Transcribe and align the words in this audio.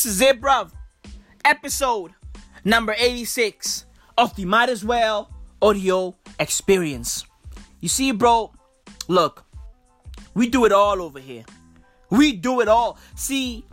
This 0.00 0.14
is 0.14 0.20
it, 0.22 0.40
bruv. 0.40 0.70
Episode 1.44 2.12
number 2.64 2.94
86 2.98 3.84
of 4.16 4.34
the 4.34 4.46
Might 4.46 4.70
As 4.70 4.82
Well 4.82 5.30
audio 5.60 6.16
experience. 6.38 7.26
You 7.80 7.90
see, 7.90 8.10
bro, 8.12 8.50
look, 9.08 9.44
we 10.32 10.48
do 10.48 10.64
it 10.64 10.72
all 10.72 11.02
over 11.02 11.20
here. 11.20 11.44
We 12.08 12.32
do 12.32 12.62
it 12.62 12.68
all. 12.68 12.98
See, 13.14 13.66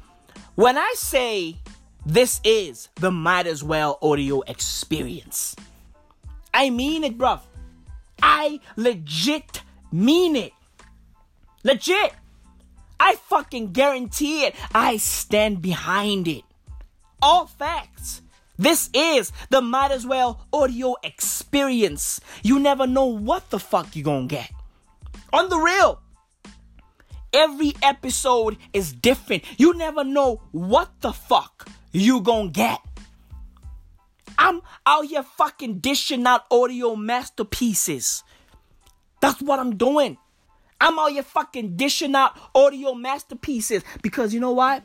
when 0.55 0.77
I 0.77 0.95
say 0.97 1.59
this 2.05 2.41
is 2.43 2.89
the 2.95 3.09
Might 3.09 3.47
As 3.47 3.63
Well 3.63 3.97
audio 4.01 4.41
experience, 4.41 5.55
I 6.53 6.71
mean 6.71 7.05
it, 7.05 7.17
bruv. 7.17 7.39
I 8.21 8.59
legit 8.75 9.61
mean 9.93 10.35
it. 10.35 10.51
Legit. 11.63 12.11
I 12.99 13.15
fucking 13.15 13.73
guarantee 13.73 14.45
it. 14.45 14.55
I 14.73 14.97
stand 14.97 15.61
behind 15.61 16.27
it. 16.27 16.43
All 17.21 17.47
facts. 17.47 18.21
This 18.57 18.89
is 18.93 19.31
the 19.49 19.61
Might 19.61 19.91
As 19.91 20.05
Well 20.05 20.47
audio 20.51 20.95
experience. 21.03 22.19
You 22.43 22.59
never 22.59 22.87
know 22.87 23.05
what 23.05 23.49
the 23.51 23.59
fuck 23.59 23.95
you're 23.95 24.03
gonna 24.03 24.25
get. 24.25 24.51
On 25.31 25.49
the 25.49 25.57
real. 25.57 26.01
Every 27.33 27.73
episode 27.83 28.57
is 28.73 28.93
different. 28.93 29.43
You 29.59 29.75
never 29.75 30.03
know 30.03 30.41
what 30.51 30.89
the 31.01 31.13
fuck 31.13 31.67
you 31.91 32.21
gonna 32.21 32.49
get. 32.49 32.79
I'm 34.39 34.61
out 34.85 35.05
here 35.05 35.23
fucking 35.23 35.79
dishing 35.79 36.25
out 36.25 36.45
audio 36.49 36.95
masterpieces. 36.95 38.23
That's 39.21 39.41
what 39.41 39.59
I'm 39.59 39.77
doing. 39.77 40.17
I'm 40.79 40.99
all 40.99 41.09
here 41.09 41.23
fucking 41.23 41.75
dishing 41.75 42.15
out 42.15 42.37
audio 42.53 42.93
masterpieces 42.93 43.83
because 44.01 44.33
you 44.33 44.39
know 44.39 44.51
what? 44.51 44.83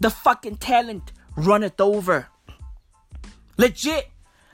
The 0.00 0.10
fucking 0.10 0.56
talent 0.56 1.12
runneth 1.36 1.80
over. 1.80 2.28
Legit. 3.56 4.08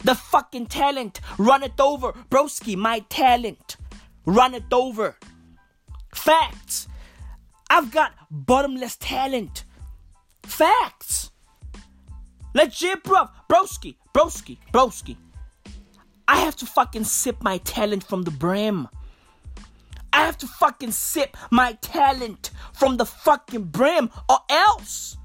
The 0.04 0.14
fucking 0.14 0.66
talent 0.66 1.20
runneth 1.38 1.80
over. 1.80 2.12
Broski, 2.30 2.76
my 2.76 3.00
talent 3.08 3.76
runneth 4.24 4.72
over. 4.72 5.16
Facts. 6.14 6.88
I've 7.70 7.90
got 7.90 8.12
bottomless 8.30 8.96
talent. 8.96 9.64
Facts. 10.42 11.30
Legit, 12.54 13.02
bro. 13.04 13.28
Broski, 13.50 13.96
broski, 14.14 14.58
broski. 14.72 15.16
I 16.26 16.36
have 16.36 16.56
to 16.56 16.66
fucking 16.66 17.04
sip 17.04 17.42
my 17.42 17.58
talent 17.58 18.04
from 18.04 18.22
the 18.22 18.30
brim. 18.30 18.88
I 20.28 20.30
have 20.30 20.38
to 20.40 20.46
fucking 20.46 20.90
sip 20.92 21.38
my 21.50 21.72
talent 21.80 22.50
from 22.74 22.98
the 22.98 23.06
fucking 23.06 23.64
brim, 23.64 24.10
or 24.28 24.36
else 24.50 25.16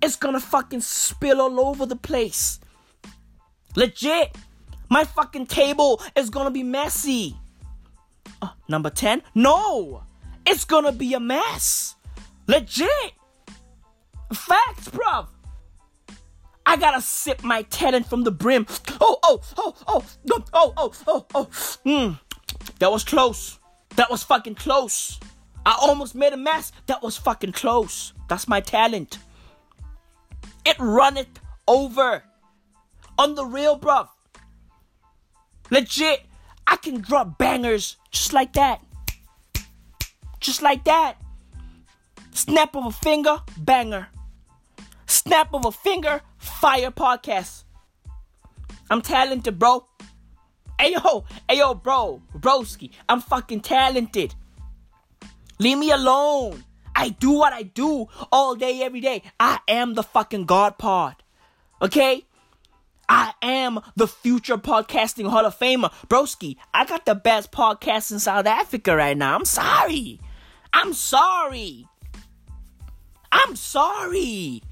it's 0.00 0.14
gonna 0.14 0.38
fucking 0.38 0.82
spill 0.82 1.40
all 1.40 1.58
over 1.58 1.84
the 1.84 1.96
place. 1.96 2.60
Legit. 3.74 4.36
My 4.88 5.02
fucking 5.02 5.46
table 5.46 6.00
is 6.14 6.30
gonna 6.30 6.52
be 6.52 6.62
messy. 6.62 7.36
Uh, 8.40 8.50
number 8.68 8.88
10? 8.88 9.22
No! 9.34 10.04
It's 10.46 10.64
gonna 10.64 10.92
be 10.92 11.12
a 11.14 11.18
mess. 11.18 11.96
Legit. 12.46 13.14
Facts, 14.32 14.90
bruv. 14.90 15.26
I 16.64 16.76
gotta 16.76 17.00
sip 17.00 17.42
my 17.42 17.62
talent 17.62 18.06
from 18.06 18.22
the 18.22 18.30
brim. 18.30 18.68
Oh, 19.00 19.18
oh, 19.24 19.40
oh, 19.56 19.74
oh, 19.88 20.04
oh, 20.30 20.44
oh, 20.52 20.72
oh, 20.76 20.92
oh, 21.08 21.26
oh. 21.34 21.44
Mm, 21.84 22.20
that 22.78 22.92
was 22.92 23.02
close. 23.02 23.58
That 23.96 24.10
was 24.10 24.22
fucking 24.22 24.54
close. 24.56 25.20
I 25.64 25.76
almost 25.80 26.14
made 26.14 26.32
a 26.32 26.36
mess. 26.36 26.72
That 26.86 27.02
was 27.02 27.16
fucking 27.16 27.52
close. 27.52 28.12
That's 28.28 28.48
my 28.48 28.60
talent. 28.60 29.18
It 30.64 30.76
run 30.78 31.16
it 31.16 31.28
over. 31.68 32.24
On 33.18 33.34
the 33.34 33.44
real, 33.44 33.78
bruv. 33.78 34.08
Legit. 35.70 36.26
I 36.66 36.76
can 36.76 37.00
drop 37.00 37.38
bangers 37.38 37.96
just 38.10 38.32
like 38.32 38.54
that. 38.54 38.80
Just 40.40 40.62
like 40.62 40.84
that. 40.84 41.16
Snap 42.32 42.74
of 42.74 42.86
a 42.86 42.90
finger, 42.90 43.38
banger. 43.58 44.08
Snap 45.06 45.52
of 45.52 45.66
a 45.66 45.72
finger, 45.72 46.22
fire 46.38 46.90
podcast. 46.90 47.64
I'm 48.90 49.02
talented, 49.02 49.58
bro. 49.58 49.86
Hey 50.82 50.94
yo, 50.94 51.24
hey 51.48 51.58
yo, 51.58 51.74
bro, 51.74 52.20
broski, 52.36 52.90
I'm 53.08 53.20
fucking 53.20 53.60
talented. 53.60 54.34
Leave 55.60 55.78
me 55.78 55.92
alone. 55.92 56.64
I 56.92 57.10
do 57.10 57.30
what 57.30 57.52
I 57.52 57.62
do 57.62 58.08
all 58.32 58.56
day, 58.56 58.82
every 58.82 59.00
day. 59.00 59.22
I 59.38 59.60
am 59.68 59.94
the 59.94 60.02
fucking 60.02 60.44
God 60.46 60.78
pod. 60.78 61.22
Okay? 61.80 62.26
I 63.08 63.32
am 63.42 63.78
the 63.94 64.08
future 64.08 64.58
podcasting 64.58 65.30
Hall 65.30 65.46
of 65.46 65.56
Famer. 65.56 65.92
Broski, 66.08 66.56
I 66.74 66.84
got 66.84 67.06
the 67.06 67.14
best 67.14 67.52
podcast 67.52 68.10
in 68.10 68.18
South 68.18 68.46
Africa 68.46 68.96
right 68.96 69.16
now. 69.16 69.36
I'm 69.36 69.44
sorry. 69.44 70.18
I'm 70.72 70.94
sorry. 70.94 71.86
I'm 73.30 73.54
sorry. 73.54 74.64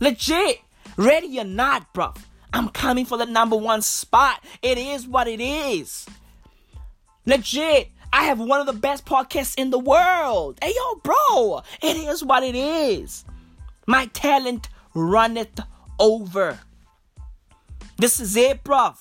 Legit. 0.00 0.58
Ready 0.96 1.38
or 1.38 1.44
not, 1.44 1.94
bro. 1.94 2.14
I'm 2.52 2.68
coming 2.68 3.04
for 3.04 3.16
the 3.16 3.26
number 3.26 3.56
one 3.56 3.82
spot. 3.82 4.42
It 4.60 4.78
is 4.78 5.06
what 5.06 5.28
it 5.28 5.40
is. 5.40 6.06
Legit. 7.26 7.88
I 8.12 8.24
have 8.24 8.38
one 8.38 8.60
of 8.60 8.66
the 8.66 8.74
best 8.74 9.06
podcasts 9.06 9.58
in 9.58 9.70
the 9.70 9.78
world. 9.78 10.58
Hey, 10.62 10.74
yo, 10.76 10.96
bro. 10.96 11.62
It 11.82 11.96
is 11.96 12.22
what 12.22 12.42
it 12.42 12.54
is. 12.54 13.24
My 13.86 14.06
talent 14.06 14.68
runneth 14.94 15.60
over. 15.98 16.58
This 17.96 18.20
is 18.20 18.36
it, 18.36 18.64
bruv. 18.64 18.96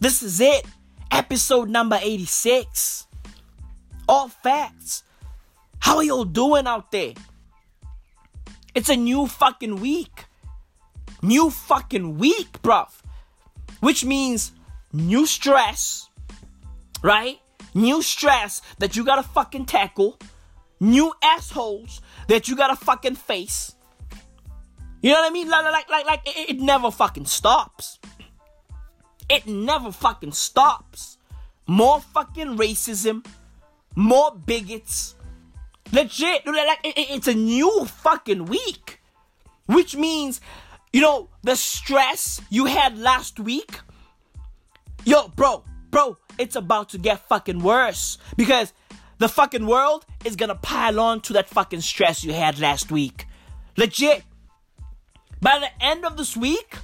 This 0.00 0.22
is 0.22 0.40
it. 0.40 0.66
Episode 1.10 1.68
number 1.68 1.98
86. 2.02 3.06
All 4.08 4.28
facts. 4.28 5.04
How 5.78 5.98
are 5.98 6.04
y'all 6.04 6.24
doing 6.24 6.66
out 6.66 6.90
there? 6.90 7.14
It's 8.74 8.88
a 8.88 8.96
new 8.96 9.26
fucking 9.26 9.76
week. 9.76 10.13
New 11.24 11.48
fucking 11.48 12.18
week, 12.18 12.60
bruv. 12.60 12.90
Which 13.80 14.04
means 14.04 14.52
new 14.92 15.24
stress, 15.24 16.10
right? 17.02 17.40
New 17.72 18.02
stress 18.02 18.60
that 18.78 18.94
you 18.94 19.06
gotta 19.06 19.22
fucking 19.22 19.64
tackle. 19.64 20.18
New 20.80 21.14
assholes 21.22 22.02
that 22.28 22.46
you 22.46 22.54
gotta 22.56 22.76
fucking 22.76 23.14
face. 23.14 23.74
You 25.00 25.12
know 25.12 25.22
what 25.22 25.30
I 25.30 25.32
mean? 25.32 25.48
Like, 25.48 25.64
like, 25.64 25.88
like, 25.88 26.06
like 26.06 26.20
it, 26.26 26.50
it 26.50 26.60
never 26.60 26.90
fucking 26.90 27.24
stops. 27.24 27.98
It 29.30 29.46
never 29.46 29.92
fucking 29.92 30.32
stops. 30.32 31.16
More 31.66 32.00
fucking 32.00 32.58
racism, 32.58 33.24
more 33.96 34.30
bigots. 34.44 35.14
Legit, 35.90 36.46
like 36.46 36.80
it, 36.84 36.94
it's 36.98 37.28
a 37.28 37.34
new 37.34 37.86
fucking 37.86 38.44
week, 38.44 39.00
which 39.64 39.96
means 39.96 40.42
you 40.94 41.00
know, 41.00 41.28
the 41.42 41.56
stress 41.56 42.40
you 42.50 42.66
had 42.66 42.96
last 42.96 43.40
week, 43.40 43.80
yo, 45.04 45.26
bro, 45.26 45.64
bro, 45.90 46.16
it's 46.38 46.54
about 46.54 46.90
to 46.90 46.98
get 46.98 47.18
fucking 47.28 47.60
worse 47.60 48.16
because 48.36 48.72
the 49.18 49.28
fucking 49.28 49.66
world 49.66 50.06
is 50.24 50.36
gonna 50.36 50.54
pile 50.54 51.00
on 51.00 51.20
to 51.22 51.32
that 51.32 51.48
fucking 51.48 51.80
stress 51.80 52.22
you 52.22 52.32
had 52.32 52.60
last 52.60 52.92
week. 52.92 53.26
Legit. 53.76 54.22
By 55.40 55.58
the 55.58 55.84
end 55.84 56.04
of 56.04 56.16
this 56.16 56.36
week, 56.36 56.76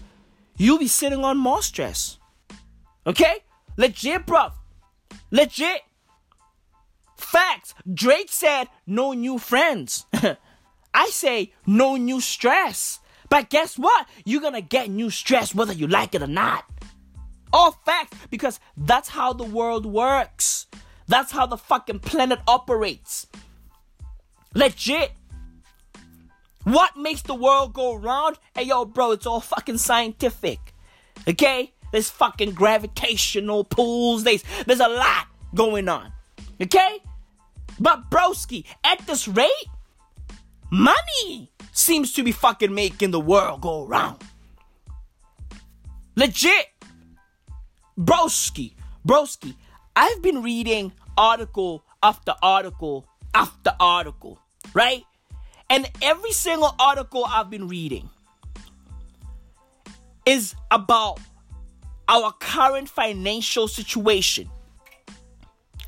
you'll 0.57 0.79
be 0.79 0.89
sitting 0.89 1.25
on 1.25 1.39
more 1.39 1.63
stress. 1.63 2.19
Okay? 3.07 3.45
Legit, 3.77 4.27
bro. 4.27 4.49
Legit. 5.31 5.83
Facts. 7.17 7.75
Drake 7.95 8.33
said 8.33 8.65
no 8.89 9.13
new 9.13 9.39
friends. 9.39 10.07
I 10.95 11.11
say 11.11 11.53
no 11.65 11.95
new 11.95 12.21
stress. 12.21 12.99
But 13.31 13.49
guess 13.49 13.79
what? 13.79 14.07
You're 14.27 14.43
gonna 14.43 14.61
get 14.61 14.91
new 14.91 15.09
stress 15.09 15.55
whether 15.55 15.73
you 15.73 15.87
like 15.87 16.15
it 16.15 16.23
or 16.23 16.27
not. 16.27 16.65
All 17.53 17.73
facts, 17.87 18.17
because 18.29 18.61
that's 18.77 19.09
how 19.09 19.33
the 19.33 19.45
world 19.45 19.87
works. 19.87 20.67
That's 21.09 21.33
how 21.33 21.47
the 21.47 21.57
fucking 21.57 22.01
planet 22.01 22.41
operates. 22.47 23.27
Legit. 24.55 25.13
What 26.65 26.97
makes 26.97 27.23
the 27.23 27.35
world 27.35 27.73
go 27.73 27.95
round? 27.95 28.37
Hey 28.55 28.65
yo, 28.65 28.85
bro, 28.85 29.13
it's 29.13 29.27
all 29.27 29.41
fucking 29.41 29.79
scientific. 29.79 30.59
Okay? 31.27 31.73
There's 31.93 32.11
fucking 32.11 32.53
gravitational 32.53 33.65
pulls. 33.65 34.25
There's 34.25 34.45
there's 34.67 34.81
a 34.81 34.89
lot 34.89 35.27
going 35.55 35.89
on. 35.89 36.13
Okay? 36.61 36.99
But 37.79 38.11
broski, 38.11 38.65
at 38.85 39.05
this 39.07 39.27
rate, 39.27 39.49
money 40.71 41.53
seems 41.73 42.13
to 42.15 42.23
be 42.23 42.33
fucking 42.33 42.75
making 42.75 43.11
the 43.11 43.21
world 43.21 43.61
go 43.61 43.87
round. 43.87 44.23
Legit. 46.17 46.67
Broski, 47.99 48.75
broski, 49.07 49.55
I've 49.95 50.23
been 50.23 50.43
reading 50.43 50.93
article 51.19 51.85
after 52.03 52.35
article 52.43 53.07
after 53.35 53.73
article, 53.79 54.39
right? 54.73 55.05
And 55.69 55.89
every 56.01 56.33
single 56.33 56.75
article 56.79 57.25
I've 57.27 57.51
been 57.51 57.69
reading, 57.69 58.09
is 60.27 60.55
about 60.71 61.19
our 62.09 62.33
current 62.33 62.89
financial 62.89 63.69
situation. 63.69 64.49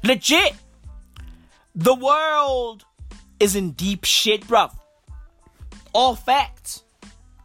Legit. 0.03 0.55
The 1.75 1.95
world 1.95 2.85
is 3.43 3.57
in 3.57 3.73
deep 3.73 4.05
shit, 4.05 4.47
bruv. 4.47 4.73
All 5.93 6.15
facts. 6.15 6.85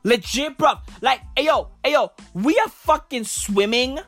Legit, 0.04 0.56
bruv. 0.56 0.80
Like, 1.02 1.22
ayo, 1.36 1.70
ayo, 1.84 2.12
we 2.36 2.56
are 2.60 2.70
fucking 2.70 3.24
swimming 3.24 4.00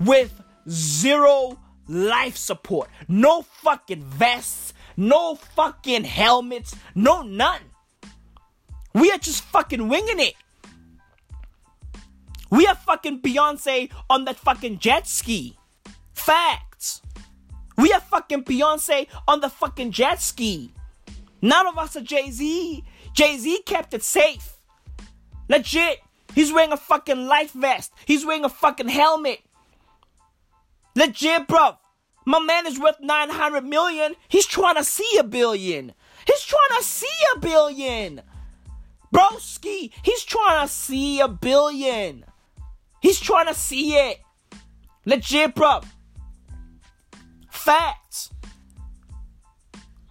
with 0.00 0.42
zero 0.68 1.56
life 1.86 2.36
support. 2.36 2.90
No 3.06 3.42
fucking 3.42 4.02
vests, 4.02 4.74
no 4.96 5.36
fucking 5.36 6.02
helmets, 6.02 6.74
no 6.96 7.22
none. 7.22 7.62
We 8.92 9.12
are 9.12 9.18
just 9.18 9.44
fucking 9.44 9.88
winging 9.88 10.18
it. 10.18 10.34
We 12.50 12.66
are 12.66 12.74
fucking 12.74 13.22
Beyonce 13.22 13.92
on 14.10 14.24
that 14.24 14.36
fucking 14.36 14.80
jet 14.80 15.06
ski. 15.06 15.56
Facts. 16.14 17.00
We 17.76 17.92
are 17.92 18.00
fucking 18.00 18.42
Beyonce 18.42 19.06
on 19.28 19.40
the 19.40 19.48
fucking 19.48 19.92
jet 19.92 20.20
ski. 20.20 20.72
None 21.40 21.66
of 21.66 21.78
us 21.78 21.96
are 21.96 22.00
Jay 22.00 22.30
Z. 22.30 22.84
Jay 23.12 23.36
Z 23.38 23.62
kept 23.64 23.94
it 23.94 24.02
safe. 24.02 24.56
Legit. 25.48 26.00
He's 26.34 26.52
wearing 26.52 26.72
a 26.72 26.76
fucking 26.76 27.26
life 27.26 27.52
vest. 27.52 27.92
He's 28.04 28.24
wearing 28.24 28.44
a 28.44 28.48
fucking 28.48 28.88
helmet. 28.88 29.40
Legit, 30.94 31.48
bro. 31.48 31.78
My 32.26 32.40
man 32.40 32.66
is 32.66 32.78
worth 32.78 33.00
900 33.00 33.64
million. 33.64 34.14
He's 34.28 34.46
trying 34.46 34.74
to 34.76 34.84
see 34.84 35.16
a 35.18 35.24
billion. 35.24 35.94
He's 36.26 36.44
trying 36.44 36.78
to 36.78 36.84
see 36.84 37.06
a 37.34 37.38
billion. 37.38 38.20
Broski, 39.14 39.92
he's 40.02 40.24
trying 40.24 40.66
to 40.66 40.72
see 40.72 41.20
a 41.20 41.28
billion. 41.28 42.24
He's 43.00 43.18
trying 43.18 43.46
to 43.46 43.54
see 43.54 43.94
it. 43.94 44.18
Legit, 45.06 45.54
bro. 45.54 45.80
Facts. 47.50 48.30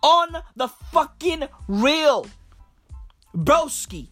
On 0.07 0.37
the 0.55 0.69
fucking 0.69 1.49
real. 1.67 2.27
Broski, 3.35 4.07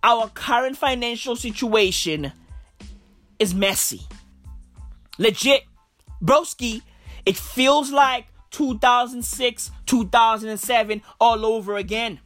our 0.00 0.28
current 0.28 0.76
financial 0.76 1.34
situation 1.34 2.30
is 3.40 3.52
messy. 3.52 4.02
Legit. 5.18 5.64
Broski, 6.22 6.82
it 7.26 7.36
feels 7.36 7.90
like 7.90 8.26
2006, 8.52 9.72
2007 9.84 11.02
all 11.20 11.44
over 11.44 11.74
again. 11.74 12.20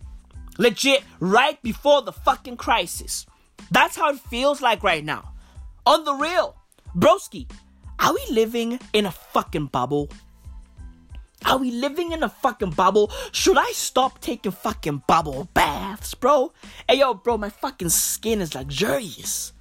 Legit, 0.59 1.03
right 1.19 1.61
before 1.63 2.03
the 2.03 2.13
fucking 2.13 2.59
crisis. 2.59 3.25
That's 3.71 3.97
how 3.97 4.11
it 4.11 4.21
feels 4.21 4.61
like 4.61 4.83
right 4.83 5.03
now. 5.03 5.33
On 5.87 6.05
the 6.05 6.13
real. 6.13 6.55
Broski, 6.95 7.51
are 7.99 8.13
we 8.13 8.27
living 8.31 8.79
in 8.93 9.07
a 9.07 9.11
fucking 9.11 9.69
bubble? 9.69 10.11
Are 11.45 11.59
we 11.59 11.71
living 11.71 12.13
in 12.13 12.23
a 12.23 12.29
fucking 12.29 12.71
bubble? 12.71 13.11
Should 13.33 13.59
I 13.59 13.71
stop 13.73 14.21
taking 14.21 14.53
fucking 14.53 15.03
bubble 15.07 15.49
baths, 15.55 16.15
bro? 16.15 16.53
Hey, 16.89 16.99
yo, 16.99 17.15
bro, 17.15 17.37
my 17.37 17.51
fucking 17.51 17.91
skin 17.91 18.41
is 18.41 18.55
luxurious. 18.55 19.53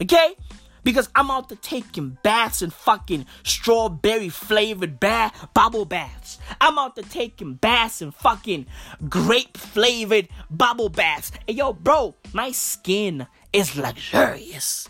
Okay? 0.00 0.36
Because 0.84 1.08
I'm 1.14 1.30
out 1.30 1.48
to 1.48 1.56
taking 1.56 2.18
baths 2.22 2.60
in 2.60 2.70
fucking 2.70 3.26
strawberry 3.44 4.28
flavored 4.28 4.98
bath 4.98 5.48
bubble 5.54 5.84
baths. 5.84 6.38
I'm 6.60 6.78
out 6.78 6.96
to 6.96 7.02
taking 7.02 7.54
baths 7.54 8.02
in 8.02 8.10
fucking 8.10 8.66
grape 9.08 9.56
flavored 9.56 10.28
bubble 10.50 10.88
baths. 10.88 11.32
Hey, 11.46 11.54
yo, 11.54 11.72
bro, 11.72 12.16
my 12.32 12.50
skin 12.50 13.26
is 13.52 13.76
luxurious. 13.76 14.88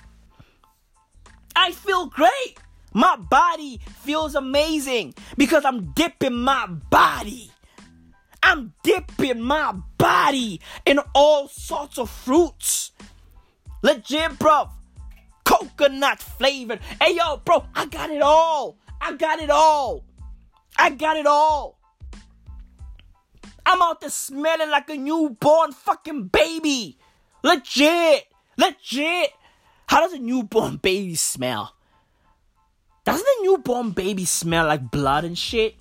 I 1.54 1.72
feel 1.72 2.06
great. 2.06 2.56
My 2.92 3.16
body 3.16 3.80
feels 4.00 4.34
amazing 4.34 5.14
because 5.37 5.64
I'm 5.64 5.92
dipping 5.92 6.34
my 6.34 6.66
body. 6.66 7.50
I'm 8.42 8.75
dipping 8.82 9.40
my 9.40 9.72
body 9.99 10.61
in 10.84 10.99
all 11.14 11.49
sorts 11.49 11.99
of 11.99 12.11
fruits. 12.11 12.92
Legit, 13.82 14.38
bro. 14.38 14.68
Coconut 15.44 16.20
flavored. 16.20 16.80
Hey, 17.00 17.16
yo, 17.16 17.38
bro, 17.38 17.64
I 17.75 17.87
got 17.87 18.11
it 18.11 18.22
all. 18.22 18.76
I 19.00 19.14
got 19.14 19.40
it 19.40 19.50
all. 19.50 20.04
I 20.76 20.90
got 20.90 21.16
it 21.16 21.26
all. 21.26 21.78
I'm 23.64 23.80
out 23.80 24.00
there 24.00 24.11
smelling 24.11 24.70
like 24.70 24.90
a 24.90 24.96
newborn 24.96 25.72
fucking 25.72 26.25
baby. 26.28 26.99
Legit. 27.42 28.26
Legit. 28.56 29.30
How 29.88 30.00
does 30.00 30.12
a 30.12 30.18
newborn 30.18 30.76
baby 30.82 31.14
smell? 31.14 31.75
Doesn't 33.04 33.26
a 33.26 33.42
newborn 33.42 33.90
baby 33.90 34.25
smell 34.25 34.66
like 34.66 34.90
blood 34.90 35.25
and 35.25 35.37
shit? 35.37 35.75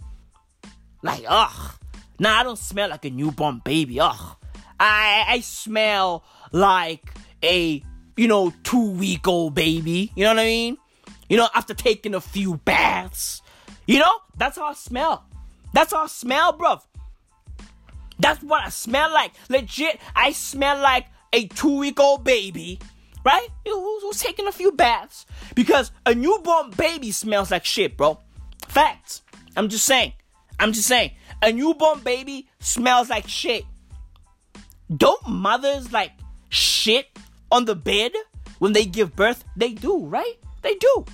Like, 1.03 1.23
ugh. 1.27 1.75
Nah, 2.19 2.39
I 2.39 2.43
don't 2.43 2.57
smell 2.57 2.89
like 2.89 3.05
a 3.05 3.09
newborn 3.09 3.61
baby. 3.63 3.99
Ugh. 3.99 4.35
I 4.79 5.25
I 5.27 5.39
smell 5.41 6.23
like 6.51 7.13
a 7.43 7.83
you 8.17 8.27
know 8.27 8.51
two 8.63 8.91
week 8.91 9.27
old 9.27 9.53
baby. 9.53 10.11
You 10.15 10.23
know 10.23 10.31
what 10.31 10.39
I 10.39 10.45
mean? 10.45 10.77
You 11.29 11.37
know, 11.37 11.47
after 11.53 11.73
taking 11.73 12.15
a 12.15 12.21
few 12.21 12.57
baths. 12.57 13.41
You 13.87 13.99
know, 13.99 14.11
that's 14.37 14.57
how 14.57 14.65
I 14.65 14.73
smell. 14.73 15.25
That's 15.73 15.93
how 15.93 16.03
I 16.03 16.07
smell, 16.07 16.57
bruv. 16.57 16.81
That's 18.19 18.43
what 18.43 18.63
I 18.63 18.69
smell 18.69 19.11
like. 19.11 19.31
Legit, 19.49 19.99
I 20.15 20.31
smell 20.31 20.79
like 20.81 21.07
a 21.33 21.47
two 21.47 21.77
week 21.77 21.99
old 21.99 22.23
baby 22.23 22.79
right? 23.23 23.47
Who's, 23.65 24.03
who's 24.03 24.19
taking 24.19 24.47
a 24.47 24.51
few 24.51 24.71
baths? 24.71 25.25
Because 25.55 25.91
a 26.05 26.15
newborn 26.15 26.71
baby 26.71 27.11
smells 27.11 27.51
like 27.51 27.65
shit, 27.65 27.97
bro. 27.97 28.19
Facts. 28.67 29.21
I'm 29.55 29.69
just 29.69 29.85
saying. 29.85 30.13
I'm 30.59 30.73
just 30.73 30.87
saying. 30.87 31.11
A 31.41 31.51
newborn 31.51 31.99
baby 31.99 32.47
smells 32.59 33.09
like 33.09 33.27
shit. 33.27 33.65
Don't 34.95 35.27
mothers 35.27 35.91
like 35.91 36.11
shit 36.49 37.07
on 37.51 37.65
the 37.65 37.75
bed 37.75 38.11
when 38.59 38.73
they 38.73 38.85
give 38.85 39.15
birth? 39.15 39.43
They 39.55 39.73
do, 39.73 40.05
right? 40.05 40.35
They 40.61 40.75
do. 40.75 41.05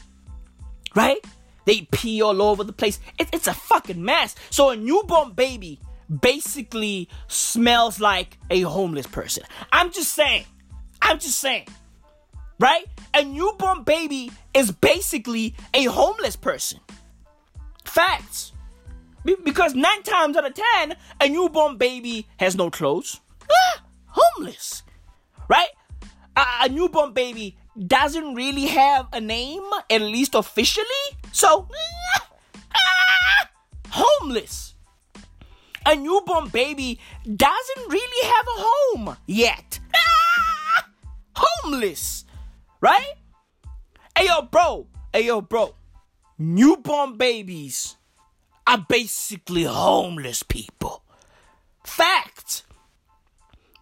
Right? 0.96 1.24
They 1.66 1.88
pee 1.92 2.22
all 2.22 2.42
over 2.42 2.64
the 2.64 2.74
place. 2.74 3.00
It, 3.20 3.30
it's 3.34 3.48
a 3.48 3.54
fucking 3.54 4.04
mess. 4.04 4.36
So 4.50 4.70
a 4.70 4.76
newborn 4.76 5.32
baby 5.32 5.80
basically 6.22 7.10
smells 7.28 8.00
like 8.00 8.38
a 8.50 8.62
homeless 8.62 9.08
person. 9.08 9.44
I'm 9.72 9.92
just 9.92 10.14
saying. 10.14 10.46
I'm 11.02 11.20
just 11.20 11.40
saying 11.40 11.68
right? 12.60 12.86
A 13.14 13.24
newborn 13.24 13.84
baby 13.84 14.32
is 14.54 14.72
basically 14.72 15.56
a 15.74 15.86
homeless 15.86 16.36
person. 16.36 16.80
Facts. 17.86 18.54
because 19.44 19.76
nine 19.76 20.04
times 20.04 20.38
out 20.38 20.46
of 20.46 20.54
ten, 20.54 20.96
a 21.20 21.28
newborn 21.28 21.78
baby 21.78 22.28
has 22.40 22.56
no 22.56 22.70
clothes. 22.70 23.20
Ah, 23.52 23.84
homeless. 24.06 24.84
Right? 25.50 25.70
A, 26.36 26.46
a 26.64 26.70
newborn 26.70 27.14
baby 27.14 27.58
doesn't 27.86 28.36
really 28.36 28.68
have 28.68 29.08
a 29.14 29.20
name, 29.22 29.64
at 29.90 30.02
least 30.02 30.36
officially. 30.36 30.86
So, 31.32 31.68
ah, 32.76 33.50
homeless. 33.90 34.76
A 35.86 35.96
newborn 35.96 36.50
baby 36.50 37.00
doesn't 37.24 37.90
really 37.90 38.28
have 38.28 38.46
a 38.48 38.62
home 38.62 39.18
yet. 39.26 39.80
Ah, 39.96 40.90
homeless. 41.36 42.26
Right? 42.82 43.14
Hey 44.18 44.26
yo, 44.26 44.44
bro. 44.44 44.88
Hey 45.14 45.26
yo, 45.26 45.42
bro. 45.42 45.76
Newborn 46.38 47.18
babies 47.18 47.98
are 48.68 48.86
basically 48.88 49.64
homeless 49.64 50.44
people. 50.44 51.04
Fact. 51.84 52.64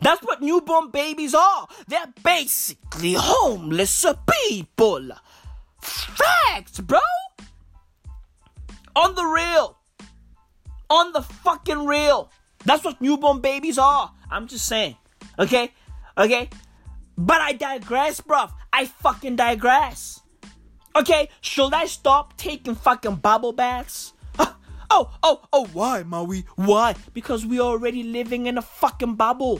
That's 0.02 0.22
what 0.24 0.42
newborn 0.42 0.92
babies 0.92 1.34
are. 1.34 1.68
They're 1.88 2.14
basically 2.24 3.16
homeless 3.18 4.06
people. 4.30 5.10
Facts, 5.82 6.80
bro. 6.80 7.00
On 8.96 9.16
the 9.16 9.26
real. 9.26 9.78
On 10.90 11.12
the 11.12 11.22
fucking 11.22 11.86
real. 11.86 12.30
That's 12.66 12.84
what 12.84 13.02
newborn 13.02 13.42
babies 13.42 13.78
are. 13.78 14.12
I'm 14.30 14.48
just 14.48 14.66
saying. 14.66 14.96
Okay? 15.40 15.72
Okay? 16.18 16.50
But 17.18 17.42
I 17.42 17.54
digress, 17.54 18.22
bruv. 18.22 18.52
I 18.74 18.86
fucking 18.86 19.38
digress. 19.38 20.22
Okay, 20.96 21.30
should 21.42 21.74
I 21.74 21.86
stop 21.86 22.38
taking 22.38 22.76
fucking 22.76 23.18
bubble 23.18 23.54
baths? 23.54 24.14
Oh, 24.92 25.10
oh, 25.24 25.42
oh, 25.52 25.66
why, 25.74 26.04
Maui? 26.04 26.46
Why? 26.56 26.94
Because 27.14 27.44
we 27.44 27.60
are 27.60 27.64
already 27.64 28.04
living 28.04 28.46
in 28.46 28.60
a 28.60 28.62
fucking 28.62 29.16
bubble. 29.16 29.60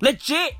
Legit. 0.00 0.54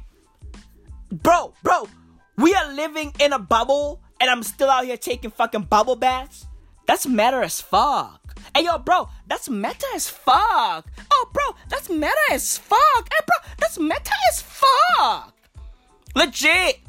Bro, 1.10 1.54
bro, 1.62 1.88
we 2.36 2.52
are 2.52 2.72
living 2.72 3.14
in 3.20 3.32
a 3.32 3.38
bubble 3.38 4.02
and 4.20 4.28
I'm 4.28 4.42
still 4.42 4.70
out 4.70 4.84
here 4.84 4.96
taking 4.96 5.30
fucking 5.30 5.62
bubble 5.62 5.96
baths? 5.96 6.46
That's 6.86 7.06
meta 7.06 7.36
as 7.36 7.60
fuck. 7.60 8.38
Hey 8.54 8.64
yo, 8.64 8.78
bro, 8.78 9.08
that's 9.26 9.48
meta 9.48 9.86
as 9.94 10.08
fuck. 10.08 10.86
Oh, 11.10 11.30
bro, 11.32 11.56
that's 11.68 11.88
meta 11.88 12.12
as 12.30 12.58
fuck. 12.58 13.08
Hey, 13.10 13.24
bro, 13.26 13.50
that's 13.58 13.78
meta 13.78 14.12
as 14.30 14.42
fuck. 14.42 15.34
Legit. 16.14 16.80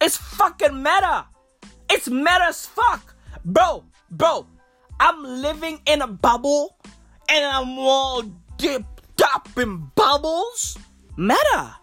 It's 0.00 0.16
fucking 0.16 0.82
meta. 0.82 1.26
It's 1.90 2.08
meta 2.08 2.44
as 2.48 2.66
fuck. 2.66 3.14
Bro, 3.44 3.84
bro, 4.10 4.46
I'm 5.00 5.22
living 5.22 5.80
in 5.86 6.02
a 6.02 6.06
bubble 6.06 6.76
and 7.28 7.44
I'm 7.44 7.78
all 7.78 8.22
dipped 8.58 9.22
up 9.22 9.48
in 9.56 9.90
bubbles. 9.94 10.76
Meta. 11.16 11.76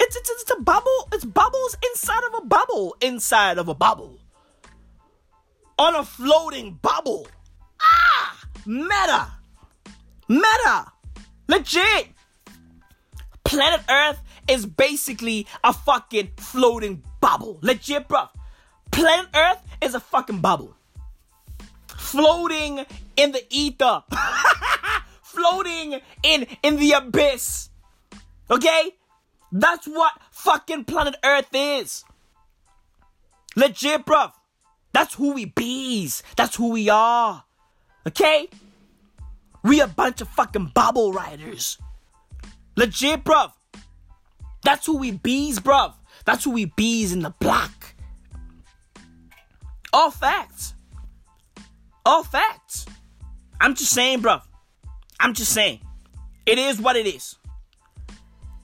It's, 0.00 0.16
it's, 0.16 0.30
it's 0.30 0.50
a 0.50 0.60
bubble. 0.60 1.08
It's 1.12 1.24
bubbles 1.24 1.76
inside 1.90 2.24
of 2.24 2.42
a 2.42 2.46
bubble, 2.46 2.96
inside 3.00 3.58
of 3.58 3.68
a 3.68 3.74
bubble. 3.74 4.18
On 5.78 5.94
a 5.94 6.04
floating 6.04 6.78
bubble. 6.82 7.26
Ah! 7.80 8.38
Meta. 8.66 9.28
Meta. 10.28 10.92
Legit. 11.48 12.08
Planet 13.44 13.80
Earth 13.88 14.20
is 14.50 14.66
basically 14.66 15.46
a 15.62 15.72
fucking 15.72 16.32
floating 16.36 17.02
bubble. 17.20 17.58
Legit, 17.62 18.08
bro. 18.08 18.26
Planet 18.90 19.28
Earth 19.34 19.62
is 19.80 19.94
a 19.94 20.00
fucking 20.00 20.40
bubble. 20.40 20.74
Floating 21.86 22.84
in 23.16 23.30
the 23.32 23.44
ether. 23.48 24.02
floating 25.22 26.00
in 26.24 26.46
in 26.64 26.76
the 26.76 26.92
abyss. 26.92 27.70
Okay? 28.50 28.90
That's 29.52 29.86
what 29.86 30.12
fucking 30.32 30.84
planet 30.84 31.16
Earth 31.24 31.48
is. 31.52 32.04
Legit, 33.56 34.04
bruv. 34.04 34.32
That's 34.92 35.14
who 35.14 35.32
we 35.32 35.44
bees. 35.44 36.24
That's 36.36 36.56
who 36.56 36.70
we 36.70 36.88
are. 36.88 37.44
Okay? 38.06 38.48
We 39.62 39.80
a 39.80 39.86
bunch 39.86 40.20
of 40.20 40.28
fucking 40.28 40.72
bubble 40.74 41.12
riders. 41.12 41.78
Legit, 42.76 43.22
bruv. 43.24 43.52
That's 44.62 44.86
who 44.86 44.98
we 44.98 45.12
bees, 45.12 45.58
bruv. 45.58 45.94
That's 46.24 46.44
who 46.44 46.50
we 46.50 46.66
bees 46.66 47.12
in 47.12 47.20
the 47.20 47.30
block. 47.30 47.94
All 49.92 50.10
facts. 50.10 50.74
All 52.04 52.22
facts. 52.22 52.86
I'm 53.60 53.74
just 53.74 53.92
saying, 53.92 54.20
bruv. 54.20 54.42
I'm 55.18 55.34
just 55.34 55.52
saying. 55.52 55.80
It 56.46 56.58
is 56.58 56.80
what 56.80 56.96
it 56.96 57.06
is. 57.06 57.36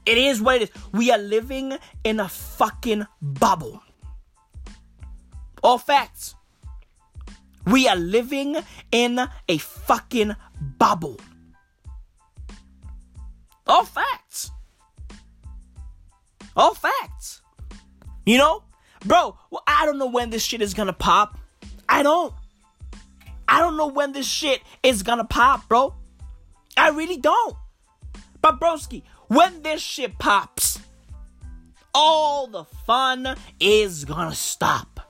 It 0.06 0.18
is 0.18 0.40
what 0.40 0.56
it 0.56 0.62
is. 0.62 0.70
We 0.92 1.10
are 1.10 1.18
living 1.18 1.76
in 2.04 2.20
a 2.20 2.28
fucking 2.28 3.06
bubble. 3.20 3.82
All 5.62 5.78
facts. 5.78 6.34
We 7.66 7.88
are 7.88 7.96
living 7.96 8.56
in 8.92 9.20
a 9.48 9.58
fucking 9.58 10.36
bubble. 10.78 11.18
All 13.66 13.84
facts. 13.84 14.52
All 16.56 16.74
facts. 16.74 17.42
You 18.24 18.38
know? 18.38 18.62
Bro, 19.04 19.36
well, 19.50 19.62
I 19.66 19.86
don't 19.86 19.98
know 19.98 20.06
when 20.06 20.30
this 20.30 20.42
shit 20.42 20.62
is 20.62 20.74
gonna 20.74 20.92
pop. 20.92 21.38
I 21.88 22.02
don't. 22.02 22.32
I 23.48 23.60
don't 23.60 23.76
know 23.76 23.86
when 23.86 24.12
this 24.12 24.26
shit 24.26 24.60
is 24.82 25.02
gonna 25.02 25.24
pop, 25.24 25.68
bro. 25.68 25.94
I 26.76 26.90
really 26.90 27.16
don't. 27.16 27.56
But 28.40 28.58
broski, 28.58 29.02
when 29.28 29.62
this 29.62 29.80
shit 29.80 30.18
pops, 30.18 30.80
all 31.94 32.46
the 32.46 32.64
fun 32.64 33.36
is 33.60 34.04
gonna 34.04 34.34
stop. 34.34 35.00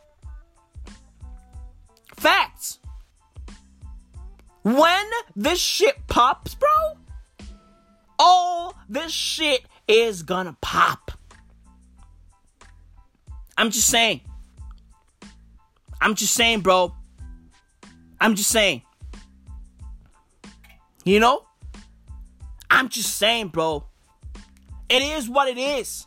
Facts. 2.16 2.78
When 4.62 5.06
this 5.34 5.60
shit 5.60 6.06
pops, 6.06 6.54
bro, 6.54 6.68
all 8.18 8.74
this 8.88 9.12
shit 9.12 9.62
is 9.86 10.22
gonna 10.22 10.56
pop. 10.60 11.12
I'm 13.56 13.70
just 13.70 13.88
saying. 13.88 14.20
I'm 16.00 16.14
just 16.14 16.34
saying, 16.34 16.60
bro. 16.60 16.94
I'm 18.20 18.34
just 18.34 18.50
saying. 18.50 18.82
You 21.04 21.20
know? 21.20 21.46
I'm 22.70 22.88
just 22.88 23.16
saying, 23.16 23.48
bro. 23.48 23.84
It 24.88 25.02
is 25.02 25.28
what 25.28 25.48
it 25.48 25.58
is. 25.58 26.06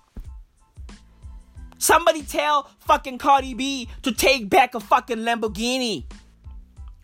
Somebody 1.77 2.23
tell 2.23 2.69
fucking 2.81 3.17
Cardi 3.17 3.53
B 3.53 3.89
to 4.03 4.11
take 4.11 4.49
back 4.49 4.75
a 4.75 4.79
fucking 4.79 5.19
Lamborghini. 5.19 6.05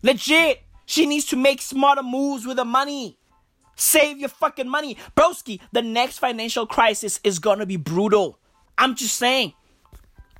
Legit. 0.02 0.62
She 0.88 1.06
needs 1.06 1.24
to 1.26 1.36
make 1.36 1.60
smarter 1.60 2.02
moves 2.02 2.46
with 2.46 2.58
the 2.58 2.64
money. 2.64 3.18
Save 3.74 4.18
your 4.18 4.28
fucking 4.28 4.68
money. 4.68 4.96
Broski, 5.16 5.60
the 5.72 5.82
next 5.82 6.18
financial 6.18 6.66
crisis 6.66 7.18
is 7.24 7.38
gonna 7.40 7.66
be 7.66 7.76
brutal. 7.76 8.38
I'm 8.78 8.94
just 8.94 9.16
saying. 9.16 9.52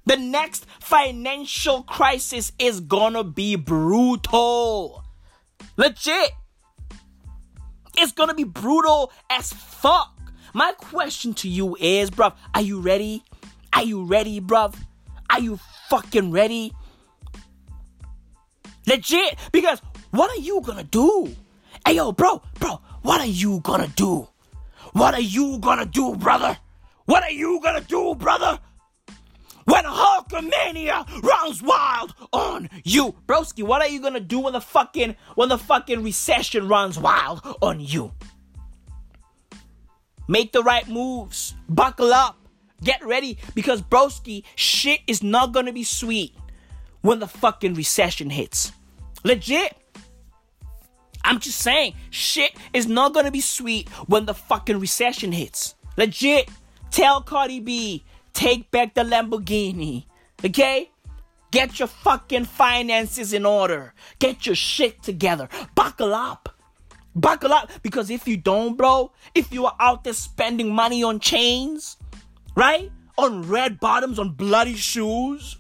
The 0.07 0.17
next 0.17 0.67
financial 0.81 1.83
crisis 1.83 2.53
is 2.61 2.79
gonna 2.79 3.25
be 3.25 3.57
brutal. 3.57 5.05
Legit. 5.77 6.31
It's 7.99 8.13
gonna 8.13 8.35
be 8.35 8.45
brutal 8.45 9.13
as 9.29 9.53
fuck. 9.53 10.13
My 10.55 10.73
question 10.79 11.35
to 11.35 11.49
you 11.49 11.77
is, 11.81 12.11
bruv, 12.11 12.35
are 12.55 12.63
you 12.63 12.81
ready? 12.81 13.25
Are 13.73 13.83
you 13.83 14.05
ready, 14.05 14.41
bruv? 14.41 14.77
Are 15.29 15.41
you 15.41 15.59
fucking 15.91 16.31
ready? 16.31 16.73
Legit, 18.87 19.37
because 19.51 19.83
what 20.13 20.31
are 20.31 20.41
you 20.41 20.61
gonna 20.61 20.85
do? 20.85 21.35
Hey 21.85 21.97
yo, 21.97 22.13
bro, 22.13 22.43
bro, 22.61 22.81
what 23.03 23.21
are 23.21 23.27
you 23.27 23.59
gonna 23.61 23.89
do? 23.89 24.29
What 24.93 25.15
are 25.15 25.21
you 25.21 25.59
gonna 25.59 25.85
do, 25.85 26.15
brother? 26.15 26.57
What 27.07 27.25
are 27.25 27.33
you 27.33 27.61
gonna 27.61 27.81
do, 27.81 28.15
brother? 28.15 28.61
When 29.67 29.85
Hulkamania 29.85 31.23
runs 31.23 31.63
wild 31.63 32.15
on 32.33 32.71
you. 32.85 33.15
Broski, 33.27 33.63
what 33.63 33.83
are 33.83 33.89
you 33.89 34.01
gonna 34.01 34.21
do 34.21 34.41
when 34.41 34.55
the 34.55 34.61
fucking 34.61 35.17
when 35.35 35.49
the 35.49 35.59
fucking 35.59 36.03
recession 36.03 36.69
runs 36.69 36.99
wild 36.99 37.41
on 37.61 37.81
you? 37.81 38.13
Make 40.29 40.53
the 40.53 40.63
right 40.63 40.89
moves. 40.89 41.55
Buckle 41.69 42.13
up. 42.13 42.37
Get 42.83 43.05
ready 43.05 43.39
because 43.55 43.83
broski, 43.83 44.45
shit 44.55 45.01
is 45.07 45.23
not 45.23 45.53
gonna 45.53 45.73
be 45.73 45.85
sweet 45.85 46.35
when 47.01 47.19
the 47.19 47.29
fucking 47.29 47.75
recession 47.75 48.31
hits. 48.31 48.73
Legit. 49.25 49.77
I'm 51.25 51.41
just 51.41 51.59
saying, 51.59 51.95
shit 52.11 52.53
is 52.73 52.87
not 52.87 53.15
gonna 53.15 53.33
be 53.33 53.41
sweet 53.41 53.89
when 54.07 54.27
the 54.27 54.35
fucking 54.35 54.79
recession 54.79 55.33
hits. 55.33 55.75
Legit. 55.97 56.49
Tell 56.93 57.21
Cardi 57.21 57.61
B, 57.61 58.05
Take 58.37 58.71
back 58.71 58.93
the 58.93 59.01
Lamborghini. 59.01 60.05
Okay? 60.45 60.91
Get 61.51 61.79
your 61.79 61.89
fucking 61.89 62.45
finances 62.45 63.33
in 63.33 63.47
order. 63.47 63.95
Get 64.19 64.45
your 64.45 64.55
shit 64.55 65.03
together. 65.03 65.49
Buckle 65.75 66.13
up. 66.13 66.51
Buckle 67.15 67.55
up. 67.55 67.71
Because 67.83 68.11
if 68.11 68.29
you 68.29 68.37
don't, 68.37 68.77
bro, 68.77 69.11
if 69.35 69.55
you 69.55 69.65
are 69.65 69.75
out 69.81 70.05
there 70.05 70.13
spending 70.13 70.75
money 70.75 71.03
on 71.03 71.19
chains, 71.19 71.97
right? 72.55 72.93
On 73.17 73.49
red 73.49 73.81
bottoms, 73.81 74.19
on 74.19 74.33
bloody 74.33 74.75
shoes, 74.75 75.57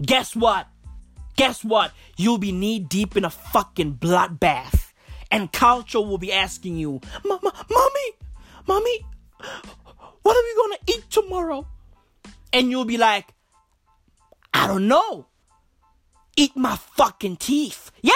guess 0.00 0.34
what? 0.34 0.68
Guess 1.36 1.64
what? 1.64 1.92
You'll 2.16 2.38
be 2.38 2.50
knee 2.50 2.78
deep 2.78 3.14
in 3.14 3.26
a 3.26 3.30
fucking 3.30 3.96
bloodbath. 3.96 4.92
And 5.30 5.52
Kulture 5.52 6.06
will 6.06 6.16
be 6.16 6.32
asking 6.32 6.78
you, 6.78 7.02
Mommy, 7.26 7.50
Mommy, 8.66 9.06
what 10.22 10.36
are 10.36 10.42
we 10.42 10.54
gonna 10.56 10.82
eat 10.88 11.10
tomorrow? 11.10 11.66
And 12.52 12.70
you'll 12.70 12.84
be 12.84 12.98
like, 12.98 13.32
I 14.52 14.66
don't 14.66 14.88
know. 14.88 15.26
Eat 16.36 16.56
my 16.56 16.76
fucking 16.76 17.36
teeth. 17.36 17.90
Yeah! 18.02 18.12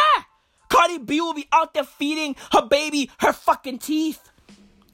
Cardi 0.69 0.99
B 0.99 1.21
will 1.21 1.35
be 1.35 1.47
out 1.53 1.75
there 1.75 1.85
feeding 1.85 2.37
her 2.53 2.67
baby 2.67 3.11
her 3.21 3.33
fucking 3.33 3.79
teeth. 3.79 4.31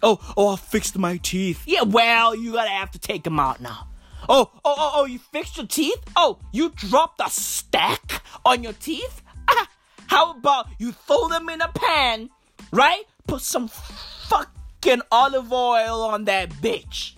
Oh, 0.02 0.18
oh, 0.36 0.48
I 0.48 0.56
fixed 0.56 0.98
my 0.98 1.16
teeth. 1.18 1.62
Yeah, 1.66 1.82
well, 1.82 2.34
you 2.34 2.52
gotta 2.52 2.70
have 2.70 2.90
to 2.92 2.98
take 2.98 3.22
them 3.22 3.38
out 3.38 3.60
now. 3.60 3.88
Oh, 4.28 4.50
oh, 4.64 4.74
oh, 4.76 4.90
oh, 4.94 5.04
you 5.04 5.18
fixed 5.18 5.56
your 5.56 5.66
teeth? 5.66 5.98
Oh, 6.16 6.38
you 6.52 6.70
dropped 6.70 7.20
a 7.24 7.30
stack 7.30 8.22
on 8.44 8.62
your 8.62 8.72
teeth? 8.74 9.22
Ah, 9.48 9.68
how 10.08 10.32
about 10.32 10.68
you 10.78 10.92
throw 10.92 11.28
them 11.28 11.48
in 11.48 11.60
a 11.60 11.68
pan, 11.68 12.30
right? 12.72 13.04
Put 13.26 13.42
some 13.42 13.68
fuck 13.68 14.52
fucking 14.82 15.02
olive 15.10 15.52
oil 15.52 16.02
on 16.02 16.24
that 16.24 16.50
bitch. 16.50 17.14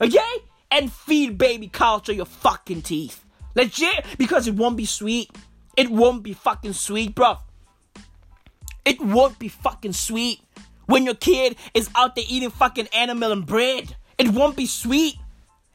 Okay? 0.00 0.34
And 0.70 0.92
feed 0.92 1.38
baby 1.38 1.68
Kulture 1.68 2.14
your 2.14 2.26
fucking 2.26 2.82
teeth. 2.82 3.24
Legit, 3.54 4.04
because 4.18 4.48
it 4.48 4.54
won't 4.54 4.76
be 4.76 4.84
sweet. 4.84 5.30
It 5.76 5.90
won't 5.90 6.22
be 6.22 6.32
fucking 6.32 6.72
sweet, 6.72 7.14
bro. 7.14 7.38
It 8.84 9.00
won't 9.00 9.38
be 9.38 9.48
fucking 9.48 9.92
sweet 9.92 10.40
when 10.86 11.04
your 11.04 11.14
kid 11.14 11.56
is 11.72 11.88
out 11.94 12.16
there 12.16 12.24
eating 12.28 12.50
fucking 12.50 12.88
animal 12.88 13.30
and 13.30 13.46
bread. 13.46 13.96
It 14.18 14.28
won't 14.30 14.56
be 14.56 14.66
sweet. 14.66 15.14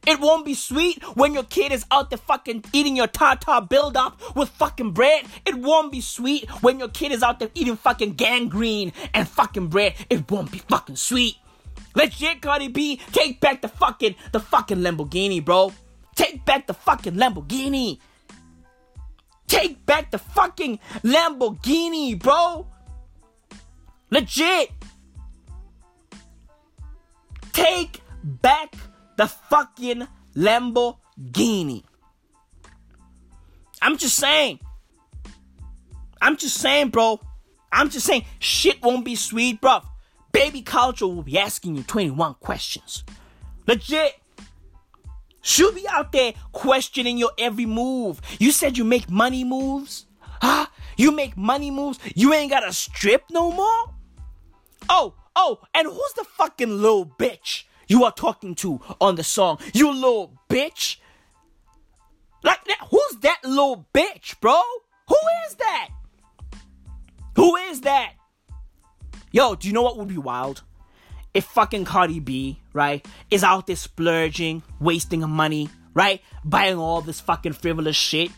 It 0.09 0.19
won't 0.19 0.43
be 0.43 0.55
sweet 0.55 1.03
when 1.15 1.35
your 1.35 1.43
kid 1.43 1.71
is 1.71 1.85
out 1.91 2.09
there 2.09 2.17
fucking 2.17 2.63
eating 2.73 2.95
your 2.95 3.05
tartar 3.05 3.61
build 3.61 3.95
up 3.95 4.19
with 4.35 4.49
fucking 4.49 4.93
bread. 4.93 5.25
It 5.45 5.53
won't 5.53 5.91
be 5.91 6.01
sweet 6.01 6.49
when 6.63 6.79
your 6.79 6.87
kid 6.87 7.11
is 7.11 7.21
out 7.21 7.37
there 7.37 7.51
eating 7.53 7.75
fucking 7.75 8.13
gangrene 8.13 8.91
and 9.13 9.29
fucking 9.29 9.67
bread. 9.67 9.93
It 10.09 10.31
won't 10.31 10.51
be 10.51 10.57
fucking 10.67 10.95
sweet. 10.95 11.35
Let 11.93 12.05
Legit, 12.19 12.41
Cardi 12.41 12.69
B, 12.69 12.99
take 13.11 13.39
back 13.39 13.61
the 13.61 13.67
fucking 13.67 14.15
the 14.31 14.39
fucking 14.39 14.79
Lamborghini, 14.79 15.45
bro. 15.45 15.71
Take 16.15 16.43
back 16.43 16.65
the 16.65 16.73
fucking 16.73 17.13
Lamborghini. 17.13 17.99
Take 19.45 19.85
back 19.85 20.09
the 20.09 20.17
fucking 20.17 20.79
Lamborghini, 21.03 22.17
bro. 22.17 22.65
Legit. 24.09 24.71
Take 27.53 28.01
back 28.23 28.73
the 29.19 29.27
fucking 29.27 30.07
Lamborghini. 30.33 31.83
I'm 33.81 33.97
just 33.97 34.15
saying. 34.15 34.61
I'm 36.21 36.37
just 36.37 36.55
saying, 36.55 36.87
bro. 36.89 37.19
I'm 37.69 37.89
just 37.89 38.05
saying, 38.05 38.23
shit 38.39 38.81
won't 38.81 39.03
be 39.03 39.15
sweet, 39.15 39.59
bro. 39.59 39.81
Baby 40.31 40.61
Kulture 40.61 41.13
will 41.13 41.23
be 41.23 41.37
asking 41.37 41.75
you 41.75 41.83
21 41.83 42.35
questions. 42.35 43.03
Legit. 43.67 44.13
She'll 45.41 45.73
be 45.73 45.85
out 45.89 46.13
there 46.13 46.33
questioning 46.53 47.17
your 47.17 47.31
every 47.37 47.65
move. 47.65 48.21
You 48.39 48.53
said 48.53 48.77
you 48.77 48.85
make 48.85 49.09
money 49.09 49.43
moves? 49.43 50.05
Huh? 50.41 50.67
You 50.95 51.11
make 51.11 51.35
money 51.35 51.71
moves? 51.71 51.99
You 52.15 52.33
ain't 52.33 52.51
got 52.51 52.65
a 52.65 52.71
strip 52.71 53.25
no 53.31 53.51
more? 53.51 53.93
Oh, 54.87 55.13
oh, 55.35 55.59
and 55.73 55.87
who's 55.87 56.13
the 56.15 56.23
fucking 56.23 56.69
little 56.69 57.05
bitch 57.05 57.65
you 57.89 58.05
are 58.05 58.11
talking 58.11 58.55
to 58.55 58.79
on 59.01 59.15
the 59.15 59.23
song? 59.23 59.59
You 59.73 59.91
little 59.91 60.39
bitch? 60.49 60.97
Like 62.43 62.63
that, 62.65 62.87
who's 62.89 63.17
that 63.21 63.39
little 63.43 63.85
bitch, 63.93 64.39
bro? 64.39 64.61
Who 65.07 65.17
is 65.47 65.55
that? 65.55 65.89
Who 67.35 67.55
is 67.57 67.81
that? 67.81 68.13
Yo, 69.31 69.55
do 69.55 69.67
you 69.67 69.73
know 69.73 69.81
what 69.81 69.97
would 69.97 70.07
be 70.07 70.17
wild? 70.17 70.63
If 71.33 71.45
fucking 71.45 71.85
Cardi 71.85 72.19
B, 72.19 72.59
right, 72.73 73.05
is 73.29 73.43
out 73.43 73.67
there 73.67 73.75
splurging, 73.75 74.63
wasting 74.79 75.27
money, 75.29 75.69
right, 75.93 76.21
buying 76.43 76.77
all 76.77 77.01
this 77.01 77.19
fucking 77.19 77.53
frivolous 77.53 77.95
shit, 77.95 78.31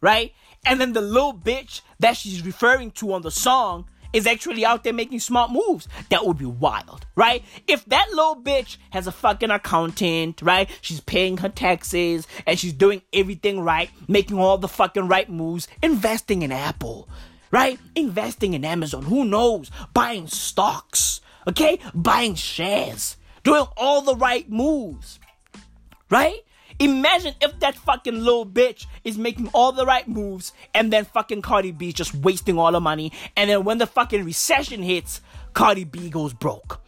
right? 0.00 0.32
And 0.64 0.80
then 0.80 0.92
the 0.92 1.00
little 1.00 1.34
bitch 1.34 1.82
that 2.00 2.16
she's 2.16 2.44
referring 2.44 2.90
to 2.92 3.12
on 3.12 3.22
the 3.22 3.30
song 3.30 3.86
is 4.12 4.26
actually 4.26 4.64
out 4.64 4.84
there 4.84 4.92
making 4.92 5.20
smart 5.20 5.50
moves. 5.50 5.88
That 6.10 6.26
would 6.26 6.38
be 6.38 6.46
wild, 6.46 7.06
right? 7.14 7.42
If 7.66 7.84
that 7.86 8.08
little 8.10 8.36
bitch 8.36 8.76
has 8.90 9.06
a 9.06 9.12
fucking 9.12 9.50
accountant, 9.50 10.42
right? 10.42 10.68
She's 10.80 11.00
paying 11.00 11.38
her 11.38 11.48
taxes 11.48 12.26
and 12.46 12.58
she's 12.58 12.72
doing 12.72 13.02
everything 13.12 13.60
right, 13.60 13.90
making 14.06 14.38
all 14.38 14.58
the 14.58 14.68
fucking 14.68 15.08
right 15.08 15.28
moves, 15.28 15.68
investing 15.82 16.42
in 16.42 16.52
Apple, 16.52 17.08
right? 17.50 17.78
Investing 17.94 18.54
in 18.54 18.64
Amazon, 18.64 19.04
who 19.04 19.24
knows? 19.24 19.70
Buying 19.94 20.26
stocks, 20.26 21.20
okay? 21.46 21.78
Buying 21.94 22.34
shares, 22.34 23.16
doing 23.42 23.66
all 23.76 24.02
the 24.02 24.16
right 24.16 24.48
moves, 24.50 25.18
right? 26.10 26.40
Imagine 26.80 27.34
if 27.40 27.58
that 27.58 27.74
fucking 27.74 28.22
little 28.22 28.46
bitch 28.46 28.86
is 29.02 29.18
making 29.18 29.48
all 29.52 29.72
the 29.72 29.84
right 29.84 30.06
moves 30.06 30.52
and 30.74 30.92
then 30.92 31.04
fucking 31.04 31.42
Cardi 31.42 31.72
B 31.72 31.88
is 31.88 31.94
just 31.94 32.14
wasting 32.14 32.56
all 32.56 32.70
the 32.70 32.80
money. 32.80 33.12
And 33.36 33.50
then 33.50 33.64
when 33.64 33.78
the 33.78 33.86
fucking 33.86 34.24
recession 34.24 34.82
hits, 34.82 35.20
Cardi 35.54 35.84
B 35.84 36.08
goes 36.08 36.32
broke. 36.32 36.80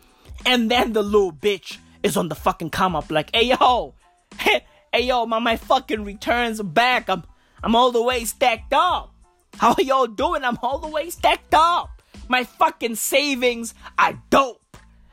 And 0.47 0.71
then 0.71 0.93
the 0.93 1.03
little 1.03 1.33
bitch 1.33 1.79
is 2.03 2.17
on 2.17 2.29
the 2.29 2.35
fucking 2.37 2.71
come 2.71 2.95
up 2.95 3.11
like, 3.11 3.35
hey 3.35 3.47
yo, 3.47 3.95
hey 4.39 4.63
yo, 5.01 5.27
my, 5.27 5.41
my 5.41 5.57
fucking 5.57 6.05
returns 6.05 6.61
are 6.61 6.65
back. 6.65 7.09
I'm, 7.11 7.25
I'm 7.63 7.75
all 7.75 7.91
the 7.91 8.03
way 8.03 8.25
stacked 8.25 8.73
up. 8.73 9.13
How 9.57 9.75
y'all 9.79 10.07
doing? 10.07 10.45
I'm 10.45 10.59
all 10.63 10.79
the 10.79 10.89
way 10.89 11.11
stacked 11.11 11.53
up. 11.53 12.03
My 12.29 12.45
fucking 12.45 12.95
savings 12.95 13.75
are 13.99 14.23
dope. 14.31 14.70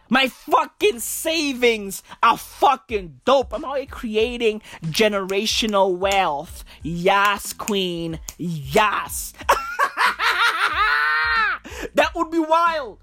My 0.09 0.27
fucking 0.27 0.99
savings 0.99 2.03
are 2.23 2.37
fucking 2.37 3.21
dope. 3.25 3.53
I'm 3.53 3.65
already 3.65 3.87
creating 3.87 4.61
generational 4.85 5.97
wealth. 5.97 6.63
Yes, 6.81 7.53
queen. 7.53 8.19
Yes. 8.37 9.33
that 11.95 12.11
would 12.15 12.31
be 12.31 12.39
wild. 12.39 12.99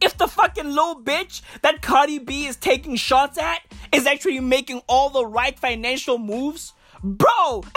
If 0.00 0.16
the 0.16 0.28
fucking 0.28 0.68
little 0.68 1.02
bitch 1.02 1.42
that 1.62 1.82
Cardi 1.82 2.18
B 2.18 2.46
is 2.46 2.56
taking 2.56 2.96
shots 2.96 3.36
at 3.38 3.60
is 3.92 4.06
actually 4.06 4.40
making 4.40 4.82
all 4.86 5.10
the 5.10 5.26
right 5.26 5.58
financial 5.58 6.18
moves, 6.18 6.72
bro. 7.02 7.64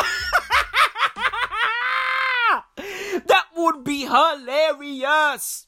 that 2.77 3.45
would 3.55 3.83
be 3.83 4.01
hilarious. 4.01 5.67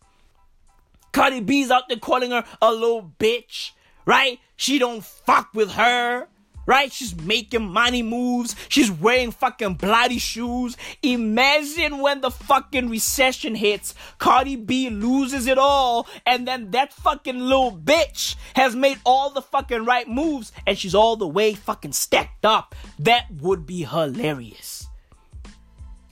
Cardi 1.15 1.39
B's 1.39 1.71
out 1.71 1.87
there 1.87 1.97
calling 1.97 2.31
her 2.31 2.43
a 2.61 2.73
little 2.73 3.13
bitch, 3.17 3.71
right? 4.05 4.37
She 4.57 4.79
don't 4.79 5.01
fuck 5.01 5.47
with 5.53 5.71
her, 5.71 6.27
right? 6.65 6.91
She's 6.91 7.15
making 7.15 7.69
money 7.69 8.03
moves. 8.03 8.53
She's 8.67 8.91
wearing 8.91 9.31
fucking 9.31 9.75
bloody 9.75 10.17
shoes. 10.17 10.75
Imagine 11.01 11.99
when 11.99 12.19
the 12.19 12.31
fucking 12.31 12.89
recession 12.89 13.55
hits, 13.55 13.95
Cardi 14.17 14.57
B 14.57 14.89
loses 14.89 15.47
it 15.47 15.57
all, 15.57 16.05
and 16.25 16.45
then 16.45 16.71
that 16.71 16.91
fucking 16.91 17.39
little 17.39 17.71
bitch 17.71 18.35
has 18.53 18.75
made 18.75 18.99
all 19.05 19.29
the 19.29 19.41
fucking 19.41 19.85
right 19.85 20.09
moves, 20.09 20.51
and 20.67 20.77
she's 20.77 20.93
all 20.93 21.15
the 21.15 21.25
way 21.25 21.53
fucking 21.53 21.93
stacked 21.93 22.43
up. 22.43 22.75
That 22.99 23.31
would 23.39 23.65
be 23.65 23.83
hilarious. 23.83 24.85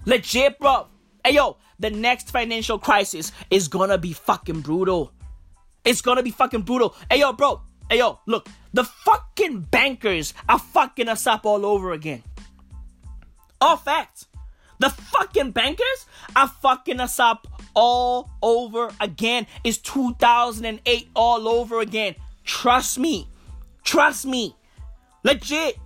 Legit, 0.06 0.60
bro. 0.60 0.88
Hey, 1.26 1.34
yo, 1.34 1.58
the 1.84 1.90
next 1.90 2.32
financial 2.32 2.80
crisis 2.80 3.34
is 3.52 3.68
gonna 3.68 3.98
be 3.98 4.14
fucking 4.14 4.62
brutal. 4.62 5.12
It's 5.84 6.02
gonna 6.02 6.24
be 6.24 6.32
fucking 6.32 6.62
brutal. 6.62 6.96
Hey 7.12 7.20
yo, 7.20 7.34
bro. 7.34 7.62
Hey 7.90 7.98
yo, 7.98 8.20
look, 8.26 8.48
the 8.72 8.86
fucking 8.86 9.68
bankers 9.70 10.34
are 10.48 10.60
fucking 10.60 11.10
us 11.10 11.28
up 11.28 11.46
all 11.46 11.66
over 11.66 11.92
again. 11.92 12.24
All 13.60 13.76
facts. 13.76 14.28
The 14.80 14.92
fucking 14.92 15.52
bankers 15.52 16.06
are 16.38 16.48
fucking 16.48 17.02
us 17.02 17.20
up 17.20 17.48
all 17.74 18.30
over 18.42 18.90
again. 19.02 19.46
It's 19.66 19.78
2008 19.80 21.10
all 21.14 21.50
over 21.50 21.82
again. 21.82 22.16
Trust 22.46 22.98
me. 22.98 23.28
Trust 23.84 24.26
me. 24.26 24.56
Legit. 25.24 25.78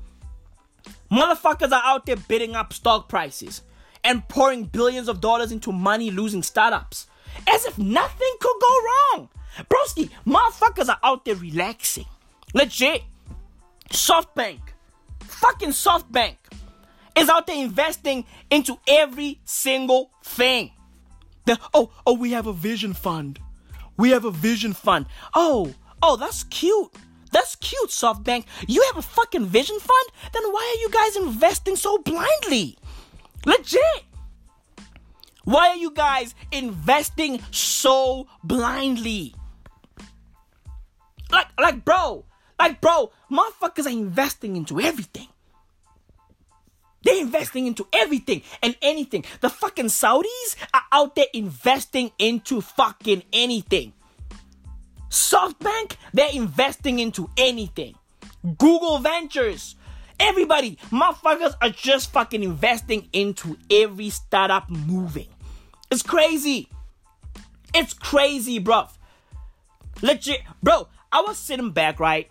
Motherfuckers 1.12 1.72
are 1.72 1.82
out 1.84 2.06
there 2.06 2.18
bidding 2.18 2.56
up 2.56 2.72
stock 2.72 3.10
prices 3.10 3.64
and 4.08 4.26
pouring 4.30 4.64
billions 4.64 5.10
of 5.10 5.20
dollars 5.20 5.52
into 5.52 5.72
money 5.74 6.10
losing 6.10 6.42
startups. 6.42 7.08
As 7.48 7.66
if 7.66 7.78
nothing 7.78 8.34
could 8.40 8.56
go 8.62 8.82
wrong. 8.88 9.30
Broski, 9.70 10.10
motherfuckers 10.26 10.88
are 10.88 11.00
out 11.04 11.26
there 11.26 11.36
relaxing. 11.36 12.06
Legit. 12.54 13.04
SoftBank. 13.90 14.60
Fucking 15.20 15.70
SoftBank 15.70 16.38
is 17.18 17.28
out 17.28 17.48
there 17.48 17.58
investing 17.58 18.26
into 18.50 18.80
every 18.88 19.42
single 19.44 20.10
thing. 20.24 20.72
The, 21.46 21.60
oh, 21.74 21.92
oh, 22.06 22.14
we 22.14 22.32
have 22.32 22.48
a 22.48 22.54
vision 22.54 22.94
fund. 22.94 23.40
We 23.98 24.12
have 24.12 24.24
a 24.24 24.32
vision 24.32 24.72
fund. 24.74 25.08
Oh, 25.36 25.74
oh, 26.02 26.16
that's 26.16 26.44
cute. 26.46 26.92
That's 27.34 27.58
cute, 27.58 27.90
SoftBank. 27.90 28.46
You 28.68 28.82
have 28.88 28.98
a 28.98 29.02
fucking 29.02 29.48
vision 29.48 29.78
fund? 29.80 30.10
Then 30.32 30.44
why 30.44 30.76
are 30.76 30.82
you 30.82 30.90
guys 30.90 31.16
investing 31.18 31.76
so 31.76 31.98
blindly? 31.98 32.78
Legit. 33.48 34.04
Why 35.46 35.70
are 35.70 35.78
you 35.78 35.92
guys 35.92 36.36
investing 36.52 37.42
so 37.52 38.28
blindly? 38.44 39.34
Like, 41.32 41.48
like, 41.58 41.86
bro, 41.86 42.26
like, 42.60 42.82
bro, 42.82 43.14
motherfuckers 43.32 43.86
are 43.86 43.90
investing 43.90 44.58
into 44.58 44.82
everything. 44.82 45.30
They're 47.04 47.22
investing 47.22 47.68
into 47.68 47.88
everything 47.94 48.42
and 48.62 48.76
anything. 48.82 49.24
The 49.40 49.50
fucking 49.50 49.86
Saudis 49.86 50.58
are 50.74 50.84
out 50.92 51.16
there 51.16 51.32
investing 51.34 52.12
into 52.20 52.60
fucking 52.60 53.24
anything. 53.32 53.94
SoftBank, 55.10 55.96
they're 56.14 56.34
investing 56.34 57.00
into 57.00 57.30
anything. 57.38 57.96
Google 58.58 59.00
Ventures, 59.00 59.78
Everybody, 60.20 60.78
motherfuckers 60.90 61.54
are 61.62 61.70
just 61.70 62.12
fucking 62.12 62.44
investing 62.44 63.08
into 63.14 63.58
every 63.70 64.10
startup 64.10 64.70
moving. 64.70 65.28
It's 65.92 66.02
crazy. 66.02 66.70
It's 67.74 67.94
crazy, 67.94 68.60
bro. 68.60 68.88
Legit, 70.02 70.42
bro. 70.64 70.88
I 71.12 71.22
was 71.22 71.38
sitting 71.38 71.72
back, 71.72 72.00
right? 72.00 72.30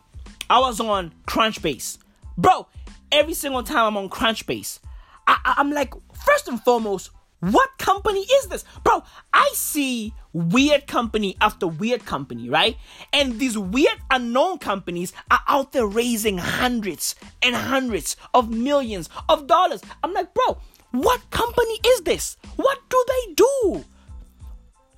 I 0.51 0.59
was 0.61 0.81
on 0.81 1.13
Crunchbase, 1.27 1.99
bro. 2.37 2.67
Every 3.11 3.35
single 3.35 3.63
time 3.63 3.87
I'm 3.87 3.97
on 3.97 4.11
Crunchbase, 4.11 4.81
I, 5.27 5.39
I, 5.45 5.55
I'm 5.59 5.71
like, 5.71 5.95
first 6.25 6.49
and 6.49 6.61
foremost, 6.63 7.11
what 7.41 7.71
company 7.79 8.21
is 8.21 8.47
this? 8.47 8.65
Bro, 8.83 9.03
I 9.33 9.51
see 9.55 10.13
weird 10.37 10.87
company 10.87 11.37
after 11.41 11.67
weird 11.67 12.05
company, 12.05 12.49
right? 12.49 12.77
And 13.13 13.39
these 13.39 13.57
weird 13.57 13.99
unknown 14.11 14.59
companies 14.59 15.13
are 15.31 15.41
out 15.49 15.73
there 15.73 15.87
raising 15.87 16.39
hundreds 16.39 17.15
and 17.43 17.55
hundreds 17.55 18.17
of 18.35 18.51
millions 18.51 19.09
of 19.29 19.47
dollars. 19.47 19.83
I'm 20.03 20.13
like, 20.13 20.33
bro, 20.35 20.59
what 20.93 21.31
company 21.31 21.79
is 21.87 22.03
this? 22.03 22.37
What 22.57 22.79
do 22.89 23.05
they 23.09 23.35
do? 23.35 23.85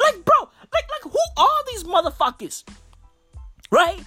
Like, 0.01 0.25
bro, 0.25 0.49
like, 0.73 0.85
like, 0.91 1.13
who 1.13 1.43
are 1.43 1.65
these 1.67 1.85
motherfuckers? 1.85 2.65
Right? 3.71 4.01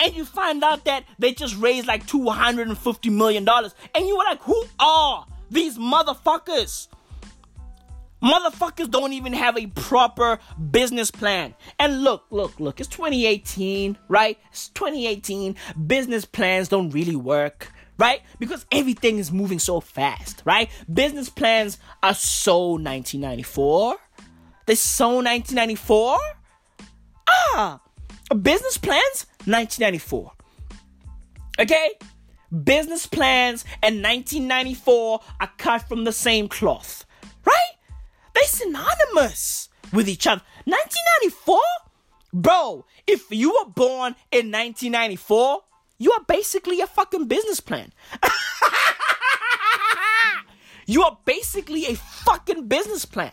and 0.00 0.14
you 0.14 0.24
find 0.24 0.64
out 0.64 0.86
that 0.86 1.04
they 1.18 1.32
just 1.32 1.56
raised 1.58 1.86
like 1.86 2.06
$250 2.06 3.12
million. 3.12 3.46
And 3.46 4.06
you 4.06 4.16
were 4.16 4.24
like, 4.24 4.40
who 4.40 4.64
are 4.80 5.26
these 5.50 5.78
motherfuckers? 5.78 6.88
Motherfuckers 8.22 8.90
don't 8.90 9.12
even 9.12 9.32
have 9.32 9.56
a 9.56 9.66
proper 9.68 10.38
business 10.70 11.10
plan. 11.10 11.54
And 11.78 12.04
look, 12.04 12.24
look, 12.30 12.60
look, 12.60 12.80
it's 12.80 12.88
2018, 12.88 13.96
right? 14.08 14.38
It's 14.50 14.68
2018. 14.68 15.56
Business 15.86 16.24
plans 16.24 16.68
don't 16.68 16.90
really 16.90 17.16
work, 17.16 17.72
right? 17.98 18.20
Because 18.38 18.66
everything 18.70 19.18
is 19.18 19.32
moving 19.32 19.58
so 19.58 19.80
fast, 19.80 20.42
right? 20.44 20.68
Business 20.92 21.30
plans 21.30 21.78
are 22.02 22.14
so 22.14 22.72
1994. 22.72 23.96
They're 24.66 24.76
so 24.76 25.16
1994. 25.22 26.18
Ah, 27.28 27.80
business 28.42 28.76
plans 28.76 29.26
1994. 29.46 30.32
Okay? 31.58 31.90
Business 32.64 33.06
plans 33.06 33.64
and 33.82 34.02
1994 34.02 35.20
are 35.40 35.50
cut 35.56 35.88
from 35.88 36.04
the 36.04 36.12
same 36.12 36.48
cloth? 36.48 37.04
They 38.34 38.42
synonymous 38.42 39.68
with 39.92 40.08
each 40.08 40.26
other. 40.26 40.42
1994? 40.64 41.58
Bro, 42.32 42.86
if 43.06 43.26
you 43.30 43.50
were 43.50 43.70
born 43.70 44.14
in 44.30 44.52
1994, 44.52 45.62
you 45.98 46.12
are 46.12 46.24
basically 46.26 46.80
a 46.80 46.86
fucking 46.86 47.26
business 47.26 47.60
plan. 47.60 47.92
you 50.86 51.02
are 51.02 51.18
basically 51.24 51.86
a 51.86 51.94
fucking 51.96 52.68
business 52.68 53.04
plan. 53.04 53.32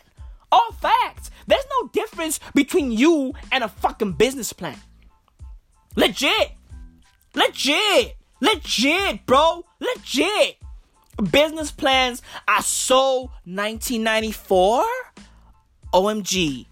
All 0.51 0.71
facts. 0.73 1.31
There's 1.45 1.65
no 1.81 1.89
difference 1.89 2.39
between 2.53 2.91
you 2.91 3.33
and 3.51 3.63
a 3.63 3.69
fucking 3.69 4.13
business 4.13 4.51
plan. 4.51 4.77
Legit. 5.95 6.51
Legit. 7.35 8.17
Legit, 8.41 9.25
bro. 9.25 9.65
Legit. 9.79 10.57
Business 11.31 11.71
plans 11.71 12.21
are 12.47 12.61
so 12.61 13.31
1994. 13.45 14.83
OMG. 15.93 16.65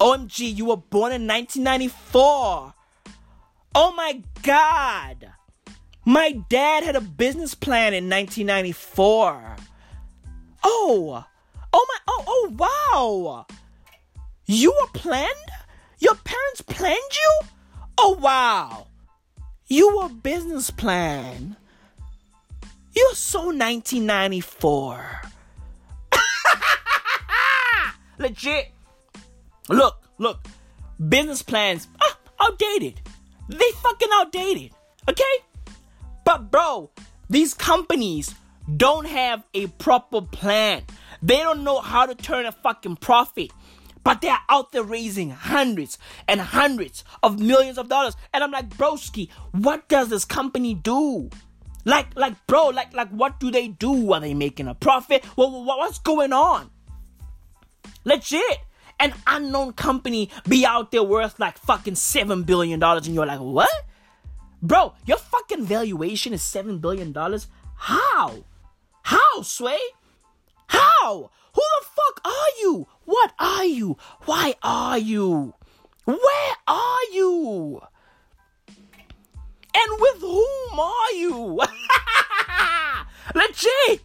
OMG, 0.00 0.56
you 0.56 0.66
were 0.66 0.76
born 0.76 1.12
in 1.12 1.26
1994. 1.26 2.74
Oh 3.74 3.92
my 3.96 4.22
god. 4.42 5.32
My 6.06 6.32
dad 6.48 6.84
had 6.84 6.96
a 6.96 7.00
business 7.00 7.54
plan 7.54 7.92
in 7.92 8.08
1994. 8.08 9.56
Oh. 10.62 11.24
Oh 11.72 11.86
my 11.88 11.98
oh 12.08 12.24
oh 12.26 12.52
wow. 12.56 13.46
You 14.46 14.70
were 14.70 14.98
planned? 14.98 15.30
Your 15.98 16.14
parents 16.14 16.62
planned 16.62 16.96
you? 17.12 17.40
Oh 17.98 18.18
wow. 18.20 18.86
You 19.66 19.96
were 19.96 20.08
business 20.08 20.70
plan. 20.70 21.56
You're 22.94 23.14
so 23.14 23.46
1994. 23.46 25.22
Legit. 28.18 28.72
Look, 29.68 29.96
look. 30.18 30.46
Business 31.08 31.42
plans 31.42 31.88
ah, 32.00 32.18
outdated. 32.40 33.00
They 33.48 33.70
fucking 33.82 34.08
outdated. 34.12 34.72
Okay? 35.08 35.22
But 36.24 36.50
bro, 36.50 36.90
these 37.28 37.52
companies 37.52 38.34
don't 38.76 39.06
have 39.06 39.42
a 39.54 39.66
proper 39.66 40.22
plan. 40.22 40.82
They 41.22 41.38
don't 41.38 41.64
know 41.64 41.80
how 41.80 42.06
to 42.06 42.14
turn 42.14 42.46
a 42.46 42.52
fucking 42.52 42.96
profit. 42.96 43.50
But 44.04 44.20
they're 44.20 44.38
out 44.50 44.72
there 44.72 44.82
raising 44.82 45.30
hundreds 45.30 45.98
and 46.28 46.40
hundreds 46.40 47.04
of 47.22 47.40
millions 47.40 47.78
of 47.78 47.88
dollars. 47.88 48.16
And 48.34 48.44
I'm 48.44 48.50
like, 48.50 48.68
broski, 48.68 49.30
what 49.52 49.88
does 49.88 50.10
this 50.10 50.26
company 50.26 50.74
do? 50.74 51.30
Like, 51.84 52.16
like, 52.16 52.46
bro, 52.46 52.68
like, 52.68 52.94
like, 52.94 53.10
what 53.10 53.38
do 53.38 53.50
they 53.50 53.68
do? 53.68 54.12
Are 54.12 54.20
they 54.20 54.34
making 54.34 54.68
a 54.68 54.74
profit? 54.74 55.24
Well, 55.36 55.64
what's 55.64 55.98
going 55.98 56.32
on? 56.32 56.70
Legit. 58.04 58.60
An 59.00 59.12
unknown 59.26 59.72
company 59.72 60.30
be 60.48 60.64
out 60.64 60.92
there 60.92 61.02
worth 61.02 61.40
like 61.40 61.58
fucking 61.58 61.96
seven 61.96 62.44
billion 62.44 62.78
dollars, 62.78 63.06
and 63.06 63.14
you're 63.14 63.26
like, 63.26 63.40
what? 63.40 63.68
Bro, 64.62 64.94
your 65.04 65.18
fucking 65.18 65.64
valuation 65.64 66.32
is 66.32 66.42
seven 66.42 66.78
billion 66.78 67.12
dollars. 67.12 67.48
How? 67.76 68.44
How, 69.02 69.42
Sway? 69.42 69.80
How? 70.68 71.30
Who 71.54 71.60
the 71.60 71.86
fuck 71.86 72.20
are 72.24 72.60
you? 72.60 72.86
What 73.04 73.32
are 73.38 73.64
you? 73.64 73.98
Why 74.24 74.54
are 74.62 74.96
you? 74.96 75.54
Where 76.04 76.56
are 76.66 77.04
you? 77.12 77.82
And 79.74 80.00
with 80.00 80.20
whom 80.20 80.78
are 80.78 81.12
you? 81.14 81.60
Legit. 83.34 84.02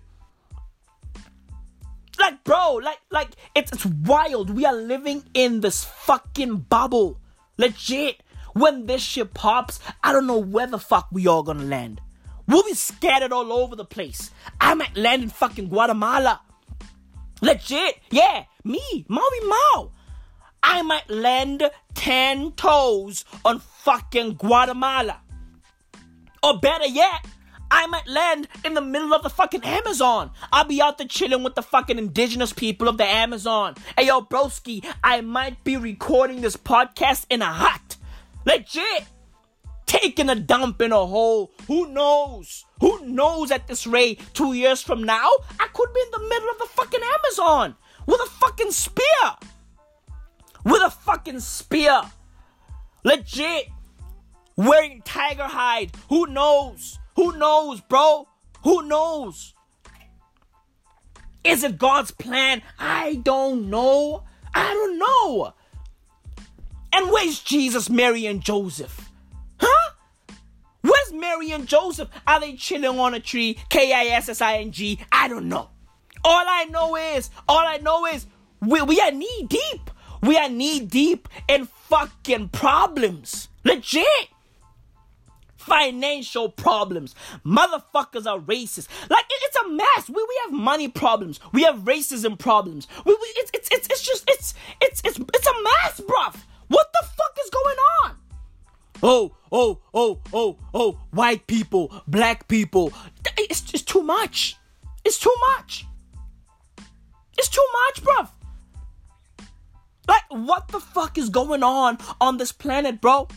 Like, 2.20 2.44
bro, 2.44 2.76
like, 2.76 3.00
like, 3.12 3.30
it's, 3.56 3.72
it's 3.72 3.86
wild. 3.86 4.50
We 4.50 4.66
are 4.66 4.76
living 4.76 5.24
in 5.34 5.62
this 5.62 5.84
fucking 5.84 6.58
bubble. 6.70 7.20
Legit. 7.58 8.22
When 8.54 8.88
this 8.88 9.02
shit 9.02 9.34
pops, 9.34 9.80
I 10.04 10.12
don't 10.12 10.28
know 10.28 10.40
where 10.40 10.68
the 10.68 10.80
fuck 10.80 11.08
we 11.12 11.28
all 11.28 11.44
gonna 11.44 11.64
land. 11.64 12.02
We'll 12.48 12.64
be 12.64 12.74
scattered 12.74 13.32
all 13.32 13.54
over 13.54 13.76
the 13.76 13.86
place. 13.86 14.32
I 14.60 14.74
might 14.74 14.98
land 14.98 15.22
in 15.24 15.30
fucking 15.30 15.70
Guatemala. 15.70 16.42
Legit. 17.42 18.00
Yeah, 18.10 18.46
me, 18.64 19.06
Maui 19.08 19.40
Mao. 19.46 19.92
I 20.64 20.82
might 20.82 21.10
land 21.10 21.70
10 21.94 22.54
toes 22.54 23.24
on 23.46 23.60
fucking 23.60 24.34
Guatemala. 24.34 25.22
Or 26.44 26.60
better 26.60 26.88
yet, 26.88 27.26
I 27.72 27.86
might 27.88 28.08
land 28.08 28.48
in 28.66 28.74
the 28.74 28.82
middle 28.82 29.14
of 29.14 29.24
the 29.24 29.30
fucking 29.30 29.64
Amazon. 29.64 30.32
I'll 30.52 30.66
be 30.66 30.82
out 30.82 30.98
there 30.98 31.08
chilling 31.08 31.44
with 31.44 31.56
the 31.56 31.62
fucking 31.62 31.98
indigenous 31.98 32.52
people 32.52 32.88
of 32.88 32.98
the 32.98 33.06
Amazon. 33.06 33.76
Hey 33.98 34.08
yo, 34.08 34.22
broski, 34.22 34.84
I 35.04 35.22
might 35.22 35.64
be 35.64 35.78
recording 35.78 36.42
this 36.42 36.58
podcast 36.58 37.26
in 37.30 37.42
a 37.42 37.46
hut. 37.46 37.98
Legit. 38.46 39.06
Taking 39.86 40.30
a 40.30 40.36
dump 40.36 40.82
in 40.82 40.92
a 40.92 41.06
hole. 41.06 41.52
Who 41.68 41.88
knows? 41.88 42.66
Who 42.80 43.06
knows 43.06 43.52
at 43.52 43.68
this 43.68 43.88
rate, 43.88 44.22
two 44.34 44.54
years 44.54 44.82
from 44.82 45.04
now, 45.04 45.30
I 45.60 45.68
could 45.74 45.94
be 45.94 46.02
in 46.02 46.12
the 46.12 46.30
middle 46.30 46.50
of 46.50 46.60
the 46.60 46.68
fucking 46.76 47.02
Amazon 47.02 47.76
with 48.06 48.22
a 48.22 48.30
fucking 48.30 48.72
spear. 48.72 49.06
With 50.64 50.82
a 50.82 50.92
fucking 50.92 51.40
spear. 51.40 52.02
Legit 53.04 53.70
wearing 54.60 55.02
tiger 55.04 55.44
hide. 55.44 55.92
Who 56.10 56.28
knows? 56.28 57.00
Who 57.16 57.38
knows, 57.38 57.80
bro? 57.82 58.28
Who 58.64 58.84
knows? 58.84 59.54
Is 61.44 61.64
it 61.64 61.78
God's 61.78 62.12
plan? 62.12 62.62
I 62.78 63.16
don't 63.24 63.70
know. 63.70 64.24
I 64.54 64.74
don't 64.74 65.00
know. 65.00 65.54
And 66.92 67.10
where's 67.10 67.40
Jesus, 67.40 67.90
Mary, 67.90 68.26
and 68.26 68.42
Joseph? 68.42 69.10
Huh? 69.60 69.92
Where's 70.82 71.14
Mary 71.14 71.52
and 71.52 71.66
Joseph? 71.66 72.10
Are 72.28 72.42
they 72.42 72.54
chilling 72.56 73.00
on 73.00 73.14
a 73.14 73.20
tree? 73.22 73.58
K 73.70 73.94
I 73.94 74.16
S 74.16 74.28
S 74.28 74.42
I 74.42 74.58
N 74.58 74.72
G? 74.72 75.00
I 75.12 75.30
don't 75.30 75.48
know. 75.48 75.70
All 76.26 76.46
I 76.46 76.66
know 76.66 76.98
is, 76.98 77.30
all 77.48 77.66
I 77.66 77.78
know 77.78 78.06
is, 78.06 78.26
we, 78.62 78.82
we 78.82 79.00
are 79.00 79.12
knee 79.12 79.48
deep. 79.48 79.90
We 80.22 80.36
are 80.38 80.50
knee 80.50 80.82
deep 80.82 81.30
in 81.48 81.66
fucking 81.66 82.50
problems. 82.50 83.48
Legit 83.64 84.30
financial 85.70 86.50
problems. 86.50 87.16
Motherfuckers 87.46 88.26
are 88.26 88.40
racist. 88.40 88.88
Like 89.10 89.26
it, 89.30 89.42
it's 89.44 89.58
a 89.58 89.70
mess. 89.70 90.10
We, 90.10 90.16
we 90.16 90.40
have 90.46 90.54
money 90.54 90.88
problems. 90.88 91.40
We 91.54 91.64
have 91.64 91.80
racism 91.80 92.38
problems. 92.38 92.88
We, 93.06 93.14
we 93.14 93.28
it's, 93.38 93.52
it's 93.54 93.70
it's 93.72 93.88
it's 93.88 94.02
just 94.02 94.24
it's 94.28 94.54
it's 94.82 95.02
it's 95.06 95.20
it's 95.20 95.48
a 95.48 95.64
mess, 95.64 96.02
bruv. 96.02 96.36
What 96.68 96.92
the 96.94 97.08
fuck 97.18 97.38
is 97.44 97.50
going 97.50 97.78
on? 98.04 98.16
Oh, 99.02 99.36
oh, 99.52 99.80
oh, 99.94 100.20
oh, 100.34 100.58
oh, 100.74 101.00
white 101.12 101.48
people, 101.48 101.94
black 102.08 102.48
people. 102.48 102.92
It's 103.38 103.62
just 103.62 103.88
too 103.88 104.02
much. 104.02 104.58
It's 105.06 105.18
too 105.18 105.34
much. 105.56 105.86
It's 107.38 107.48
too 107.48 107.66
much, 107.88 108.04
bruv. 108.04 108.30
Like, 110.08 110.24
what 110.30 110.68
the 110.70 110.80
fuck 110.80 111.18
is 111.18 111.30
going 111.30 111.64
on 111.64 112.00
on 112.20 112.38
this 112.38 112.52
planet, 112.52 113.00
bro? 113.00 113.28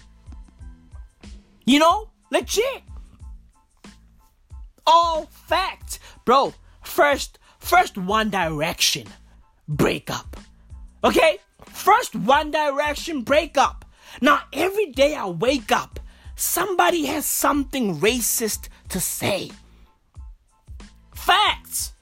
You 1.65 1.79
know? 1.79 2.12
Legit. 2.33 2.83
All 4.87 5.27
facts. 5.27 5.99
Bro, 6.25 6.55
first, 6.83 7.39
first 7.59 7.99
One 7.99 8.31
Direction 8.31 9.07
breakup. 9.69 10.39
Okay? 11.05 11.41
First 11.67 12.17
One 12.17 12.51
Direction 12.51 13.21
breakup. 13.21 13.85
Now, 14.23 14.41
every 14.51 14.87
day 14.87 15.15
I 15.15 15.27
wake 15.27 15.71
up, 15.71 16.01
somebody 16.35 17.05
has 17.05 17.27
something 17.27 18.01
racist 18.01 18.71
to 18.89 18.99
say. 18.99 19.51
Facts. 21.15 21.93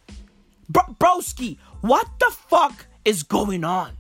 Bro- 0.69 0.95
broski, 1.01 1.59
what 1.81 2.09
the 2.21 2.31
fuck 2.31 2.87
is 3.05 3.25
going 3.25 3.65
on? 3.65 3.97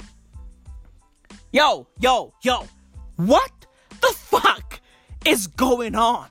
Yo, 1.52 1.88
yo, 1.98 2.32
yo, 2.40 2.68
what 3.16 3.50
the 4.00 4.14
fuck 4.16 4.80
is 5.24 5.46
going 5.46 5.94
on? 5.94 6.28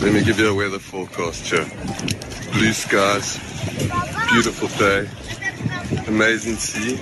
Let 0.00 0.12
me 0.12 0.22
give 0.22 0.38
you 0.38 0.50
a 0.50 0.54
weather 0.54 0.78
forecast, 0.78 1.44
Joe. 1.44 1.64
Blue 2.52 2.72
skies, 2.72 3.38
beautiful 4.30 4.68
day, 4.78 5.08
amazing 6.06 6.56
sea, 6.56 6.98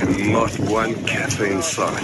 and 0.00 0.32
not 0.32 0.50
one 0.58 0.94
kaffir 1.06 1.50
in 1.50 1.62
sight. 1.62 2.00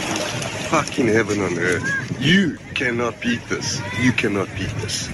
Fucking 0.71 1.07
heaven 1.07 1.41
on 1.41 1.59
earth. 1.59 2.21
You 2.21 2.59
cannot 2.75 3.21
beat 3.21 3.43
this. 3.49 3.81
You 4.01 4.13
cannot 4.13 4.49
beat 4.57 4.71
this. 4.81 5.09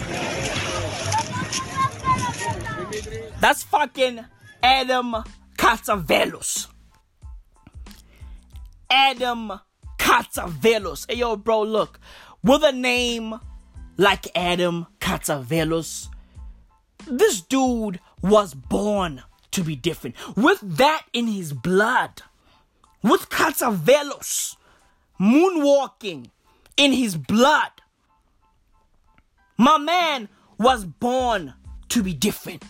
That's 3.41 3.63
fucking 3.63 4.25
Adam 4.63 5.17
Katsavelos. 5.57 6.69
Adam 8.91 9.61
Katsavelos. 10.07 11.05
Hey, 11.09 11.17
yo, 11.17 11.35
bro, 11.35 11.63
look. 11.63 11.99
With 12.45 12.63
a 12.63 12.71
name 12.71 13.41
like 13.97 14.29
Adam 14.37 14.87
Katsavelos, 15.01 16.09
this 17.09 17.41
dude 17.41 17.99
was 18.23 18.55
born 18.55 19.25
to 19.51 19.65
be 19.65 19.75
different. 19.75 20.15
With 20.37 20.61
that 20.77 21.03
in 21.13 21.27
his 21.27 21.53
blood, 21.53 22.23
with 23.03 23.29
Katsavelos 23.31 24.55
moonwalking 25.21 26.31
in 26.77 26.93
his 26.93 27.17
blood, 27.17 27.73
my 29.59 29.77
man 29.77 30.29
was 30.57 30.85
born 30.85 31.55
to 31.89 32.05
be 32.05 32.13
different. 32.15 32.63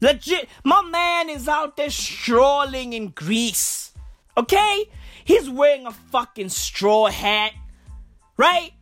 Legit, 0.00 0.48
my 0.64 0.80
man 0.80 1.28
is 1.28 1.46
out 1.46 1.76
there 1.76 1.90
strolling 1.90 2.94
in 2.94 3.08
Greece. 3.08 3.92
Okay? 4.36 4.88
He's 5.24 5.48
wearing 5.48 5.86
a 5.86 5.92
fucking 5.92 6.48
straw 6.48 7.06
hat, 7.06 7.52
right? 8.36 8.72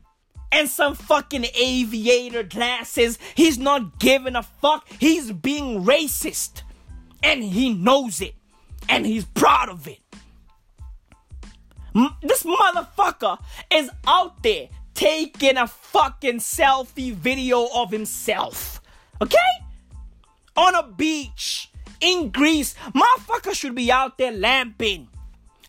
And 0.53 0.68
some 0.68 0.94
fucking 0.94 1.46
aviator 1.55 2.42
glasses. 2.42 3.18
He's 3.35 3.59
not 3.59 3.98
giving 3.98 4.35
a 4.35 4.42
fuck. 4.42 4.88
He's 4.98 5.31
being 5.33 5.85
racist. 5.85 6.62
And 7.22 7.44
he 7.44 7.72
knows 7.72 8.20
it. 8.20 8.35
And 8.88 9.07
he's 9.07 9.24
proud 9.24 9.68
of 9.68 9.87
it. 9.87 10.00
This 12.22 12.42
motherfucker 12.42 13.38
is 13.72 13.90
out 14.07 14.42
there 14.42 14.68
taking 14.94 15.57
a 15.57 15.66
fucking 15.66 16.38
selfie 16.38 17.14
video 17.14 17.68
of 17.74 17.90
himself. 17.90 18.81
Okay? 19.22 19.37
On 20.57 20.74
a 20.74 20.83
beach 20.83 21.70
in 22.00 22.31
Greece. 22.31 22.74
Motherfucker 22.94 23.55
should 23.55 23.74
be 23.74 23.92
out 23.92 24.18
there 24.18 24.33
lamping 24.33 25.09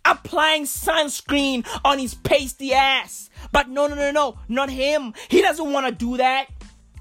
applying 0.05 0.63
sunscreen 0.63 1.65
on 1.83 1.99
his 1.99 2.13
pasty 2.13 2.73
ass. 2.73 3.29
But 3.51 3.69
no, 3.69 3.87
no, 3.87 3.95
no, 3.95 4.11
no, 4.11 4.39
not 4.47 4.69
him. 4.69 5.13
He 5.29 5.41
doesn't 5.41 5.71
want 5.71 5.87
to 5.87 5.91
do 5.91 6.17
that. 6.17 6.47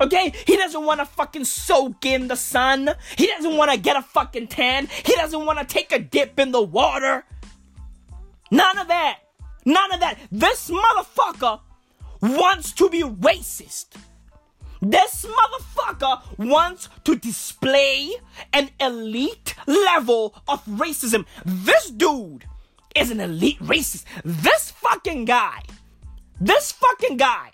Okay? 0.00 0.32
He 0.46 0.56
doesn't 0.56 0.84
want 0.84 1.00
to 1.00 1.06
fucking 1.06 1.44
soak 1.44 2.06
in 2.06 2.28
the 2.28 2.36
sun. 2.36 2.90
He 3.16 3.26
doesn't 3.26 3.56
want 3.56 3.70
to 3.70 3.78
get 3.78 3.96
a 3.96 4.02
fucking 4.02 4.48
tan. 4.48 4.88
He 5.04 5.14
doesn't 5.14 5.44
want 5.44 5.58
to 5.58 5.64
take 5.64 5.92
a 5.92 5.98
dip 5.98 6.38
in 6.38 6.52
the 6.52 6.62
water. 6.62 7.24
None 8.50 8.78
of 8.78 8.88
that. 8.88 9.18
None 9.64 9.92
of 9.92 10.00
that. 10.00 10.18
This 10.32 10.70
motherfucker 10.70 11.60
wants 12.22 12.72
to 12.72 12.88
be 12.88 13.02
racist. 13.02 13.88
This 14.82 15.26
motherfucker 15.26 16.38
wants 16.38 16.88
to 17.04 17.14
display 17.14 18.14
an 18.54 18.70
elite 18.80 19.54
level 19.66 20.34
of 20.48 20.64
racism. 20.64 21.26
This 21.44 21.90
dude 21.90 22.46
is 23.00 23.10
an 23.10 23.20
elite 23.20 23.58
racist. 23.60 24.04
This 24.24 24.70
fucking 24.70 25.24
guy, 25.24 25.62
this 26.40 26.72
fucking 26.72 27.16
guy 27.16 27.50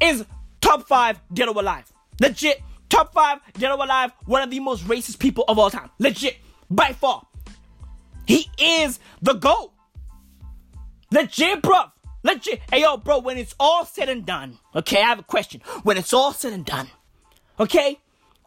is 0.00 0.24
top 0.60 0.86
five 0.86 1.20
dead 1.32 1.48
or 1.48 1.58
alive. 1.58 1.90
Legit, 2.20 2.62
top 2.88 3.12
five 3.14 3.38
dead 3.54 3.70
or 3.70 3.82
alive, 3.82 4.12
one 4.26 4.42
of 4.42 4.50
the 4.50 4.60
most 4.60 4.84
racist 4.84 5.18
people 5.18 5.44
of 5.48 5.58
all 5.58 5.70
time. 5.70 5.90
Legit, 5.98 6.36
by 6.70 6.92
far. 6.92 7.26
He 8.26 8.48
is 8.58 8.98
the 9.22 9.34
GOAT. 9.34 9.72
Legit, 11.10 11.62
bro. 11.62 11.84
Legit. 12.22 12.60
Hey, 12.70 12.80
yo, 12.80 12.96
bro, 12.96 13.18
when 13.18 13.36
it's 13.36 13.54
all 13.60 13.84
said 13.84 14.08
and 14.08 14.24
done, 14.24 14.58
okay, 14.74 15.02
I 15.02 15.06
have 15.06 15.18
a 15.18 15.24
question. 15.24 15.60
When 15.82 15.96
it's 15.96 16.12
all 16.12 16.32
said 16.32 16.54
and 16.54 16.64
done, 16.64 16.88
okay, 17.60 18.00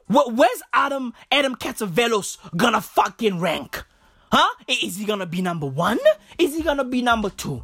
wh- 0.08 0.34
where's 0.34 0.62
Adam, 0.74 1.14
Adam 1.32 1.56
Katsavelos 1.56 2.38
gonna 2.58 2.82
fucking 2.82 3.40
rank? 3.40 3.86
Huh? 4.32 4.64
Is 4.68 4.98
he 4.98 5.06
gonna 5.06 5.26
be 5.26 5.42
number 5.42 5.66
one? 5.66 6.00
Is 6.38 6.56
he 6.56 6.62
gonna 6.62 6.84
be 6.84 7.02
number 7.02 7.30
two? 7.30 7.64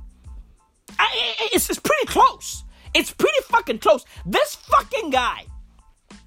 I, 0.97 1.07
it's, 1.53 1.69
it's 1.69 1.79
pretty 1.79 2.05
close. 2.07 2.63
It's 2.93 3.11
pretty 3.11 3.39
fucking 3.43 3.79
close. 3.79 4.05
This 4.25 4.55
fucking 4.55 5.09
guy 5.09 5.45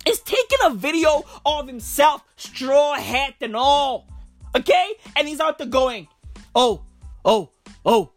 is 0.06 0.20
taking 0.20 0.58
a 0.64 0.74
video 0.74 1.24
of 1.44 1.66
himself, 1.66 2.24
straw 2.36 2.94
hat 2.94 3.34
and 3.40 3.56
all. 3.56 4.08
Okay? 4.54 4.94
And 5.14 5.28
he's 5.28 5.40
out 5.40 5.58
there 5.58 5.66
going, 5.66 6.08
oh, 6.54 6.82
oh, 7.24 7.50
oh, 7.84 8.12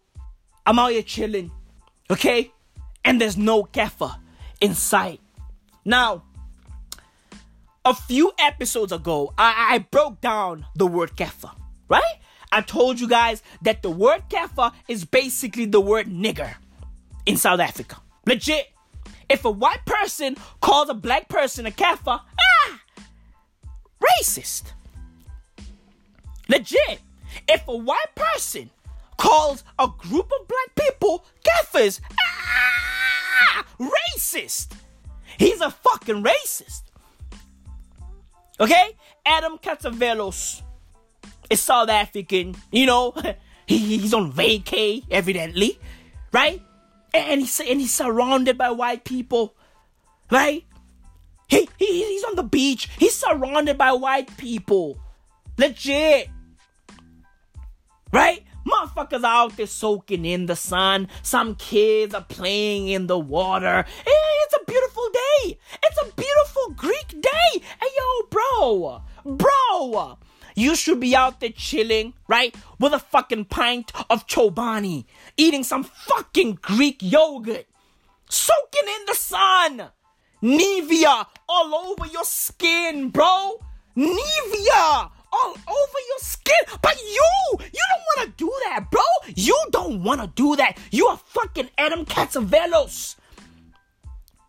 I'm 0.65 0.79
out 0.79 0.91
here 0.91 1.03
chilling. 1.03 1.51
Okay? 2.09 2.51
And 3.05 3.21
there's 3.21 3.37
no 3.37 3.63
kaffir 3.63 4.15
in 4.61 4.73
sight. 4.73 5.21
Now, 5.85 6.23
a 7.85 7.93
few 7.93 8.31
episodes 8.39 8.91
ago, 8.91 9.33
I, 9.37 9.75
I 9.75 9.77
broke 9.79 10.21
down 10.21 10.65
the 10.75 10.85
word 10.85 11.15
kaffir 11.15 11.51
right? 11.89 12.15
I 12.51 12.61
told 12.61 12.99
you 12.99 13.07
guys 13.07 13.43
that 13.61 13.81
the 13.81 13.89
word 13.89 14.23
kaffir 14.29 14.71
is 14.87 15.05
basically 15.05 15.65
the 15.65 15.81
word 15.81 16.07
nigger 16.07 16.55
in 17.25 17.37
South 17.37 17.59
Africa. 17.59 17.97
Legit. 18.25 18.71
If 19.29 19.45
a 19.45 19.51
white 19.51 19.85
person 19.85 20.35
calls 20.61 20.89
a 20.89 20.93
black 20.93 21.29
person 21.29 21.65
a 21.65 21.71
kaffir, 21.71 22.21
ah, 22.39 22.81
racist. 24.01 24.71
Legit. 26.47 26.99
If 27.47 27.67
a 27.67 27.75
white 27.75 28.15
person 28.15 28.71
calls 29.17 29.63
a 29.77 29.87
group 29.87 30.31
of 30.31 30.47
black 30.47 30.87
people 30.87 31.25
kaffirs, 31.43 31.99
ah, 32.19 33.65
racist. 33.79 34.71
He's 35.37 35.61
a 35.61 35.69
fucking 35.69 36.23
racist. 36.23 36.83
Okay? 38.59 38.97
Adam 39.25 39.57
Catzavelos 39.59 40.63
is 41.49 41.59
South 41.59 41.89
African, 41.89 42.55
you 42.71 42.85
know, 42.85 43.13
he, 43.65 43.97
he's 43.97 44.13
on 44.13 44.31
vacay, 44.31 45.03
evidently, 45.09 45.79
right? 46.31 46.61
And 47.13 47.41
he's, 47.41 47.59
and 47.59 47.79
he's 47.79 47.93
surrounded 47.93 48.57
by 48.57 48.71
white 48.71 49.03
people, 49.03 49.55
right? 50.31 50.63
He, 51.47 51.67
he, 51.77 52.05
he's 52.05 52.23
on 52.23 52.35
the 52.35 52.43
beach, 52.43 52.89
he's 52.97 53.15
surrounded 53.15 53.77
by 53.77 53.91
white 53.91 54.35
people. 54.37 54.99
Legit. 55.57 56.29
Right? 58.13 58.43
Motherfuckers 58.65 59.23
out 59.23 59.57
there 59.57 59.67
soaking 59.67 60.25
in 60.25 60.45
the 60.45 60.55
sun. 60.55 61.07
Some 61.21 61.55
kids 61.55 62.13
are 62.13 62.23
playing 62.23 62.87
in 62.87 63.07
the 63.07 63.17
water. 63.17 63.85
Eh, 64.05 64.43
it's 64.45 64.55
a 64.55 64.65
beautiful 64.65 65.09
day. 65.09 65.59
It's 65.83 66.01
a 66.01 66.13
beautiful 66.15 66.69
Greek 66.75 67.09
day. 67.09 67.61
Hey, 67.81 67.87
yo, 67.97 68.27
bro. 68.29 69.01
Bro. 69.25 70.17
You 70.59 70.75
should 70.75 70.99
be 70.99 71.15
out 71.15 71.39
there 71.39 71.51
chilling, 71.55 72.15
right? 72.27 72.53
With 72.81 72.91
a 72.91 72.99
fucking 72.99 73.45
pint 73.45 73.93
of 74.09 74.27
Chobani, 74.27 75.05
eating 75.37 75.63
some 75.63 75.85
fucking 75.85 76.59
Greek 76.61 76.97
yogurt, 76.99 77.65
soaking 78.29 78.83
in 78.99 79.05
the 79.07 79.15
sun. 79.15 79.89
Nivea 80.43 81.27
all 81.47 81.75
over 81.75 82.11
your 82.11 82.25
skin, 82.25 83.07
bro. 83.07 83.63
Nivea 83.95 85.09
all 85.31 85.51
over 85.51 85.99
your 86.09 86.19
skin. 86.19 86.59
But 86.81 87.01
you, 87.03 87.31
you 87.59 87.85
don't 87.91 88.03
want 88.09 88.27
to 88.27 88.33
do 88.35 88.53
that, 88.65 88.91
bro. 88.91 89.01
You 89.35 89.57
don't 89.71 90.03
want 90.03 90.19
to 90.19 90.27
do 90.27 90.57
that. 90.57 90.77
You 90.91 91.07
are 91.07 91.17
fucking 91.17 91.69
Adam 91.77 92.03
Catzavelos. 92.03 93.15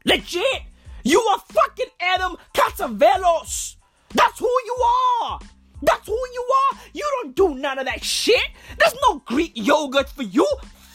Legit. 0.05 0.63
You 1.05 1.21
are 1.21 1.39
fucking 1.39 1.93
Adam 2.01 2.37
Catzavelos. 2.53 3.77
That's 4.13 4.41
who 4.41 4.47
you 4.67 4.77
are. 5.23 5.39
That's 5.83 6.07
who 6.07 6.13
you 6.13 6.49
are. 6.71 6.79
You 6.93 7.09
don't 7.23 7.35
do 7.35 7.55
none 7.55 7.79
of 7.79 7.87
that 7.87 8.05
shit. 8.05 8.51
There's 8.79 8.95
no 9.09 9.21
Greek 9.27 9.53
yogurt 9.55 10.09
for 10.09 10.23
you. 10.23 10.47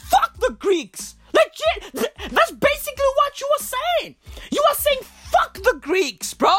Fuck 0.08 0.38
the 0.38 0.56
Greeks. 0.58 1.16
Legit. 1.34 2.10
That's 2.30 2.52
basically 2.52 3.10
what 3.16 3.40
you 3.40 3.48
are 3.58 3.64
saying. 3.64 4.16
You 4.50 4.62
are 4.70 4.74
saying 4.74 5.00
fuck 5.30 5.54
the 5.54 5.78
Greeks, 5.80 6.34
bro. 6.34 6.54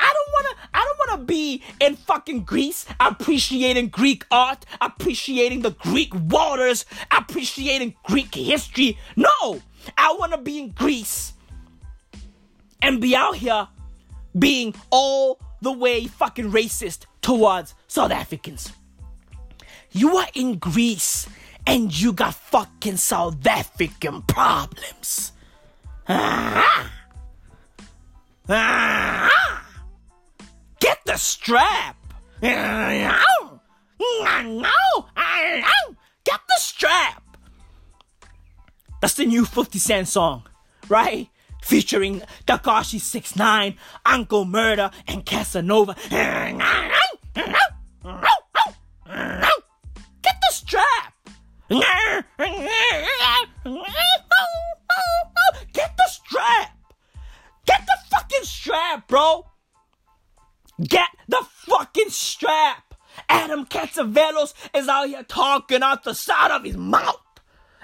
I 0.00 0.12
don't 0.12 0.32
wanna 0.32 0.68
I 0.72 0.84
don't 0.84 1.08
wanna 1.08 1.24
be 1.24 1.62
in 1.80 1.96
fucking 1.96 2.44
Greece 2.44 2.86
appreciating 3.00 3.88
Greek 3.88 4.24
art, 4.30 4.64
appreciating 4.80 5.62
the 5.62 5.70
Greek 5.70 6.12
waters, 6.14 6.84
appreciating 7.10 7.94
Greek 8.04 8.34
history. 8.34 8.98
No! 9.16 9.62
I 9.98 10.14
wanna 10.18 10.38
be 10.38 10.58
in 10.58 10.70
Greece 10.70 11.34
and 12.80 13.00
be 13.00 13.14
out 13.14 13.36
here 13.36 13.68
being 14.38 14.74
all 14.90 15.40
the 15.60 15.72
way 15.72 16.06
fucking 16.06 16.50
racist 16.50 17.06
towards 17.24 17.74
South 17.88 18.10
Africans. 18.10 18.70
You 19.92 20.18
are 20.18 20.28
in 20.34 20.58
Greece 20.58 21.26
and 21.66 21.90
you 21.98 22.12
got 22.12 22.34
fucking 22.34 22.98
South 22.98 23.46
African 23.46 24.20
problems. 24.22 25.32
Ah. 26.06 26.92
Ah. 28.46 29.66
Get 30.80 30.98
the 31.06 31.16
strap. 31.16 31.96
Get 36.24 36.40
the 36.46 36.58
strap. 36.58 37.22
That's 39.00 39.14
the 39.14 39.24
new 39.24 39.46
50 39.46 39.78
Cent 39.78 40.08
song, 40.08 40.42
right? 40.88 41.30
Featuring 41.64 42.22
Tekashi 42.46 43.00
69, 43.00 43.76
Uncle 44.04 44.44
Murder, 44.44 44.90
and 45.06 45.24
Casanova. 45.24 45.96
Get 46.10 46.58
the 50.40 50.50
strap. 50.50 51.14
Get 55.72 55.96
the 55.96 56.06
strap. 56.06 56.70
Get 57.66 57.80
the 57.86 57.96
fucking 58.10 58.42
strap, 58.44 59.08
bro. 59.08 59.46
Get 60.80 61.08
the 61.28 61.46
fucking 61.50 62.10
strap. 62.10 62.94
Adam 63.28 63.64
Catzavelos 63.64 64.52
is 64.74 64.86
out 64.88 65.08
here 65.08 65.22
talking 65.22 65.82
out 65.82 66.04
the 66.04 66.12
side 66.14 66.50
of 66.50 66.64
his 66.64 66.76
mouth. 66.76 67.22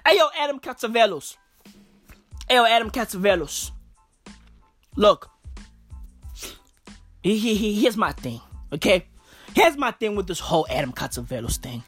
Hey 0.06 0.18
yo, 0.18 0.28
Adam 0.38 0.60
Catzavelos. 0.60 1.36
Yo, 2.50 2.64
Adam 2.64 2.90
Catzavelos. 2.90 3.70
Look, 4.96 5.30
he, 7.22 7.38
he, 7.38 7.54
he, 7.54 7.80
here's 7.80 7.96
my 7.96 8.10
thing, 8.10 8.40
okay? 8.72 9.06
Here's 9.54 9.76
my 9.76 9.92
thing 9.92 10.16
with 10.16 10.26
this 10.26 10.40
whole 10.40 10.66
Adam 10.68 10.92
Catzavelos 10.92 11.58
thing. 11.58 11.84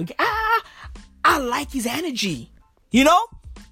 Okay, 0.00 0.14
I, 0.16 0.62
I 1.24 1.38
like 1.38 1.72
his 1.72 1.86
energy, 1.86 2.52
you 2.92 3.02
know? 3.02 3.20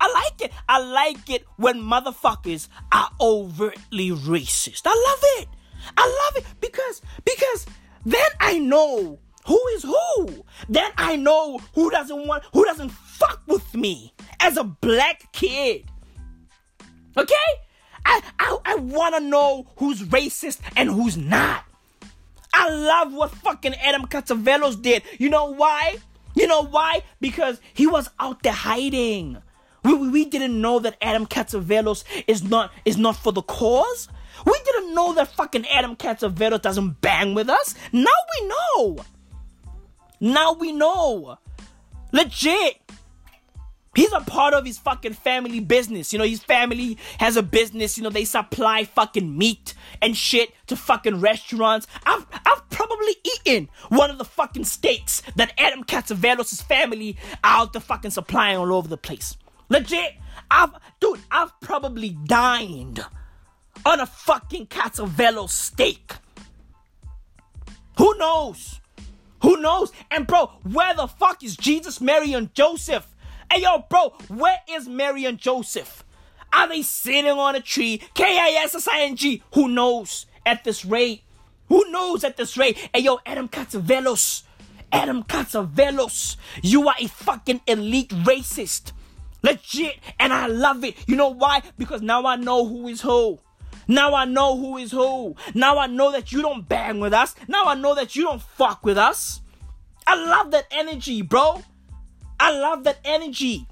I 0.01 0.11
like 0.12 0.40
it. 0.40 0.53
I 0.68 0.81
like 0.81 1.31
it 1.31 1.44
when 1.57 1.81
motherfuckers 1.81 2.66
are 2.90 3.11
overtly 3.20 4.11
racist. 4.11 4.83
I 4.87 4.90
love 4.90 5.44
it. 5.44 5.49
I 5.97 6.31
love 6.33 6.42
it 6.42 6.61
because 6.61 7.01
because 7.25 7.66
then 8.05 8.27
I 8.40 8.59
know 8.59 9.18
who 9.47 9.66
is 9.75 9.83
who. 9.85 10.44
Then 10.68 10.90
I 10.97 11.16
know 11.16 11.59
who 11.75 11.90
doesn't 11.90 12.27
want 12.27 12.42
who 12.53 12.64
doesn't 12.64 12.90
fuck 12.90 13.42
with 13.47 13.75
me 13.75 14.12
as 14.40 14.57
a 14.57 14.64
black 14.64 15.33
kid. 15.33 15.85
Okay? 17.16 17.35
I 18.05 18.20
I, 18.38 18.59
I 18.64 18.74
wanna 18.77 19.20
know 19.20 19.66
who's 19.77 20.03
racist 20.03 20.61
and 20.77 20.90
who's 20.90 21.16
not. 21.16 21.64
I 22.53 22.68
love 22.68 23.12
what 23.12 23.31
fucking 23.31 23.74
Adam 23.74 24.07
Catzavelos 24.07 24.81
did. 24.81 25.03
You 25.18 25.29
know 25.29 25.53
why? 25.53 25.96
You 26.35 26.46
know 26.46 26.62
why? 26.64 27.03
Because 27.20 27.61
he 27.72 27.87
was 27.87 28.11
out 28.18 28.42
there 28.42 28.53
hiding. 28.53 29.38
We, 29.83 29.94
we 30.09 30.24
didn't 30.24 30.61
know 30.61 30.79
that 30.79 30.96
Adam 31.03 31.27
Catzavelos 31.27 32.05
is 32.27 32.42
not 32.42 32.72
is 32.85 32.96
not 32.96 33.16
for 33.16 33.33
the 33.33 33.42
cause. 33.42 34.09
We 34.46 34.59
didn't 34.64 34.94
know 34.94 35.14
that 35.14 35.29
fucking 35.29 35.66
Adam 35.68 35.96
Catzavelos 35.96 36.62
doesn't 36.62 37.00
bang 37.00 37.35
with 37.35 37.48
us. 37.48 37.74
Now 37.92 38.11
we 38.40 38.48
know. 38.48 38.96
Now 40.20 40.53
we 40.53 40.72
know. 40.72 41.38
Legit. 42.12 42.81
He's 43.95 44.13
a 44.13 44.21
part 44.21 44.55
of 44.55 44.65
his 44.65 44.79
fucking 44.79 45.15
family 45.15 45.61
business. 45.61 46.13
You 46.13 46.19
know, 46.19 46.25
his 46.25 46.42
family 46.42 46.99
has 47.19 47.37
a 47.37 47.42
business. 47.42 47.97
You 47.97 48.05
know, 48.05 48.11
they 48.11 48.25
supply 48.25 48.85
fucking 48.85 49.37
meat 49.37 49.75
and 50.03 50.17
shit 50.17 50.53
to 50.67 50.77
fucking 50.77 51.21
restaurants. 51.21 51.87
I've, 52.05 52.27
I've 52.45 52.69
probably 52.71 53.17
eaten 53.25 53.69
one 53.88 54.11
of 54.11 54.19
the 54.19 54.25
fucking 54.25 54.65
steaks 54.65 55.23
that 55.37 55.53
Adam 55.59 55.85
Catzavelos' 55.85 56.63
family 56.63 57.17
are 57.42 57.63
out 57.63 57.73
the 57.73 57.81
fucking 57.81 58.11
supplying 58.11 58.59
all 58.59 58.73
over 58.73 58.88
the 58.88 58.97
place. 58.97 59.37
Legit. 59.69 60.15
I've, 60.51 60.71
dude, 61.01 61.21
I've 61.31 61.59
probably 61.61 62.11
dined 62.11 63.05
on 63.87 64.01
a 64.01 64.07
fucking 64.07 64.67
Catzavelos 64.67 65.51
steak. 65.51 66.15
Who 67.99 68.17
knows? 68.19 68.81
Who 69.42 69.61
knows? 69.61 69.92
And 70.11 70.27
bro, 70.27 70.53
where 70.65 70.95
the 70.95 71.07
fuck 71.07 71.45
is 71.45 71.57
Jesus, 71.57 72.01
Mary, 72.01 72.33
and 72.33 72.55
Joseph? 72.55 73.07
Hey 73.51 73.63
yo, 73.63 73.85
bro, 73.88 74.15
where 74.29 74.59
is 74.69 74.88
Mary 74.88 75.25
and 75.25 75.38
Joseph? 75.38 76.05
Are 76.53 76.69
they 76.69 76.83
sitting 76.83 77.31
on 77.31 77.55
a 77.55 77.61
tree? 77.61 78.01
K-I-S-S-I-N-G. 78.15 79.42
Who 79.55 79.69
knows 79.69 80.27
at 80.47 80.65
this 80.65 80.85
rate? 80.85 81.23
Who 81.69 81.90
knows 81.90 82.25
at 82.25 82.37
this 82.37 82.57
rate? 82.57 82.90
Hey 82.95 83.01
yo, 83.01 83.19
Adam 83.27 83.49
Catzavelos. 83.49 84.42
Adam 84.92 85.25
Catzavelos. 85.25 86.37
You 86.63 86.88
are 86.88 86.95
a 86.99 87.09
fucking 87.09 87.61
elite 87.67 88.11
racist. 88.11 88.92
Legit. 89.42 89.99
And 90.19 90.33
I 90.33 90.47
love 90.47 90.85
it. 90.85 90.97
You 91.09 91.17
know 91.17 91.31
why? 91.31 91.63
Because 91.77 92.03
now 92.03 92.25
I 92.27 92.37
know 92.37 92.67
who 92.67 92.88
is 92.88 93.01
who. 93.01 93.40
Now 93.88 94.15
I 94.15 94.25
know 94.25 94.57
who 94.57 94.79
is 94.79 94.92
who. 94.92 95.35
Now 95.55 95.79
I 95.79 95.87
know 95.87 96.13
that 96.13 96.33
you 96.33 96.40
don't 96.40 96.69
bang 96.69 97.01
with 97.01 97.13
us. 97.13 97.35
Now 97.49 97.65
I 97.65 97.75
know 97.75 97.95
that 97.95 98.17
you 98.17 98.23
don't 98.25 98.40
fuck 98.40 98.85
with 98.85 98.97
us. 98.97 99.40
I 100.07 100.15
love 100.15 100.51
that 100.53 100.67
energy, 100.71 101.23
bro. 101.23 101.63
I 102.38 102.50
love 102.58 102.85
that 102.85 102.98
energy. 103.04 103.66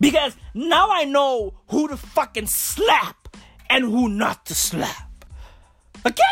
Because 0.00 0.36
now 0.54 0.88
I 0.90 1.04
know 1.04 1.54
who 1.68 1.88
to 1.88 1.96
fucking 1.96 2.46
slap 2.46 3.36
and 3.68 3.84
who 3.84 4.08
not 4.08 4.46
to 4.46 4.54
slap. 4.54 5.24
Okay? 6.06 6.22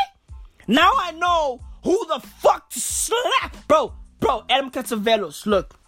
Now 0.67 0.93
I 0.97 1.13
know 1.13 1.61
who 1.85 2.07
the 2.09 2.21
fuck 2.21 2.71
to 2.71 2.81
slap. 2.81 3.57
Bro, 3.69 3.95
bro, 4.21 4.45
Adam 4.49 4.71
Catzavelos, 4.71 5.47
look. 5.47 5.79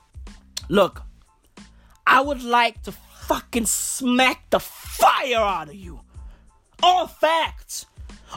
Look. 0.69 1.03
I 2.07 2.21
would 2.21 2.43
like 2.43 2.83
to 2.83 2.93
fucking 2.93 3.67
smack 3.67 4.51
the 4.51 4.61
fire 4.61 5.37
out 5.37 5.69
of 5.69 5.75
you. 5.75 6.01
All 6.83 7.07
facts. 7.07 7.87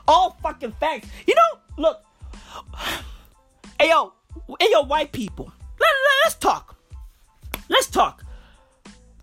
All 0.07 0.37
fucking 0.41 0.73
facts. 0.79 1.07
You 1.27 1.35
know, 1.35 1.59
look. 1.77 2.03
Hey 3.79 3.89
yo, 3.89 4.13
hey 4.61 4.69
yo, 4.71 4.83
white 4.83 5.11
people. 5.11 5.45
Let, 5.45 5.79
let, 5.79 6.15
let's 6.23 6.35
talk. 6.35 6.72
Talk. 7.93 8.25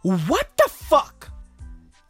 What 0.03 0.49
the 0.57 0.71
fuck 0.71 1.33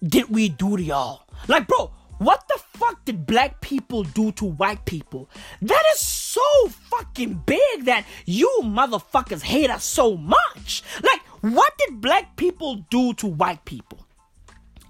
did 0.03 0.29
we 0.29 0.51
do 0.51 0.77
to 0.77 0.83
y'all? 0.83 1.23
Like, 1.49 1.67
bro, 1.67 1.91
what 2.19 2.47
the 2.49 2.61
fuck 2.79 3.03
did 3.07 3.25
black 3.25 3.63
people 3.63 4.03
do 4.03 4.31
to 4.33 4.45
white 4.45 4.85
people? 4.85 5.31
That 5.63 5.83
is 5.95 6.01
so 6.01 6.43
fucking 6.69 7.45
big 7.47 7.87
that 7.87 8.05
you 8.27 8.61
motherfuckers 8.63 9.41
hate 9.41 9.71
us 9.71 9.85
so 9.85 10.19
much. 10.19 10.83
Like, 11.03 11.23
what 11.41 11.73
did 11.79 12.03
black 12.03 12.37
people 12.37 12.85
do 12.91 13.15
to 13.15 13.27
white 13.27 13.65
people? 13.65 14.07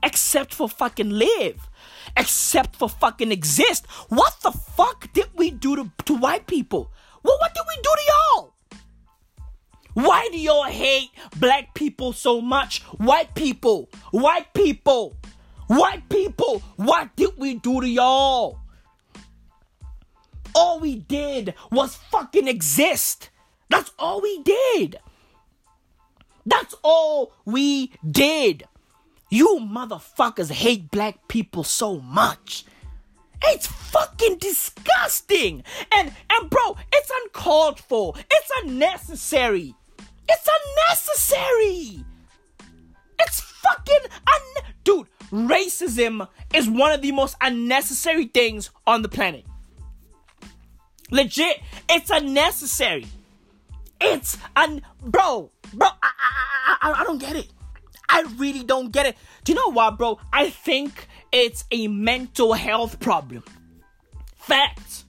Except 0.02 0.52
for 0.52 0.68
fucking 0.68 1.10
live. 1.10 1.68
Except 2.16 2.74
for 2.74 2.88
fucking 2.88 3.30
exist. 3.30 3.86
What 4.08 4.36
the 4.42 4.50
fuck 4.50 5.12
did 5.12 5.28
we 5.36 5.52
do 5.52 5.76
to, 5.76 5.92
to 6.06 6.16
white 6.16 6.48
people? 6.48 6.90
Well, 7.22 7.38
what 7.38 7.54
did 7.54 7.62
we 7.68 7.76
do 7.76 7.90
to 7.94 8.02
y'all? 8.08 8.54
Why 9.95 10.28
do 10.30 10.38
y'all 10.38 10.64
hate 10.64 11.11
black 11.38 11.74
people 11.74 12.12
so 12.12 12.41
much? 12.41 12.82
White 12.99 13.34
people, 13.34 13.88
white 14.12 14.53
people, 14.55 15.16
white 15.66 16.09
people, 16.09 16.62
what 16.76 17.14
did 17.16 17.36
we 17.36 17.55
do 17.55 17.80
to 17.80 17.88
y'all? 17.88 18.59
All 20.55 20.80
we 20.80 20.97
did 20.97 21.55
was 21.70 21.97
fucking 21.97 22.49
exist. 22.49 23.30
That's 23.68 23.91
all 23.99 24.20
we 24.20 24.43
did. 24.43 24.99
That's 26.47 26.74
all 26.82 27.32
we 27.45 27.93
did. 28.09 28.64
You 29.28 29.59
motherfuckers 29.61 30.51
hate 30.51 30.91
black 30.91 31.28
people 31.28 31.62
so 31.62 32.01
much. 32.01 32.64
It's 33.43 33.66
fucking 33.66 34.38
disgusting. 34.38 35.62
And 35.93 36.12
and 36.28 36.51
bro, 36.51 36.76
it's 36.93 37.11
uncalled 37.22 37.78
for. 37.80 38.14
It's 38.30 38.51
unnecessary. 38.62 39.74
It's 40.28 40.48
unnecessary. 40.58 42.04
It's 43.18 43.40
fucking 43.40 44.10
un 44.26 44.64
dude, 44.84 45.06
racism 45.30 46.26
is 46.54 46.68
one 46.68 46.92
of 46.92 47.02
the 47.02 47.12
most 47.12 47.36
unnecessary 47.40 48.26
things 48.26 48.70
on 48.86 49.02
the 49.02 49.08
planet. 49.08 49.44
Legit, 51.10 51.60
it's 51.88 52.10
unnecessary. 52.10 53.06
It's 54.00 54.38
un 54.56 54.82
bro, 55.02 55.50
bro, 55.74 55.88
I, 56.02 56.10
I, 56.10 56.76
I, 56.80 57.00
I 57.00 57.04
don't 57.04 57.18
get 57.18 57.36
it. 57.36 57.48
I 58.08 58.22
really 58.38 58.64
don't 58.64 58.90
get 58.90 59.06
it. 59.06 59.16
Do 59.44 59.52
you 59.52 59.56
know 59.56 59.70
what, 59.70 59.98
bro? 59.98 60.18
I 60.32 60.50
think 60.50 61.06
it's 61.30 61.64
a 61.70 61.86
mental 61.88 62.54
health 62.54 62.98
problem. 62.98 63.44
Facts. 64.36 65.04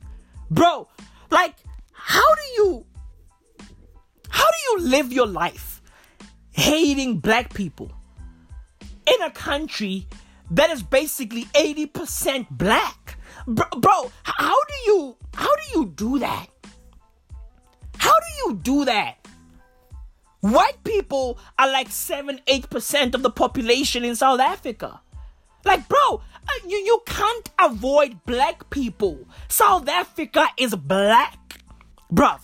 Bro, 0.51 0.87
like, 1.29 1.55
how 1.93 2.35
do 2.35 2.41
you 2.55 2.85
how 4.31 4.45
do 4.45 4.57
you 4.83 4.89
live 4.89 5.13
your 5.13 5.27
life 5.27 5.81
hating 6.51 7.19
black 7.19 7.53
people 7.53 7.91
in 9.05 9.21
a 9.21 9.29
country 9.31 10.07
that 10.49 10.69
is 10.69 10.81
basically 10.81 11.45
80% 11.53 12.47
black? 12.49 13.17
Bro, 13.45 14.11
how 14.23 14.55
do 14.55 14.73
you 14.87 15.15
how 15.33 15.55
do 15.55 15.79
you 15.79 15.85
do 15.87 16.19
that? 16.19 16.47
How 17.97 18.13
do 18.13 18.49
you 18.49 18.55
do 18.55 18.85
that? 18.85 19.17
White 20.41 20.83
people 20.83 21.37
are 21.59 21.71
like 21.71 21.89
7 21.89 22.39
8% 22.47 23.13
of 23.13 23.21
the 23.21 23.29
population 23.29 24.03
in 24.03 24.15
South 24.15 24.39
Africa. 24.39 25.01
Like, 25.63 25.87
bro, 25.87 26.15
uh, 26.15 26.67
you, 26.67 26.77
you 26.77 27.01
can't 27.05 27.49
avoid 27.59 28.25
black 28.25 28.69
people. 28.71 29.19
South 29.47 29.87
Africa 29.87 30.47
is 30.57 30.75
black. 30.75 31.61
Bruv, 32.11 32.39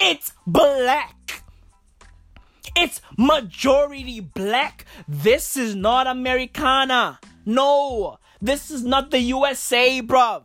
it's 0.00 0.32
black. 0.46 1.21
It's 2.76 3.00
majority 3.16 4.20
black. 4.20 4.84
This 5.08 5.56
is 5.56 5.74
not 5.74 6.06
Americana. 6.06 7.18
No, 7.44 8.18
this 8.40 8.70
is 8.70 8.84
not 8.84 9.10
the 9.10 9.20
USA, 9.20 10.00
bruv. 10.00 10.44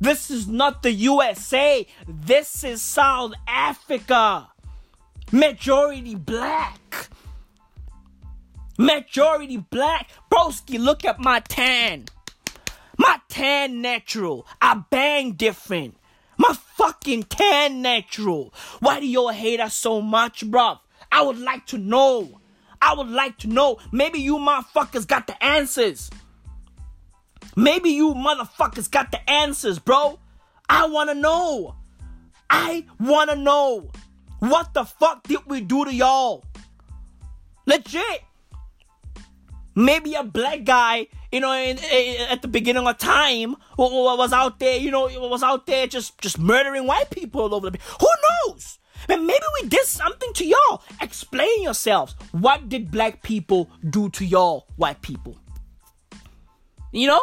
This 0.00 0.30
is 0.30 0.46
not 0.46 0.82
the 0.82 0.92
USA. 0.92 1.86
This 2.06 2.64
is 2.64 2.82
South 2.82 3.32
Africa. 3.46 4.48
Majority 5.32 6.14
black. 6.14 7.08
Majority 8.76 9.56
black. 9.56 10.10
Broski, 10.30 10.78
look 10.78 11.04
at 11.04 11.20
my 11.20 11.40
tan. 11.40 12.06
My 12.98 13.20
tan 13.28 13.80
natural. 13.80 14.46
I 14.60 14.82
bang 14.90 15.32
different. 15.32 15.96
My 16.36 16.54
fucking 16.76 17.24
tan 17.24 17.80
natural. 17.80 18.52
Why 18.80 19.00
do 19.00 19.06
y'all 19.06 19.28
hate 19.28 19.60
us 19.60 19.74
so 19.74 20.00
much, 20.00 20.44
bruv? 20.50 20.80
I 21.14 21.22
would 21.22 21.38
like 21.38 21.64
to 21.66 21.78
know. 21.78 22.40
I 22.82 22.92
would 22.92 23.08
like 23.08 23.38
to 23.38 23.46
know. 23.46 23.78
Maybe 23.92 24.18
you 24.18 24.36
motherfuckers 24.36 25.06
got 25.06 25.28
the 25.28 25.42
answers. 25.42 26.10
Maybe 27.54 27.90
you 27.90 28.14
motherfuckers 28.14 28.90
got 28.90 29.12
the 29.12 29.30
answers, 29.30 29.78
bro. 29.78 30.18
I 30.68 30.88
wanna 30.88 31.14
know. 31.14 31.76
I 32.50 32.86
wanna 32.98 33.36
know. 33.36 33.92
What 34.40 34.74
the 34.74 34.84
fuck 34.84 35.22
did 35.22 35.38
we 35.46 35.60
do 35.60 35.84
to 35.84 35.94
y'all? 35.94 36.44
Legit. 37.64 38.24
Maybe 39.76 40.14
a 40.14 40.24
black 40.24 40.64
guy, 40.64 41.06
you 41.30 41.38
know, 41.38 41.52
in, 41.52 41.78
in, 41.78 42.28
at 42.28 42.42
the 42.42 42.48
beginning 42.48 42.88
of 42.88 42.98
time, 42.98 43.54
was 43.78 44.32
out 44.32 44.58
there, 44.58 44.78
you 44.78 44.90
know, 44.90 45.06
was 45.28 45.44
out 45.44 45.66
there 45.66 45.86
just 45.86 46.20
just 46.20 46.40
murdering 46.40 46.88
white 46.88 47.10
people 47.10 47.42
all 47.42 47.54
over 47.54 47.70
the 47.70 47.78
place. 47.78 47.96
Who 48.00 48.08
knows? 48.48 48.78
And 49.08 49.26
maybe 49.26 49.44
we 49.62 49.68
did 49.68 49.84
something 49.86 50.32
to 50.34 50.44
y'all. 50.44 50.82
Explain 51.00 51.62
yourselves. 51.62 52.14
What 52.32 52.68
did 52.68 52.90
black 52.90 53.22
people 53.22 53.70
do 53.90 54.08
to 54.10 54.24
y'all, 54.24 54.66
white 54.76 55.02
people? 55.02 55.38
You 56.92 57.08
know? 57.08 57.20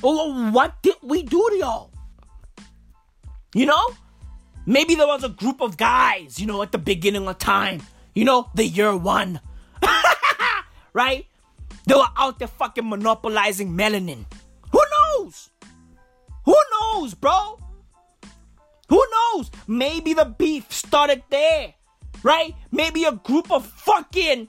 What 0.00 0.82
did 0.82 0.96
we 1.02 1.22
do 1.22 1.48
to 1.50 1.56
y'all? 1.56 1.90
You 3.54 3.66
know? 3.66 3.88
Maybe 4.66 4.94
there 4.94 5.06
was 5.06 5.24
a 5.24 5.30
group 5.30 5.62
of 5.62 5.76
guys, 5.76 6.38
you 6.38 6.46
know, 6.46 6.62
at 6.62 6.72
the 6.72 6.78
beginning 6.78 7.26
of 7.26 7.38
time, 7.38 7.80
you 8.14 8.24
know, 8.24 8.50
the 8.54 8.66
year 8.66 8.94
one. 8.94 9.40
right? 10.92 11.24
They 11.86 11.94
were 11.94 12.08
out 12.18 12.38
there 12.38 12.48
fucking 12.48 12.86
monopolizing 12.86 13.70
melanin. 13.70 14.26
Who 14.72 14.80
knows? 14.92 15.48
Who 16.44 16.54
knows, 16.72 17.14
bro? 17.14 17.58
Who 18.88 19.04
knows? 19.12 19.50
Maybe 19.66 20.14
the 20.14 20.24
beef 20.24 20.72
started 20.72 21.22
there, 21.30 21.74
right? 22.22 22.54
Maybe 22.70 23.04
a 23.04 23.12
group 23.12 23.50
of 23.50 23.66
fucking 23.66 24.48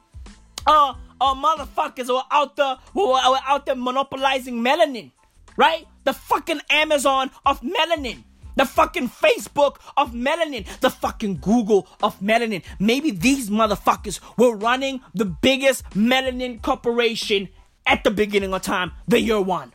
uh 0.67 0.93
uh 1.21 1.35
motherfuckers 1.35 2.07
were 2.07 2.23
out 2.31 2.55
there 2.55 2.77
were, 2.93 3.07
were 3.07 3.39
out 3.45 3.65
there 3.65 3.75
monopolizing 3.75 4.63
melanin, 4.63 5.11
right? 5.57 5.85
The 6.03 6.13
fucking 6.13 6.61
Amazon 6.69 7.31
of 7.45 7.61
melanin 7.61 8.23
the 8.59 8.65
fucking 8.65 9.07
Facebook 9.07 9.77
of 9.95 10.11
melanin, 10.11 10.65
the 10.81 10.89
fucking 10.89 11.37
Google 11.37 11.87
of 12.03 12.19
melanin. 12.19 12.61
Maybe 12.77 13.09
these 13.09 13.49
motherfuckers 13.49 14.19
were 14.37 14.53
running 14.53 14.99
the 15.13 15.23
biggest 15.23 15.89
melanin 15.91 16.61
corporation 16.61 17.47
at 17.85 18.03
the 18.03 18.11
beginning 18.11 18.53
of 18.53 18.61
time, 18.61 18.91
the 19.07 19.21
year 19.21 19.39
one. 19.39 19.71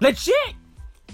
Legit. 0.00 0.54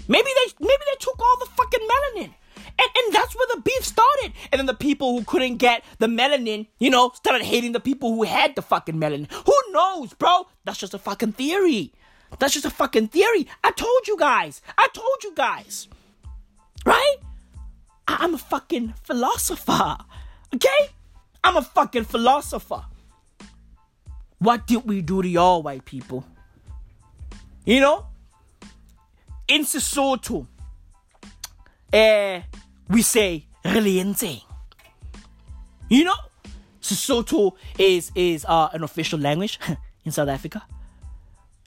Maybe 0.07 0.29
they 0.35 0.53
maybe 0.59 0.83
they 0.85 0.97
took 0.99 1.19
all 1.19 1.37
the 1.39 1.45
fucking 1.45 1.87
melanin. 1.87 2.33
And, 2.79 2.89
and 2.97 3.13
that's 3.13 3.35
where 3.35 3.47
the 3.53 3.61
beef 3.61 3.85
started. 3.85 4.33
And 4.51 4.59
then 4.59 4.65
the 4.65 4.73
people 4.73 5.17
who 5.17 5.23
couldn't 5.23 5.57
get 5.57 5.83
the 5.99 6.07
melanin, 6.07 6.67
you 6.79 6.89
know, 6.89 7.11
started 7.15 7.43
hating 7.43 7.73
the 7.73 7.79
people 7.79 8.15
who 8.15 8.23
had 8.23 8.55
the 8.55 8.61
fucking 8.61 8.95
melanin. 8.95 9.31
Who 9.31 9.53
knows, 9.71 10.13
bro? 10.13 10.47
That's 10.63 10.77
just 10.77 10.93
a 10.93 10.97
fucking 10.97 11.33
theory. 11.33 11.93
That's 12.39 12.53
just 12.53 12.65
a 12.65 12.69
fucking 12.69 13.09
theory. 13.09 13.47
I 13.63 13.71
told 13.71 14.07
you 14.07 14.17
guys. 14.17 14.61
I 14.77 14.87
told 14.93 15.23
you 15.23 15.33
guys. 15.35 15.87
Right? 16.85 17.17
I'm 18.07 18.33
a 18.33 18.37
fucking 18.37 18.93
philosopher. 19.03 19.97
Okay? 20.55 20.89
I'm 21.43 21.57
a 21.57 21.61
fucking 21.61 22.05
philosopher. 22.05 22.85
What 24.39 24.65
did 24.65 24.85
we 24.85 25.01
do 25.01 25.21
to 25.21 25.27
y'all 25.27 25.61
white 25.61 25.85
people? 25.85 26.25
You 27.65 27.79
know? 27.79 28.07
In 29.51 29.65
Sesotho, 29.65 30.47
eh, 31.91 32.41
we 32.87 33.01
say 33.01 33.45
Reliente. 33.65 34.43
You 35.89 36.05
know? 36.05 36.15
Sesotho 36.81 37.51
is 37.77 38.11
is 38.15 38.45
uh, 38.47 38.69
an 38.71 38.83
official 38.83 39.19
language 39.19 39.59
in 40.05 40.13
South 40.13 40.29
Africa. 40.29 40.63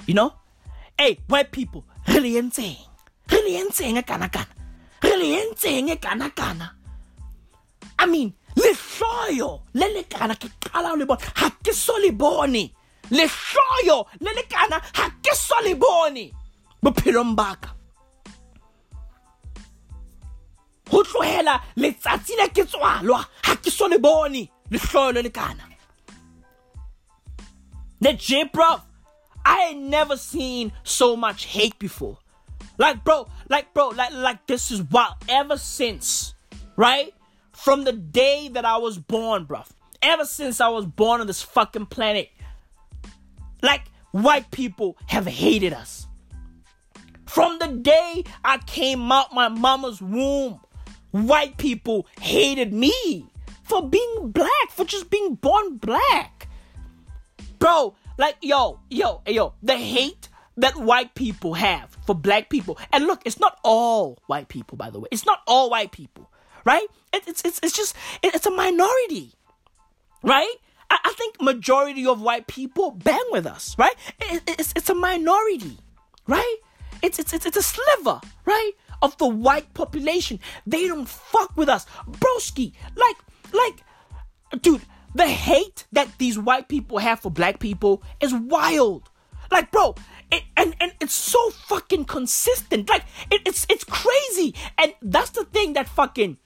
You 0.06 0.14
know? 0.14 0.32
Hey, 0.98 1.18
white 1.28 1.52
people, 1.52 1.84
Reliente. 2.06 2.78
Reliente 3.28 4.06
kana 4.06 4.30
kana 4.30 4.48
re 5.04 5.16
le 5.16 5.26
entseng 5.42 5.90
e 5.90 5.96
kana 5.96 6.30
kana 6.30 6.72
i 7.98 8.06
mean 8.06 8.32
lehloyo 8.56 9.60
le 9.74 9.86
le 9.94 10.02
kana 10.04 10.34
ke 10.34 10.48
qala 10.60 10.88
ho 10.90 10.96
le 10.96 11.06
bona 11.06 11.20
ha 11.36 11.50
ke 11.62 11.72
so 11.72 11.96
le 12.04 12.10
bone 12.12 12.64
lehloyo 13.10 14.06
le 14.20 14.30
le 14.38 14.42
kana 14.48 14.80
ha 14.96 15.10
ke 15.22 15.34
so 15.34 15.56
le 15.64 15.74
bone 15.74 16.32
bophelong 16.84 17.36
ho 20.90 21.02
tlohela 21.02 21.54
letsatsi 21.76 22.36
le 22.40 22.48
ke 22.48 22.64
tswalwa 22.70 23.20
ha 23.46 23.54
ke 23.56 23.70
so 23.70 23.86
le 23.86 23.98
bone 23.98 24.42
lehloyo 24.70 25.22
le 25.22 25.30
kana 25.30 25.64
legit 28.00 28.52
bro 28.52 28.80
I 29.44 29.74
never 29.74 30.16
seen 30.16 30.72
so 30.84 31.16
much 31.16 31.44
hate 31.44 31.78
before. 31.78 32.18
Like, 32.78 33.04
bro, 33.04 33.28
like, 33.48 33.72
bro, 33.74 33.88
like, 33.88 34.12
like 34.12 34.46
this 34.46 34.70
is 34.70 34.82
wild. 34.82 35.14
Ever 35.28 35.58
since, 35.58 36.34
right? 36.76 37.12
From 37.52 37.84
the 37.84 37.92
day 37.92 38.48
that 38.48 38.64
I 38.64 38.78
was 38.78 38.98
born, 38.98 39.44
bro. 39.44 39.62
Ever 40.02 40.24
since 40.24 40.60
I 40.60 40.68
was 40.68 40.86
born 40.86 41.20
on 41.20 41.26
this 41.26 41.42
fucking 41.42 41.86
planet, 41.86 42.30
like, 43.62 43.82
white 44.12 44.50
people 44.50 44.96
have 45.06 45.26
hated 45.26 45.72
us. 45.72 46.03
From 47.34 47.58
the 47.58 47.66
day 47.66 48.22
I 48.44 48.58
came 48.58 49.10
out 49.10 49.34
my 49.34 49.48
mama's 49.48 50.00
womb, 50.00 50.60
white 51.10 51.56
people 51.56 52.06
hated 52.20 52.72
me 52.72 53.26
for 53.64 53.88
being 53.88 54.30
black, 54.30 54.70
for 54.70 54.84
just 54.84 55.10
being 55.10 55.34
born 55.34 55.78
black. 55.78 56.46
Bro, 57.58 57.96
like, 58.18 58.36
yo, 58.40 58.78
yo, 58.88 59.20
yo, 59.26 59.54
the 59.64 59.76
hate 59.76 60.28
that 60.58 60.76
white 60.76 61.16
people 61.16 61.54
have 61.54 61.98
for 62.06 62.14
black 62.14 62.50
people. 62.50 62.78
And 62.92 63.08
look, 63.08 63.20
it's 63.24 63.40
not 63.40 63.58
all 63.64 64.22
white 64.28 64.46
people, 64.46 64.78
by 64.78 64.90
the 64.90 65.00
way. 65.00 65.08
It's 65.10 65.26
not 65.26 65.40
all 65.48 65.70
white 65.70 65.90
people, 65.90 66.30
right? 66.64 66.86
It, 67.12 67.24
it's, 67.26 67.42
it's, 67.44 67.58
it's 67.64 67.76
just, 67.76 67.96
it, 68.22 68.36
it's 68.36 68.46
a 68.46 68.52
minority, 68.52 69.32
right? 70.22 70.54
I, 70.88 70.98
I, 71.04 71.12
think 71.14 71.42
majority 71.42 72.06
of 72.06 72.22
white 72.22 72.46
people 72.46 72.92
bang 72.92 73.26
with 73.32 73.44
us, 73.44 73.74
right? 73.76 73.96
It, 74.20 74.44
it's, 74.46 74.72
it's 74.76 74.88
a 74.88 74.94
minority, 74.94 75.78
right? 76.28 76.58
It's, 77.04 77.18
it's, 77.18 77.34
it's, 77.34 77.44
it's 77.44 77.56
a 77.58 77.62
sliver, 77.62 78.18
right? 78.46 78.72
Of 79.02 79.18
the 79.18 79.28
white 79.28 79.74
population. 79.74 80.40
They 80.66 80.88
don't 80.88 81.06
fuck 81.06 81.54
with 81.54 81.68
us. 81.68 81.84
Broski, 82.08 82.72
like, 82.96 83.16
like, 83.52 84.62
dude, 84.62 84.80
the 85.14 85.26
hate 85.26 85.84
that 85.92 86.08
these 86.16 86.38
white 86.38 86.68
people 86.68 86.96
have 86.96 87.20
for 87.20 87.30
black 87.30 87.60
people 87.60 88.02
is 88.20 88.32
wild. 88.32 89.10
Like, 89.50 89.70
bro, 89.70 89.94
it, 90.32 90.44
and 90.56 90.74
and 90.80 90.92
it's 90.98 91.14
so 91.14 91.50
fucking 91.50 92.06
consistent. 92.06 92.88
Like 92.88 93.04
it, 93.30 93.42
it's 93.44 93.66
it's 93.68 93.84
crazy, 93.84 94.54
and 94.78 94.94
that's 95.02 95.30
the 95.30 95.44
thing 95.44 95.74
that 95.74 95.88
fucking 95.88 96.38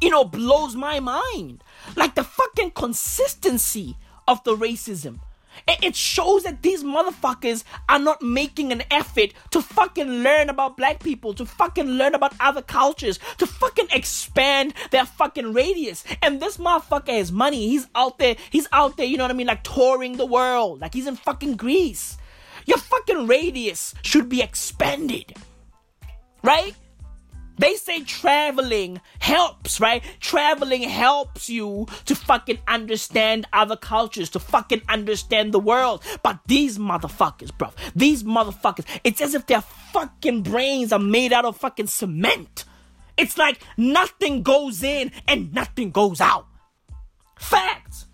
you 0.00 0.10
know 0.10 0.24
blows 0.24 0.76
my 0.76 1.00
mind. 1.00 1.64
Like 1.96 2.14
the 2.14 2.24
fucking 2.24 2.70
consistency 2.70 3.96
of 4.28 4.42
the 4.44 4.56
racism. 4.56 5.18
It 5.66 5.94
shows 5.94 6.42
that 6.44 6.62
these 6.62 6.82
motherfuckers 6.82 7.64
are 7.88 7.98
not 7.98 8.22
making 8.22 8.72
an 8.72 8.82
effort 8.90 9.32
to 9.50 9.60
fucking 9.60 10.08
learn 10.08 10.48
about 10.48 10.76
black 10.76 11.02
people, 11.02 11.34
to 11.34 11.46
fucking 11.46 11.86
learn 11.86 12.14
about 12.14 12.34
other 12.40 12.62
cultures, 12.62 13.18
to 13.38 13.46
fucking 13.46 13.88
expand 13.92 14.74
their 14.90 15.06
fucking 15.06 15.52
radius. 15.52 16.04
And 16.22 16.40
this 16.40 16.56
motherfucker 16.56 17.16
has 17.16 17.30
money. 17.30 17.68
He's 17.68 17.86
out 17.94 18.18
there, 18.18 18.36
he's 18.50 18.68
out 18.72 18.96
there, 18.96 19.06
you 19.06 19.16
know 19.16 19.24
what 19.24 19.30
I 19.30 19.34
mean, 19.34 19.46
like 19.46 19.64
touring 19.64 20.16
the 20.16 20.26
world. 20.26 20.80
Like 20.80 20.94
he's 20.94 21.06
in 21.06 21.16
fucking 21.16 21.56
Greece. 21.56 22.18
Your 22.66 22.78
fucking 22.78 23.26
radius 23.26 23.94
should 24.02 24.28
be 24.28 24.40
expanded. 24.40 25.34
Right? 26.42 26.74
They 27.58 27.74
say 27.74 28.02
traveling 28.02 29.00
helps, 29.18 29.80
right? 29.80 30.02
Traveling 30.20 30.82
helps 30.82 31.48
you 31.48 31.86
to 32.06 32.14
fucking 32.14 32.58
understand 32.66 33.46
other 33.52 33.76
cultures, 33.76 34.30
to 34.30 34.38
fucking 34.38 34.82
understand 34.88 35.52
the 35.52 35.58
world. 35.58 36.02
But 36.22 36.40
these 36.46 36.78
motherfuckers, 36.78 37.56
bro, 37.56 37.70
these 37.94 38.22
motherfuckers, 38.22 38.86
it's 39.04 39.20
as 39.20 39.34
if 39.34 39.46
their 39.46 39.60
fucking 39.60 40.42
brains 40.42 40.92
are 40.92 40.98
made 40.98 41.32
out 41.32 41.44
of 41.44 41.56
fucking 41.56 41.88
cement. 41.88 42.64
It's 43.16 43.36
like 43.36 43.60
nothing 43.76 44.42
goes 44.42 44.82
in 44.82 45.12
and 45.28 45.52
nothing 45.52 45.90
goes 45.90 46.20
out. 46.20 46.46
Facts. 47.38 48.06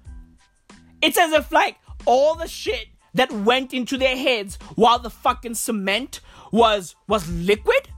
It's 1.01 1.17
as 1.17 1.33
if 1.33 1.53
like 1.53 1.77
all 2.05 2.35
the 2.35 2.49
shit 2.49 2.89
that 3.15 3.31
went 3.33 3.73
into 3.73 3.97
their 3.97 4.17
heads 4.17 4.59
while 4.75 4.99
the 4.99 5.11
fucking 5.11 5.55
cement 5.55 6.21
was 6.51 6.97
was 7.07 7.31
liquid, 7.31 7.89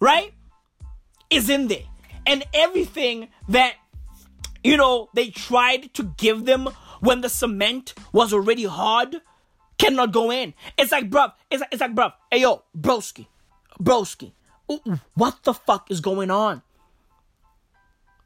right? 0.00 0.34
Is 1.30 1.48
in 1.48 1.68
there. 1.68 1.84
And 2.26 2.44
everything 2.52 3.28
that 3.48 3.74
you 4.62 4.76
know 4.76 5.08
they 5.14 5.30
tried 5.30 5.94
to 5.94 6.04
give 6.16 6.44
them 6.44 6.68
when 7.00 7.22
the 7.22 7.28
cement 7.28 7.94
was 8.12 8.32
already 8.32 8.64
hard 8.64 9.16
cannot 9.78 10.12
go 10.12 10.30
in. 10.30 10.54
It's 10.76 10.92
like, 10.92 11.08
bruv, 11.08 11.32
it's 11.50 11.60
like, 11.60 11.72
it's 11.72 11.80
like, 11.80 11.94
bruv, 11.94 12.12
hey 12.30 12.42
yo, 12.42 12.62
broski, 12.78 13.26
broski, 13.82 14.32
what 15.14 15.42
the 15.44 15.54
fuck 15.54 15.90
is 15.90 16.00
going 16.00 16.30
on? 16.30 16.62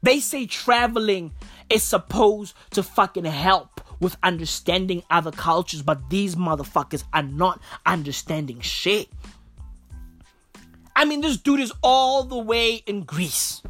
They 0.03 0.21
say 0.21 0.47
traveling 0.47 1.33
is 1.71 1.83
supposed 1.83 2.55
to 2.73 2.83
fucking 2.83 3.25
help 3.25 3.81
with 4.01 4.17
understanding 4.23 5.03
other 5.09 5.31
cultures, 5.31 5.81
but 5.81 6.11
these 6.11 6.35
motherfuckers 6.35 7.05
are 7.15 7.23
not 7.23 7.61
understanding 7.87 8.61
shit. 8.61 9.09
I 10.97 11.05
mean, 11.05 11.21
this 11.21 11.37
dude 11.37 11.61
is 11.61 11.73
all 11.83 12.25
the 12.25 12.39
way 12.39 12.77
in 12.87 13.03
Greece. 13.03 13.63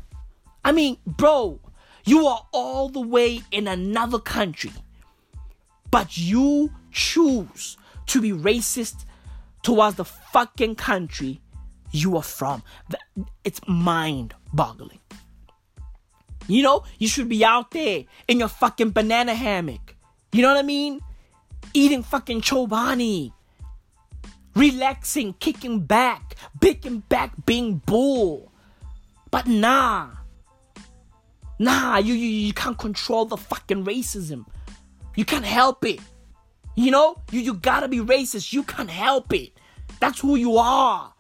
I 0.65 0.73
mean, 0.73 0.99
bro, 1.07 1.61
you 2.05 2.27
are 2.27 2.47
all 2.53 2.89
the 2.89 3.01
way 3.01 3.43
in 3.51 3.67
another 3.67 4.19
country, 4.19 4.73
but 5.91 6.19
you 6.19 6.71
choose 6.91 7.77
to 8.07 8.21
be 8.21 8.33
racist 8.33 9.05
towards 9.63 9.97
the 9.97 10.05
fucking 10.05 10.75
country 10.77 11.41
you 11.91 12.17
are 12.17 12.23
from. 12.23 12.63
It's 13.45 13.61
mind 13.67 14.35
boggling. 14.53 14.99
You 16.47 16.63
know, 16.63 16.85
you 16.99 17.09
should 17.09 17.29
be 17.29 17.45
out 17.45 17.71
there 17.71 18.05
in 18.29 18.39
your 18.39 18.49
fucking 18.49 18.91
banana 18.91 19.35
hammock. 19.35 19.97
You 20.33 20.43
know 20.43 20.49
what 20.49 20.59
I 20.59 20.63
mean? 20.63 21.01
Eating 21.73 22.03
fucking 22.03 22.43
chobani. 22.43 23.33
Relaxing, 24.55 25.35
kicking 25.35 25.81
back, 25.81 26.37
picking 26.61 27.01
back, 27.01 27.33
being 27.45 27.79
bull. 27.87 28.53
But 29.31 29.47
nah. 29.47 30.11
Nah, 31.59 31.99
you, 31.99 32.15
you, 32.15 32.29
you 32.29 32.53
can't 32.53 32.79
control 32.79 33.25
the 33.25 33.37
fucking 33.37 33.85
racism. 33.85 34.47
You 35.17 35.25
can't 35.25 35.45
help 35.45 35.85
it. 35.85 36.01
You 36.77 36.91
know, 36.91 37.17
you, 37.31 37.41
you 37.41 37.55
gotta 37.55 37.89
be 37.89 37.99
racist. 37.99 38.53
You 38.53 38.63
can't 38.65 38.91
help 38.91 39.33
it. 39.33 39.53
That's 40.01 40.21
who 40.21 40.37
you 40.37 40.57
are. 40.57 41.13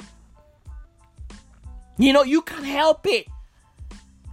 You 1.97 2.12
know, 2.12 2.24
you 2.24 2.43
can't 2.43 2.64
help 2.64 3.07
it. 3.07 3.26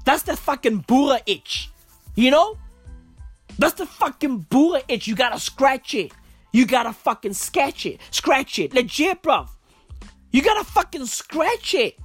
That's 0.05 0.23
the 0.23 0.35
fucking 0.35 0.79
Boer 0.79 1.19
itch. 1.25 1.71
You 2.15 2.31
know? 2.31 2.57
That's 3.59 3.75
the 3.75 3.85
fucking 3.85 4.39
Boer 4.49 4.81
itch. 4.87 5.07
You 5.07 5.15
gotta 5.15 5.39
scratch 5.39 5.93
it. 5.93 6.11
You 6.51 6.65
gotta 6.65 6.93
fucking 6.93 7.33
sketch 7.33 7.85
it. 7.85 7.99
Scratch 8.11 8.59
it. 8.59 8.73
Legit, 8.73 9.23
bruv. 9.23 9.49
You 10.31 10.41
gotta 10.41 10.65
fucking 10.65 11.05
scratch 11.05 11.73
it. 11.73 11.97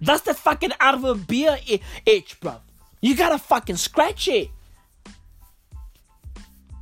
That's 0.00 0.22
the 0.22 0.34
fucking 0.34 0.72
out 0.80 0.94
of 0.94 1.04
a 1.04 1.14
beer 1.14 1.58
itch, 2.04 2.40
bruv. 2.40 2.60
You 3.00 3.16
gotta 3.16 3.38
fucking 3.38 3.76
scratch 3.76 4.28
it. 4.28 4.50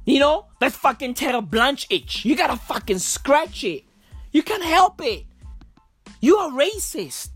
You 0.06 0.18
know? 0.18 0.46
That 0.60 0.72
fucking 0.72 1.14
Terre 1.14 1.42
Blanche 1.42 1.86
itch. 1.90 2.24
You 2.24 2.36
gotta 2.36 2.56
fucking 2.56 2.98
scratch 2.98 3.64
it. 3.64 3.84
You 4.32 4.42
can't 4.42 4.62
help 4.62 5.00
it. 5.02 5.24
You 6.20 6.36
are 6.36 6.50
racist. 6.50 7.30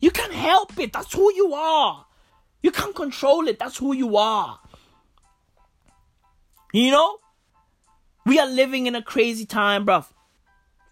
You 0.00 0.10
can't 0.10 0.32
help 0.32 0.78
it. 0.78 0.92
That's 0.92 1.12
who 1.12 1.32
you 1.32 1.54
are. 1.54 2.06
You 2.62 2.70
can't 2.70 2.94
control 2.94 3.48
it. 3.48 3.58
That's 3.58 3.76
who 3.76 3.92
you 3.92 4.16
are. 4.16 4.58
You 6.72 6.90
know? 6.90 7.18
We 8.24 8.38
are 8.38 8.46
living 8.46 8.86
in 8.86 8.94
a 8.94 9.02
crazy 9.02 9.46
time, 9.46 9.86
bruv. 9.86 10.06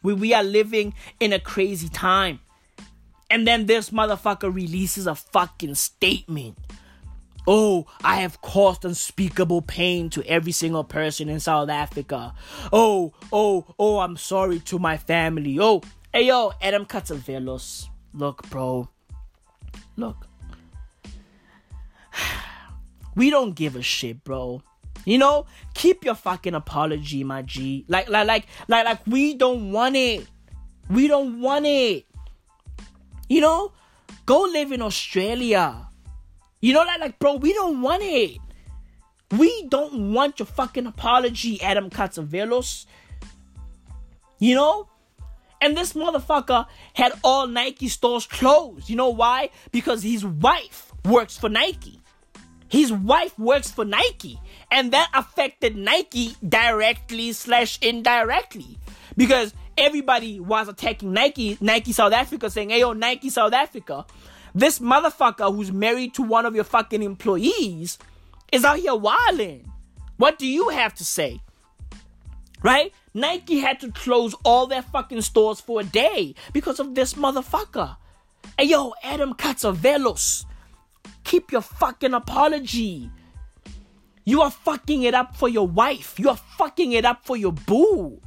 We, 0.02 0.14
we 0.14 0.34
are 0.34 0.42
living 0.42 0.94
in 1.20 1.32
a 1.32 1.38
crazy 1.38 1.88
time. 1.88 2.40
And 3.30 3.46
then 3.46 3.66
this 3.66 3.90
motherfucker 3.90 4.52
releases 4.52 5.06
a 5.06 5.14
fucking 5.14 5.76
statement. 5.76 6.58
Oh, 7.46 7.86
I 8.02 8.16
have 8.16 8.40
caused 8.42 8.84
unspeakable 8.84 9.62
pain 9.62 10.10
to 10.10 10.22
every 10.24 10.52
single 10.52 10.84
person 10.84 11.28
in 11.28 11.40
South 11.40 11.68
Africa. 11.68 12.34
Oh, 12.72 13.14
oh, 13.32 13.66
oh, 13.78 14.00
I'm 14.00 14.16
sorry 14.16 14.58
to 14.60 14.78
my 14.78 14.96
family. 14.96 15.58
Oh, 15.60 15.82
hey 16.12 16.26
yo, 16.26 16.52
Adam 16.60 16.84
Catzavelos. 16.84 17.88
Look, 18.12 18.48
bro. 18.50 18.88
Look. 19.96 20.26
We 23.16 23.28
don't 23.28 23.56
give 23.56 23.74
a 23.74 23.82
shit, 23.82 24.22
bro. 24.22 24.62
You 25.04 25.18
know, 25.18 25.46
keep 25.74 26.04
your 26.04 26.14
fucking 26.14 26.54
apology, 26.54 27.24
my 27.24 27.42
G. 27.42 27.84
Like, 27.88 28.08
like, 28.08 28.26
like, 28.26 28.46
like, 28.68 28.84
like, 28.84 29.06
we 29.06 29.34
don't 29.34 29.72
want 29.72 29.96
it. 29.96 30.26
We 30.90 31.08
don't 31.08 31.40
want 31.40 31.66
it. 31.66 32.04
You 33.28 33.40
know, 33.40 33.72
go 34.26 34.42
live 34.42 34.72
in 34.72 34.82
Australia. 34.82 35.88
You 36.60 36.74
know, 36.74 36.82
like, 36.82 37.00
like, 37.00 37.18
bro, 37.18 37.36
we 37.36 37.52
don't 37.52 37.80
want 37.80 38.02
it. 38.02 38.38
We 39.36 39.68
don't 39.68 40.12
want 40.12 40.38
your 40.38 40.46
fucking 40.46 40.86
apology, 40.86 41.62
Adam 41.62 41.88
Catzavelos. 41.88 42.86
You 44.38 44.54
know? 44.56 44.88
And 45.62 45.76
this 45.76 45.92
motherfucker 45.92 46.66
had 46.94 47.12
all 47.22 47.46
Nike 47.46 47.88
stores 47.88 48.26
closed. 48.26 48.88
You 48.88 48.96
know 48.96 49.10
why? 49.10 49.50
Because 49.72 50.02
his 50.02 50.24
wife 50.24 50.92
works 51.04 51.36
for 51.36 51.48
Nike. 51.48 52.00
His 52.68 52.92
wife 52.92 53.38
works 53.38 53.70
for 53.70 53.84
Nike 53.84 54.40
and 54.70 54.92
that 54.92 55.10
affected 55.14 55.76
Nike 55.76 56.36
directly 56.46 57.32
slash 57.32 57.78
indirectly 57.82 58.78
because 59.16 59.52
everybody 59.76 60.40
was 60.40 60.68
attacking 60.68 61.12
Nike, 61.12 61.58
Nike 61.60 61.92
South 61.92 62.12
Africa, 62.12 62.50
saying, 62.50 62.70
"Hey, 62.70 62.80
yo, 62.80 62.92
Nike 62.92 63.30
South 63.30 63.52
Africa, 63.52 64.06
this 64.54 64.78
motherfucker 64.78 65.54
who's 65.54 65.72
married 65.72 66.14
to 66.14 66.22
one 66.22 66.46
of 66.46 66.54
your 66.54 66.64
fucking 66.64 67.02
employees 67.02 67.98
is 68.52 68.64
out 68.64 68.78
here 68.78 68.94
wilding. 68.94 69.70
What 70.16 70.38
do 70.38 70.46
you 70.46 70.68
have 70.68 70.94
to 70.94 71.04
say?" 71.04 71.40
Right? 72.62 72.92
Nike 73.14 73.58
had 73.58 73.80
to 73.80 73.90
close 73.90 74.34
all 74.44 74.66
their 74.66 74.82
fucking 74.82 75.22
stores 75.22 75.60
for 75.60 75.80
a 75.80 75.84
day 75.84 76.34
because 76.52 76.78
of 76.78 76.94
this 76.94 77.14
motherfucker. 77.14 77.96
Hey 78.58 78.66
yo, 78.66 78.92
Adam 79.02 79.34
Catzavelos, 79.34 80.44
keep 81.24 81.50
your 81.50 81.62
fucking 81.62 82.14
apology. 82.14 83.10
You 84.24 84.42
are 84.42 84.50
fucking 84.50 85.02
it 85.02 85.14
up 85.14 85.36
for 85.36 85.48
your 85.48 85.66
wife. 85.66 86.18
You 86.18 86.30
are 86.30 86.36
fucking 86.36 86.92
it 86.92 87.04
up 87.04 87.24
for 87.24 87.36
your 87.36 87.52
boo. 87.52 88.20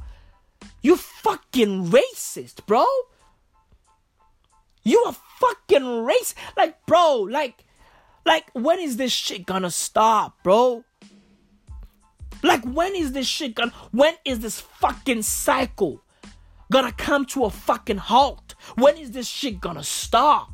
You 0.82 0.96
fucking 0.96 1.86
racist, 1.90 2.66
bro. 2.66 2.84
You 4.82 4.98
are 5.06 5.16
fucking 5.40 5.82
racist. 5.82 6.34
Like, 6.56 6.84
bro, 6.86 7.20
like, 7.20 7.64
like, 8.26 8.50
when 8.52 8.80
is 8.80 8.96
this 8.96 9.12
shit 9.12 9.46
gonna 9.46 9.70
stop, 9.70 10.42
bro? 10.42 10.84
Like, 12.42 12.62
when 12.64 12.94
is 12.94 13.12
this 13.12 13.26
shit 13.26 13.54
gonna, 13.54 13.72
when 13.92 14.14
is 14.24 14.40
this 14.40 14.60
fucking 14.60 15.22
cycle 15.22 16.02
gonna 16.70 16.92
come 16.92 17.24
to 17.26 17.44
a 17.44 17.50
fucking 17.50 17.96
halt? 17.96 18.54
When 18.74 18.96
is 18.98 19.12
this 19.12 19.26
shit 19.26 19.60
gonna 19.60 19.84
stop? 19.84 20.50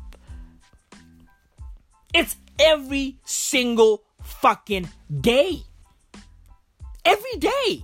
It's 2.13 2.37
every 2.59 3.17
single 3.25 4.03
fucking 4.21 4.89
day. 5.19 5.63
Every 7.05 7.35
day. 7.37 7.83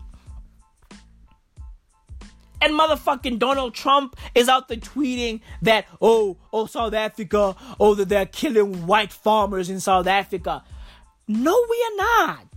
And 2.60 2.74
motherfucking 2.74 3.38
Donald 3.38 3.76
Trump 3.76 4.16
is 4.34 4.50
out 4.50 4.68
there 4.68 4.78
tweeting 4.78 5.42
that, 5.62 5.86
oh, 6.02 6.38
oh, 6.52 6.66
South 6.66 6.94
Africa, 6.94 7.56
oh, 7.80 7.94
that 7.96 8.10
they're 8.10 8.26
killing 8.26 8.88
white 8.88 9.14
farmers 9.14 9.70
in 9.70 9.80
South 9.80 10.08
Africa. 10.08 10.64
No, 11.28 11.66
we 11.70 11.86
are 11.92 11.98
not. 11.98 12.48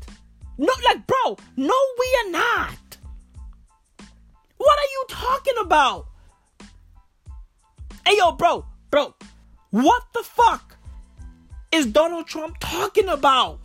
No, 0.57 0.73
like, 0.85 1.07
bro, 1.07 1.37
no, 1.57 1.75
we 1.99 2.19
are 2.25 2.31
not. 2.31 2.99
What 4.57 4.79
are 4.79 4.91
you 4.93 5.05
talking 5.09 5.55
about? 5.61 6.07
Hey, 8.07 8.17
yo, 8.17 8.33
bro, 8.33 8.65
bro, 8.91 9.15
what 9.71 10.03
the 10.13 10.23
fuck 10.23 10.77
is 11.73 11.87
Donald 11.87 12.27
Trump 12.27 12.57
talking 12.61 13.09
about? 13.09 13.61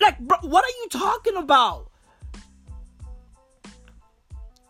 Like, 0.00 0.18
bro, 0.18 0.38
what 0.42 0.64
are 0.64 0.76
you 0.82 0.88
talking 0.90 1.36
about? 1.36 1.90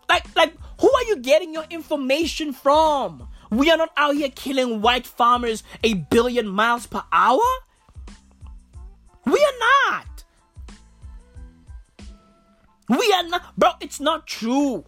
Like, 0.09 0.25
like, 0.35 0.55
who 0.81 0.93
are 0.93 1.05
you 1.05 1.17
getting 1.19 1.53
your 1.55 1.65
information 1.71 2.53
from? 2.53 3.29
We 3.51 3.71
are 3.71 3.77
not 3.77 3.91
out 3.97 4.15
here 4.17 4.31
killing 4.31 4.81
white 4.81 5.07
farmers 5.07 5.63
a 5.85 5.95
billion 5.95 6.49
miles 6.49 6.87
per 6.87 7.03
hour. 7.13 7.41
We 9.25 9.33
are 9.35 9.91
not. 9.91 10.25
We 12.89 13.13
are 13.15 13.23
not, 13.29 13.57
bro. 13.57 13.71
It's 13.81 14.01
not 14.01 14.27
true. 14.27 14.85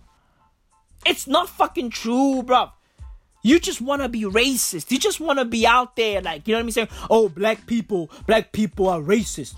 It's 1.06 1.26
not 1.26 1.48
fucking 1.48 1.90
true, 1.90 2.42
bro. 2.42 2.70
You 3.44 3.58
just 3.58 3.80
want 3.80 4.02
to 4.02 4.08
be 4.08 4.22
racist. 4.22 4.90
You 4.90 4.98
just 4.98 5.20
want 5.20 5.38
to 5.40 5.44
be 5.44 5.66
out 5.66 5.96
there, 5.96 6.20
like, 6.20 6.46
you 6.46 6.54
know 6.54 6.58
what 6.58 6.66
I'm 6.66 6.70
saying? 6.70 6.88
Oh, 7.10 7.28
black 7.28 7.66
people, 7.66 8.10
black 8.26 8.52
people 8.52 8.88
are 8.88 9.00
racist. 9.00 9.54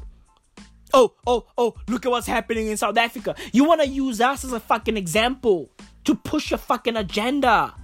Oh, 0.97 1.13
oh, 1.27 1.45
oh, 1.59 1.75
look 1.89 2.07
at 2.07 2.11
what's 2.13 2.29
happening 2.29 2.69
in 2.69 2.77
South 2.77 2.97
Africa. 2.97 3.35
You 3.53 3.65
want 3.65 3.81
to 3.81 3.89
use 3.89 4.21
us 4.21 4.45
as 4.45 4.53
a 4.53 4.61
fucking 4.61 4.97
example 4.97 5.69
to 6.05 6.15
push 6.15 6.53
your 6.53 6.59
fucking 6.59 6.97
agenda. 6.97 7.75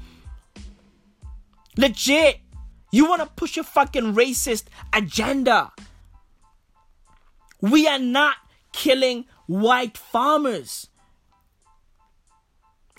Legit. 1.76 2.38
You 2.92 3.08
want 3.08 3.20
to 3.22 3.26
push 3.26 3.56
your 3.56 3.64
fucking 3.64 4.14
racist 4.14 4.66
agenda. 4.92 5.72
We 7.60 7.88
are 7.88 7.98
not 7.98 8.36
killing 8.72 9.26
white 9.46 9.98
farmers 9.98 10.88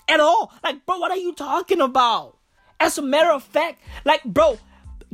at 0.08 0.20
all. 0.20 0.52
Like, 0.62 0.84
bro, 0.84 0.98
what 0.98 1.10
are 1.10 1.16
you 1.16 1.34
talking 1.34 1.80
about? 1.80 2.36
As 2.78 2.98
a 2.98 3.02
matter 3.02 3.30
of 3.30 3.42
fact, 3.42 3.80
like, 4.04 4.24
bro, 4.24 4.58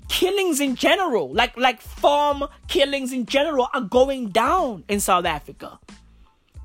killings 0.08 0.60
in 0.60 0.74
general, 0.74 1.32
like 1.32 1.56
like 1.56 1.80
farm 1.80 2.44
killings 2.66 3.12
in 3.12 3.26
general, 3.26 3.68
are 3.74 3.80
going 3.80 4.28
down 4.28 4.84
in 4.88 5.00
South 5.00 5.24
Africa. 5.24 5.78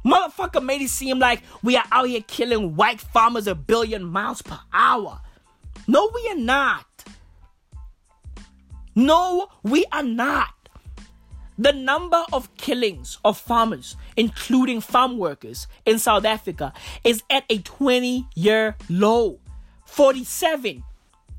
Motherfucker 0.06 0.64
made 0.64 0.82
it 0.82 0.89
seem 0.89 1.20
like 1.20 1.44
we 1.62 1.78
are 1.78 1.86
out 1.91 2.08
here 2.08 2.22
killing 2.28 2.76
white 2.76 3.00
farmers 3.00 3.48
a 3.48 3.56
billion 3.56 4.04
miles 4.04 4.41
per 4.41 4.60
hour. 4.74 5.22
No, 5.88 6.10
we 6.14 6.30
are 6.30 6.38
not. 6.39 6.86
No, 8.96 9.48
we 9.64 9.86
are 9.91 10.04
not. 10.04 10.54
The 11.58 11.72
number 11.72 12.24
of 12.34 12.56
killings 12.58 13.20
of 13.24 13.38
farmers, 13.38 13.96
including 14.18 14.82
farm 14.82 15.18
workers 15.18 15.68
in 15.86 16.00
South 16.00 16.26
Africa, 16.26 16.74
is 17.04 17.24
at 17.30 17.46
a 17.50 17.60
20 17.60 18.28
year 18.36 18.76
low. 18.89 19.39
47 19.86 20.84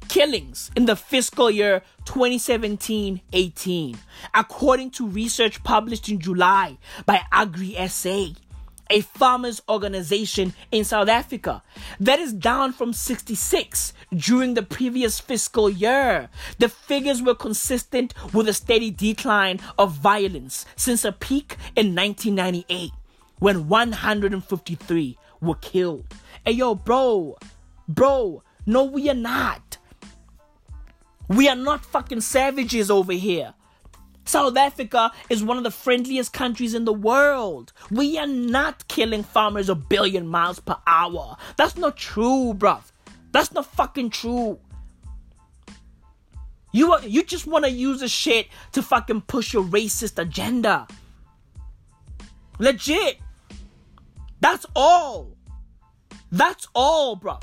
killings 0.09 0.71
in 0.77 0.87
the 0.87 0.97
fiscal 0.97 1.51
year 1.51 1.83
2017 2.05 3.21
18, 3.33 3.99
according 4.35 4.91
to 4.91 5.09
research 5.09 5.63
published 5.65 6.09
in 6.09 6.21
July 6.21 6.79
by 7.07 7.21
Agri 7.33 7.77
SA 7.89 8.29
a 8.91 9.01
farmers 9.01 9.63
organization 9.69 10.53
in 10.71 10.85
South 10.85 11.09
Africa. 11.09 11.63
That 11.99 12.19
is 12.19 12.33
down 12.33 12.73
from 12.73 12.93
66 12.93 13.93
during 14.15 14.55
the 14.55 14.63
previous 14.63 15.21
fiscal 15.21 15.71
year. 15.71 16.29
The 16.59 16.69
figures 16.69 17.23
were 17.23 17.35
consistent 17.35 18.15
with 18.33 18.49
a 18.49 18.53
steady 18.53 18.91
decline 18.91 19.61
of 19.79 19.93
violence 19.93 20.67
since 20.77 21.05
a 21.05 21.13
peak 21.13 21.57
in 21.75 21.95
1998 21.95 22.91
when 23.39 23.69
153 23.69 25.19
were 25.41 25.55
killed. 25.57 26.07
Hey 26.45 26.53
yo, 26.53 26.75
bro, 26.75 27.37
bro, 27.89 28.43
no, 28.67 28.85
we 28.85 29.11
are 29.11 29.15
not. 29.15 29.74
We 31.29 31.49
are 31.49 31.57
not 31.57 31.85
fucking 31.85 32.21
savages 32.21 32.91
over 32.91 33.13
here. 33.13 33.55
South 34.27 34.57
Africa 34.57 35.13
is 35.29 35.45
one 35.45 35.59
of 35.59 35.65
the 35.65 35.71
friendliest 35.71 36.33
countries 36.33 36.75
in 36.75 36.85
the 36.85 36.93
world. 36.93 37.73
We 37.91 38.19
are 38.19 38.27
not 38.27 38.89
killing 38.89 39.23
farmers 39.23 39.69
a 39.69 39.75
billion 39.75 40.27
miles 40.27 40.61
per 40.61 40.77
hour. 40.87 41.37
That's 41.57 41.77
not 41.77 41.97
true, 41.97 42.55
bruv. 42.57 42.91
That's 43.33 43.53
not 43.53 43.67
fucking 43.67 44.11
true. 44.11 44.59
You 46.73 46.93
are, 46.93 47.07
you 47.07 47.23
just 47.23 47.47
want 47.47 47.65
to 47.65 47.71
use 47.71 48.01
this 48.01 48.11
shit 48.11 48.49
to 48.73 48.83
fucking 48.83 49.23
push 49.23 49.53
your 49.53 49.65
racist 49.65 50.19
agenda. 50.19 50.89
Legit. 52.59 53.19
That's 54.41 54.67
all. 54.75 55.37
That's 56.33 56.67
all, 56.75 57.17
bruv. 57.17 57.43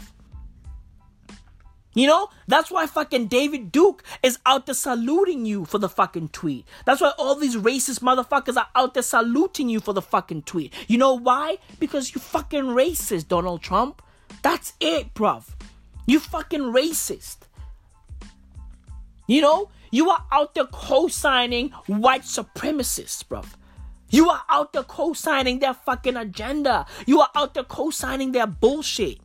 You 1.93 2.07
know, 2.07 2.29
that's 2.47 2.71
why 2.71 2.87
fucking 2.87 3.27
David 3.27 3.71
Duke 3.71 4.03
is 4.23 4.39
out 4.45 4.65
there 4.65 4.75
saluting 4.75 5.45
you 5.45 5.65
for 5.65 5.77
the 5.77 5.89
fucking 5.89 6.29
tweet. 6.29 6.65
That's 6.85 7.01
why 7.01 7.11
all 7.17 7.35
these 7.35 7.57
racist 7.57 7.99
motherfuckers 7.99 8.55
are 8.55 8.67
out 8.75 8.93
there 8.93 9.03
saluting 9.03 9.67
you 9.67 9.79
for 9.79 9.93
the 9.93 10.01
fucking 10.01 10.43
tweet. 10.43 10.73
You 10.87 10.97
know 10.97 11.17
why? 11.17 11.57
Because 11.79 12.15
you 12.15 12.21
fucking 12.21 12.63
racist, 12.63 13.27
Donald 13.27 13.61
Trump. 13.61 14.01
That's 14.41 14.73
it, 14.79 15.13
bruv. 15.13 15.49
You 16.05 16.19
fucking 16.19 16.61
racist. 16.61 17.37
You 19.27 19.41
know, 19.41 19.69
you 19.91 20.09
are 20.09 20.25
out 20.31 20.55
there 20.55 20.65
co-signing 20.65 21.69
white 21.87 22.23
supremacists, 22.23 23.23
bruv. 23.23 23.45
You 24.09 24.29
are 24.29 24.41
out 24.49 24.73
there 24.73 24.83
co-signing 24.83 25.59
their 25.59 25.73
fucking 25.73 26.17
agenda. 26.17 26.85
You 27.05 27.21
are 27.21 27.29
out 27.33 27.53
there 27.53 27.63
co-signing 27.63 28.33
their 28.33 28.45
bullshit. 28.45 29.20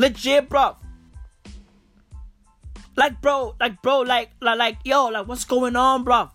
Legit, 0.00 0.48
bro. 0.48 0.76
Like, 2.96 3.20
bro, 3.20 3.54
like, 3.60 3.82
bro, 3.82 4.00
like, 4.00 4.30
like, 4.40 4.58
like, 4.58 4.78
yo, 4.82 5.08
like, 5.08 5.28
what's 5.28 5.44
going 5.44 5.76
on, 5.76 6.04
bro? 6.04 6.30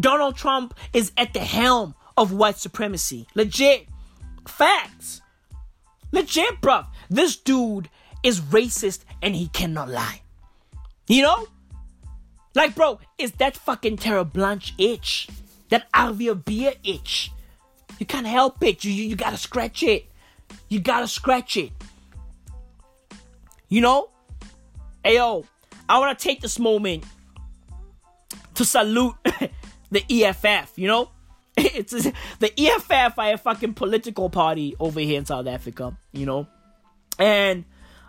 Donald 0.00 0.34
Trump 0.34 0.72
is 0.94 1.12
at 1.18 1.34
the 1.34 1.40
helm 1.40 1.94
of 2.16 2.32
white 2.32 2.56
supremacy. 2.56 3.26
Legit. 3.34 3.86
Facts. 4.48 5.20
Legit, 6.10 6.62
bro. 6.62 6.84
This 7.10 7.36
dude 7.36 7.90
is 8.22 8.40
racist 8.40 9.00
and 9.20 9.36
he 9.36 9.48
cannot 9.48 9.90
lie. 9.90 10.22
You 11.06 11.20
know? 11.20 11.48
Like, 12.54 12.74
bro, 12.74 12.98
is 13.18 13.32
that 13.32 13.58
fucking 13.58 13.98
Terre 13.98 14.24
Blanche 14.24 14.72
itch? 14.78 15.28
That 15.68 15.92
Alvia 15.92 16.42
beer 16.42 16.72
itch? 16.82 17.30
You 17.98 18.06
can't 18.06 18.26
help 18.26 18.62
it. 18.64 18.84
You, 18.84 18.90
you, 18.90 19.04
you 19.04 19.16
gotta 19.16 19.36
scratch 19.36 19.82
it. 19.82 20.06
You 20.70 20.80
gotta 20.80 21.08
scratch 21.08 21.58
it. 21.58 21.72
You 23.68 23.80
know? 23.80 24.10
Hey 25.04 25.16
yo, 25.16 25.44
I 25.88 25.98
wanna 25.98 26.14
take 26.14 26.40
this 26.40 26.58
moment 26.58 27.04
to 28.54 28.64
salute 28.64 29.14
the 29.90 30.04
EFF, 30.10 30.72
you 30.76 30.88
know? 30.88 31.10
It's 31.56 31.90
the 31.92 32.52
EFF 32.58 33.18
are 33.18 33.32
a 33.32 33.38
fucking 33.38 33.74
political 33.74 34.30
party 34.30 34.76
over 34.78 35.00
here 35.00 35.18
in 35.18 35.26
South 35.26 35.46
Africa, 35.46 35.96
you 36.12 36.26
know? 36.26 36.46
And 37.18 37.64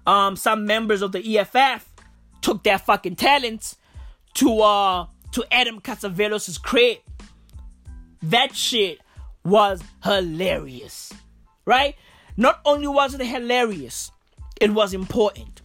um 0.06 0.36
some 0.36 0.66
members 0.66 1.02
of 1.02 1.12
the 1.12 1.38
EFF 1.38 1.88
took 2.42 2.64
their 2.64 2.78
fucking 2.78 3.16
talents 3.16 3.78
to 4.36 4.60
uh 4.60 5.08
to 5.32 5.46
Adam 5.52 5.82
Catzavelos' 5.82 6.62
crib. 6.62 6.98
That 8.22 8.56
shit 8.56 9.00
was 9.44 9.84
hilarious. 10.04 11.14
Right? 11.66 11.96
Not 12.36 12.60
only 12.64 12.88
was 12.88 13.16
it 13.16 13.26
hilarious, 13.26 14.12
it 14.60 14.72
was 14.72 14.94
important. 14.94 15.62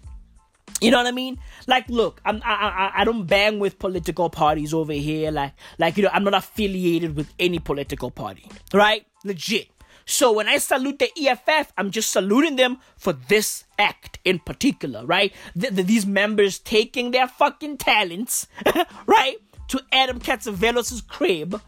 You 0.81 0.91
know 0.91 0.97
what 0.97 1.07
I 1.07 1.13
mean? 1.13 1.39
Like, 1.69 1.89
look, 1.89 2.21
I'm, 2.25 2.43
I, 2.45 2.55
I, 2.55 2.93
I 3.03 3.05
don't 3.05 3.25
bang 3.27 3.61
with 3.61 3.79
political 3.79 4.29
parties 4.29 4.75
over 4.75 4.93
here. 4.93 5.31
Like, 5.31 5.53
like 5.79 5.97
you 5.97 6.03
know, 6.03 6.11
I'm 6.13 6.25
not 6.25 6.35
affiliated 6.35 7.15
with 7.15 7.33
any 7.39 7.61
political 7.61 8.11
party, 8.11 8.49
right? 8.75 9.07
Legit. 9.25 9.69
So 10.05 10.33
when 10.33 10.49
I 10.49 10.59
salute 10.59 10.99
the 10.99 11.11
EFF, 11.17 11.73
I'm 11.79 11.93
just 11.93 12.11
saluting 12.11 12.57
them 12.57 12.79
for 12.97 13.13
this 13.13 13.65
act 13.79 14.19
in 14.25 14.41
particular, 14.41 15.07
right? 15.07 15.33
Th- 15.59 15.73
th- 15.73 15.87
these 15.87 16.07
members 16.07 16.59
taking 16.59 17.13
their 17.13 17.29
fucking 17.29 17.77
talents, 17.79 18.49
right, 19.07 19.37
to 19.69 19.81
Adam 19.93 20.19
Catzavelos' 20.19 21.07
crib, 21.07 21.61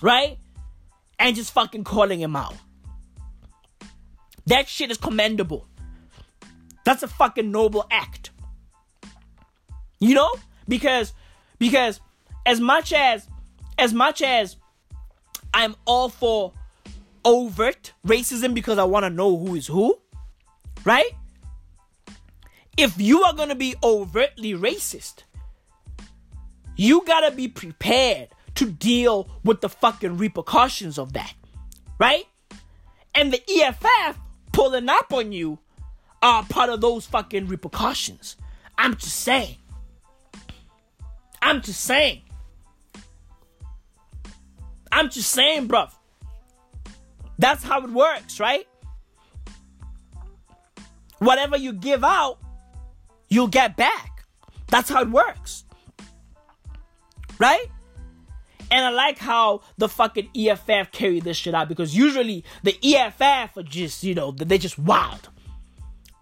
right, 0.00 0.38
and 1.18 1.34
just 1.34 1.52
fucking 1.52 1.84
calling 1.84 2.20
him 2.20 2.36
out. 2.36 2.54
That 4.46 4.68
shit 4.68 4.90
is 4.90 4.98
commendable. 4.98 5.66
That's 6.84 7.02
a 7.02 7.08
fucking 7.08 7.50
noble 7.50 7.86
act. 7.90 8.30
You 9.98 10.14
know? 10.14 10.34
Because 10.68 11.12
because 11.58 12.00
as 12.46 12.60
much 12.60 12.92
as 12.92 13.28
as 13.78 13.92
much 13.92 14.22
as 14.22 14.56
I'm 15.52 15.74
all 15.84 16.08
for 16.08 16.52
overt 17.24 17.92
racism 18.06 18.54
because 18.54 18.78
I 18.78 18.84
want 18.84 19.04
to 19.04 19.10
know 19.10 19.36
who 19.36 19.54
is 19.54 19.66
who, 19.66 19.98
right? 20.84 21.10
If 22.76 23.00
you 23.00 23.22
are 23.22 23.34
going 23.34 23.48
to 23.50 23.54
be 23.54 23.74
overtly 23.82 24.54
racist, 24.54 25.24
you 26.76 27.04
got 27.04 27.28
to 27.28 27.30
be 27.34 27.48
prepared 27.48 28.28
to 28.54 28.70
deal 28.70 29.28
with 29.44 29.60
the 29.60 29.68
fucking 29.68 30.16
repercussions 30.16 30.98
of 30.98 31.12
that, 31.12 31.34
right? 31.98 32.24
And 33.14 33.32
the 33.32 33.42
EFF 33.48 34.18
pulling 34.52 34.88
up 34.88 35.12
on 35.12 35.32
you 35.32 35.58
are 36.22 36.44
part 36.44 36.70
of 36.70 36.80
those 36.80 37.06
fucking 37.06 37.48
repercussions. 37.48 38.36
I'm 38.76 38.96
just 38.96 39.16
saying. 39.16 39.56
I'm 41.42 41.62
just 41.62 41.80
saying. 41.80 42.22
I'm 44.92 45.08
just 45.08 45.30
saying, 45.30 45.68
bruv. 45.68 45.92
That's 47.38 47.64
how 47.64 47.82
it 47.82 47.90
works, 47.90 48.38
right? 48.38 48.66
Whatever 51.18 51.56
you 51.56 51.72
give 51.72 52.04
out 52.04 52.38
you'll 53.30 53.48
get 53.48 53.76
back. 53.76 54.26
That's 54.68 54.90
how 54.90 55.00
it 55.00 55.08
works. 55.08 55.64
Right? 57.38 57.66
And 58.70 58.84
I 58.84 58.90
like 58.90 59.18
how 59.18 59.62
the 59.78 59.88
fucking 59.88 60.28
EFF 60.36 60.92
carry 60.92 61.20
this 61.20 61.38
shit 61.38 61.54
out 61.54 61.68
because 61.68 61.96
usually 61.96 62.44
the 62.62 62.76
EFF 62.82 63.56
are 63.56 63.62
just, 63.62 64.04
you 64.04 64.14
know, 64.14 64.32
they're 64.32 64.58
just 64.58 64.78
wild. 64.78 65.30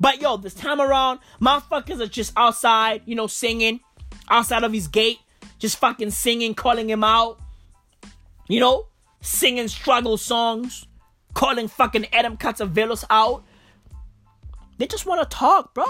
But 0.08 0.22
yo, 0.22 0.38
this 0.38 0.54
time 0.54 0.80
around, 0.80 1.18
motherfuckers 1.38 2.00
are 2.00 2.06
just 2.06 2.32
outside, 2.34 3.02
you 3.04 3.14
know, 3.14 3.26
singing 3.26 3.80
outside 4.30 4.64
of 4.64 4.72
his 4.72 4.88
gate, 4.88 5.18
just 5.58 5.76
fucking 5.76 6.12
singing, 6.12 6.54
calling 6.54 6.88
him 6.88 7.04
out, 7.04 7.38
you 8.48 8.58
know, 8.58 8.86
singing 9.20 9.68
struggle 9.68 10.16
songs, 10.16 10.86
calling 11.34 11.68
fucking 11.68 12.06
Adam 12.10 12.38
Catzavelos 12.38 13.04
out. 13.10 13.44
They 14.78 14.86
just 14.86 15.04
want 15.04 15.20
to 15.20 15.36
talk, 15.36 15.74
bro. 15.74 15.84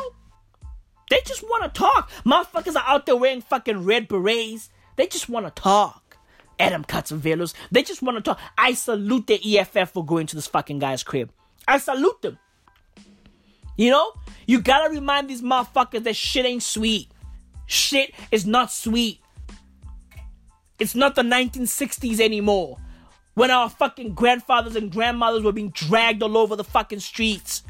They 1.11 1.21
just 1.25 1.45
want 1.45 1.73
to 1.73 1.79
talk. 1.79 2.11
Motherfuckers 2.27 2.75
are 2.75 2.89
out 2.89 3.07
there 3.07 3.15
wearing 3.15 3.41
fucking 3.41 3.85
red 3.85 4.09
berets. 4.09 4.69
They 4.97 5.07
just 5.07 5.29
want 5.29 5.47
to 5.47 5.63
talk. 5.63 6.17
Adam 6.59 6.85
Catzavelos. 6.85 7.55
They 7.71 7.85
just 7.85 8.03
want 8.03 8.17
to 8.17 8.21
talk. 8.21 8.41
I 8.59 8.73
salute 8.73 9.29
the 9.29 9.59
EFF 9.59 9.93
for 9.93 10.05
going 10.05 10.27
to 10.27 10.35
this 10.35 10.49
fucking 10.49 10.81
guy's 10.81 11.05
crib. 11.05 11.31
I 11.69 11.79
salute 11.79 12.21
them. 12.23 12.37
You 13.79 13.91
know? 13.93 14.13
You 14.47 14.61
gotta 14.61 14.91
remind 14.91 15.31
these 15.31 15.41
motherfuckers 15.41 16.03
that 16.03 16.17
shit 16.17 16.45
ain't 16.45 16.63
sweet. 16.63 17.11
Shit 17.65 18.13
is 18.31 18.45
not 18.45 18.71
sweet. 18.71 19.21
It's 20.79 20.95
not 20.95 21.15
the 21.15 21.23
1960s 21.23 22.21
anymore. 22.21 22.79
When 23.35 23.51
our 23.51 23.71
fucking 23.71 24.15
grandfathers 24.15 24.75
and 24.75 24.91
grandmothers 24.91 25.45
were 25.45 25.53
being 25.53 25.71
dragged 25.71 26.23
all 26.23 26.37
over 26.37 26.57
the 26.57 26.65
fucking 26.65 27.01
streets. 27.01 27.63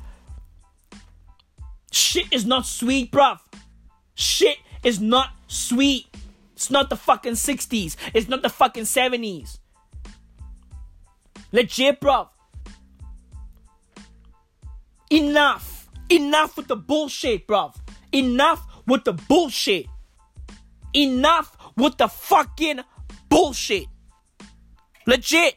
Shit 1.93 2.33
is 2.33 2.47
not 2.47 2.65
sweet, 2.65 3.13
bruv. 3.13 3.39
Shit 4.15 4.59
is 4.83 5.01
not 5.01 5.31
sweet. 5.47 6.07
It's 6.55 6.71
not 6.71 6.91
the 6.91 6.97
fucking 6.97 7.35
60s. 7.35 7.97
It's 8.15 8.29
not 8.29 8.43
the 8.43 8.49
fucking 8.49 8.85
70s. 8.85 9.59
Legit, 11.53 12.01
bro. 12.01 12.29
Enough. 15.11 15.78
Enough 16.11 16.57
with 16.57 16.69
the 16.69 16.77
bullshit, 16.77 17.47
bro. 17.47 17.73
Enough 18.13 18.61
with 18.87 19.05
the 19.05 19.13
bullshit. 19.13 19.87
Enough 20.95 21.57
with 21.77 21.99
the 21.99 22.09
fucking 22.09 22.81
bullshit. 23.29 23.87
Legit. 25.07 25.57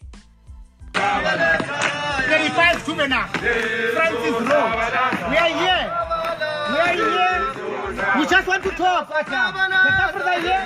35 0.94 2.84
Sumena, 2.84 3.28
Francis 3.30 4.32
Road. 4.32 4.72
We 5.30 5.38
are 5.38 5.54
here. 5.62 5.88
We 6.70 6.78
are 6.80 6.94
here. 6.94 7.51
We 8.18 8.26
just 8.26 8.48
want 8.48 8.64
to 8.64 8.72
talk, 8.72 9.10
Atam. 9.12 9.54
The 9.54 9.92
Kaffirs 9.94 10.26
are 10.26 10.42
here. 10.42 10.66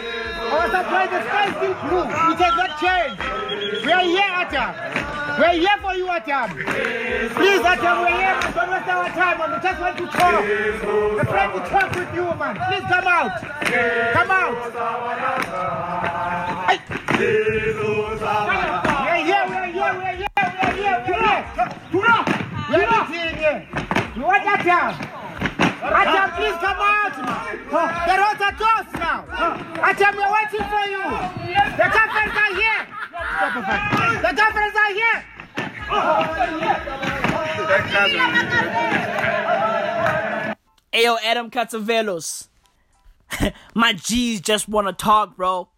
Our 0.55 0.69
sky 0.71 1.03
is 1.03 1.55
still 1.59 1.75
blue. 1.83 2.07
It 2.07 2.39
has 2.39 2.55
not 2.55 2.71
changed. 2.79 3.19
We 3.85 3.91
are 3.91 4.07
here, 4.07 4.31
Atam. 4.39 4.71
We 5.37 5.43
are 5.43 5.57
here 5.59 5.77
for 5.83 5.93
you, 5.95 6.07
Atam. 6.07 6.55
Please, 7.35 7.59
Atam, 7.59 8.07
we 8.07 8.07
are 8.07 8.15
here. 8.15 8.39
Don't 8.55 8.71
waste 8.71 8.87
our 8.87 9.09
time, 9.11 9.35
man. 9.35 9.51
We 9.51 9.59
just 9.59 9.79
want 9.83 9.97
to 9.99 10.07
talk. 10.15 10.47
We're 10.47 11.27
trying 11.27 11.51
to 11.51 11.59
talk 11.67 11.91
with 11.95 12.15
you, 12.15 12.23
man. 12.39 12.55
Please 12.55 12.87
come 12.87 13.03
out. 13.03 13.35
Come 14.15 14.31
out. 14.31 14.55
Hey. 16.71 16.79
We 17.15 17.25
are 19.11 19.19
here, 19.23 19.43
we 19.47 19.55
are 19.55 19.67
here, 19.67 19.91
we 19.91 20.03
are 20.03 20.15
here, 20.15 20.31
we 20.35 20.55
are 20.55 20.71
here, 20.71 20.97
we 21.05 21.13
are 21.13 21.43
here. 21.51 22.15
We 22.65 22.79
are 22.83 23.03
meeting 23.09 23.37
here. 23.37 23.59
We 24.15 24.21
want 24.23 24.43
Atam. 24.47 25.24
Atam, 25.93 26.31
please 26.35 26.57
come 26.57 26.79
out 26.79 27.15
now. 27.21 27.45
The 28.05 28.15
roads 28.17 28.41
are 28.41 28.55
closed 28.57 28.93
now. 28.97 29.25
Atam, 29.83 30.15
we're 30.17 30.33
waiting 30.33 30.65
for 30.65 30.85
you. 30.89 31.03
The 31.77 31.87
Kaffirs 31.93 32.35
are 32.43 32.53
here. 32.55 32.81
The 34.21 34.31
Kaffirs 34.33 34.75
are 34.75 34.93
here. 34.93 35.19
Ayo, 40.93 41.17
Adam 41.23 41.51
Catzavelos. 41.51 42.47
My 43.75 43.93
G's 43.93 44.41
just 44.41 44.67
wanna 44.67 44.93
talk, 44.93 45.35
bro. 45.35 45.69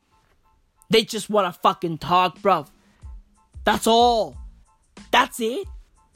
They 0.90 1.04
just 1.04 1.30
wanna 1.30 1.52
fucking 1.52 1.98
talk, 1.98 2.42
bro. 2.42 2.66
That's 3.66 3.88
all. 3.88 4.38
That's 5.12 5.40
it. 5.40 5.68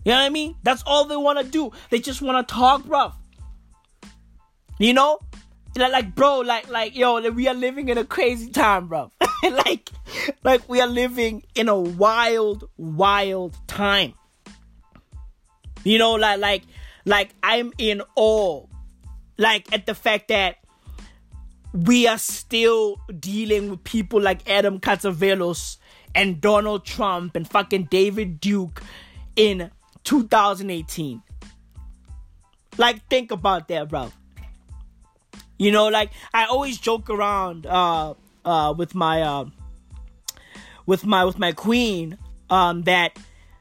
You 0.06 0.12
know 0.12 0.18
what 0.18 0.26
I 0.26 0.30
mean? 0.30 0.56
That's 0.64 0.84
all 0.86 1.06
they 1.06 1.18
wanna 1.18 1.44
do. 1.44 1.72
They 1.90 2.00
just 2.00 2.22
wanna 2.22 2.44
talk, 2.44 2.86
bro. 2.86 3.14
You 4.82 4.94
know? 4.94 5.20
Like, 5.78 6.16
bro, 6.16 6.40
like, 6.40 6.68
like, 6.70 6.96
yo, 6.96 7.22
we 7.30 7.48
are 7.48 7.54
living 7.54 7.90
in 7.90 8.00
a 8.00 8.04
crazy 8.04 8.50
time, 8.50 8.88
bro. 8.88 9.12
like, 9.44 9.92
like, 10.44 10.68
we 10.68 10.82
are 10.82 10.88
living 10.88 11.44
in 11.54 11.70
a 11.70 11.80
wild, 11.80 12.68
wild 12.78 13.56
time. 13.68 14.16
You 15.84 16.00
know, 16.00 16.14
like, 16.14 16.40
like, 16.40 16.64
like, 17.06 17.30
I'm 17.44 17.72
in 17.78 18.02
awe, 18.16 18.66
like, 19.38 19.72
at 19.72 19.86
the 19.86 19.94
fact 19.94 20.30
that 20.30 20.58
we 21.74 22.08
are 22.08 22.18
still 22.18 22.98
dealing 23.20 23.70
with 23.70 23.84
people 23.84 24.20
like 24.20 24.50
Adam 24.50 24.80
Catzavelos 24.80 25.78
and 26.16 26.42
Donald 26.42 26.86
Trump 26.86 27.36
and 27.36 27.48
fucking 27.48 27.88
David 27.92 28.40
Duke 28.40 28.82
in 29.36 29.70
2018. 30.06 31.22
Like, 32.80 33.08
think 33.10 33.30
about 33.32 33.68
that, 33.68 33.88
bro. 33.88 34.12
You 35.62 35.72
know, 35.72 35.90
like 35.90 36.10
I 36.34 36.46
always 36.46 36.80
joke 36.80 37.08
around 37.08 37.68
uh 37.68 38.16
uh 38.44 38.74
with 38.76 38.96
my 38.96 39.22
uh 39.22 39.46
with 40.88 41.06
my 41.06 41.24
with 41.24 41.38
my 41.38 41.52
queen 41.52 42.18
um 42.50 42.82
that 42.84 43.20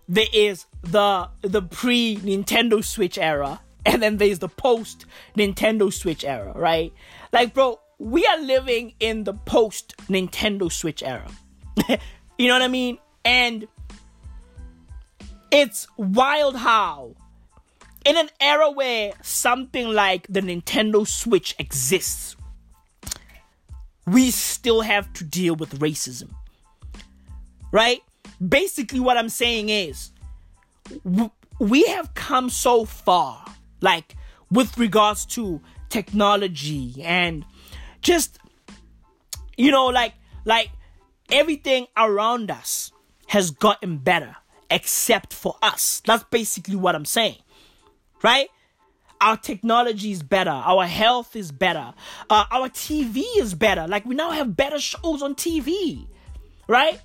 there 0.08 0.32
is 0.32 0.64
the 0.80 1.28
the 1.42 1.60
pre 1.60 2.16
Nintendo 2.16 2.82
Switch 2.82 3.18
era 3.18 3.60
and 3.84 4.02
then 4.02 4.16
there's 4.16 4.38
the 4.38 4.48
post 4.48 5.04
Nintendo 5.36 5.92
Switch 5.92 6.24
era, 6.24 6.54
right? 6.56 6.90
Like 7.34 7.52
bro, 7.52 7.78
we 7.98 8.24
are 8.24 8.40
living 8.40 8.94
in 8.98 9.24
the 9.24 9.34
post 9.34 9.94
Nintendo 10.08 10.72
Switch 10.72 11.02
era. 11.02 11.30
you 12.38 12.48
know 12.48 12.54
what 12.54 12.62
I 12.62 12.68
mean? 12.68 12.96
And 13.26 13.68
it's 15.50 15.86
wild 15.98 16.56
how 16.56 17.14
in 18.04 18.16
an 18.16 18.30
era 18.40 18.70
where 18.70 19.12
something 19.22 19.88
like 19.88 20.26
the 20.28 20.40
Nintendo 20.40 21.06
Switch 21.06 21.54
exists, 21.58 22.36
we 24.06 24.30
still 24.30 24.80
have 24.80 25.12
to 25.14 25.24
deal 25.24 25.54
with 25.54 25.78
racism. 25.78 26.30
Right? 27.72 28.00
Basically, 28.46 29.00
what 29.00 29.16
I'm 29.16 29.28
saying 29.28 29.68
is, 29.68 30.10
we 31.58 31.84
have 31.84 32.14
come 32.14 32.48
so 32.50 32.84
far, 32.84 33.44
like 33.80 34.16
with 34.50 34.76
regards 34.78 35.26
to 35.26 35.60
technology 35.90 37.02
and 37.04 37.44
just, 38.00 38.38
you 39.56 39.70
know, 39.70 39.86
like, 39.86 40.14
like 40.44 40.70
everything 41.30 41.86
around 41.96 42.50
us 42.50 42.90
has 43.28 43.50
gotten 43.50 43.98
better 43.98 44.36
except 44.70 45.32
for 45.32 45.56
us. 45.62 46.02
That's 46.06 46.24
basically 46.24 46.76
what 46.76 46.94
I'm 46.94 47.04
saying 47.04 47.36
right? 48.22 48.48
Our 49.20 49.36
technology 49.36 50.12
is 50.12 50.22
better. 50.22 50.50
Our 50.50 50.86
health 50.86 51.36
is 51.36 51.52
better. 51.52 51.92
Uh, 52.30 52.44
our 52.50 52.68
TV 52.68 53.22
is 53.36 53.54
better. 53.54 53.86
Like 53.86 54.06
we 54.06 54.14
now 54.14 54.30
have 54.30 54.56
better 54.56 54.78
shows 54.78 55.22
on 55.22 55.34
TV, 55.34 56.06
right? 56.66 57.00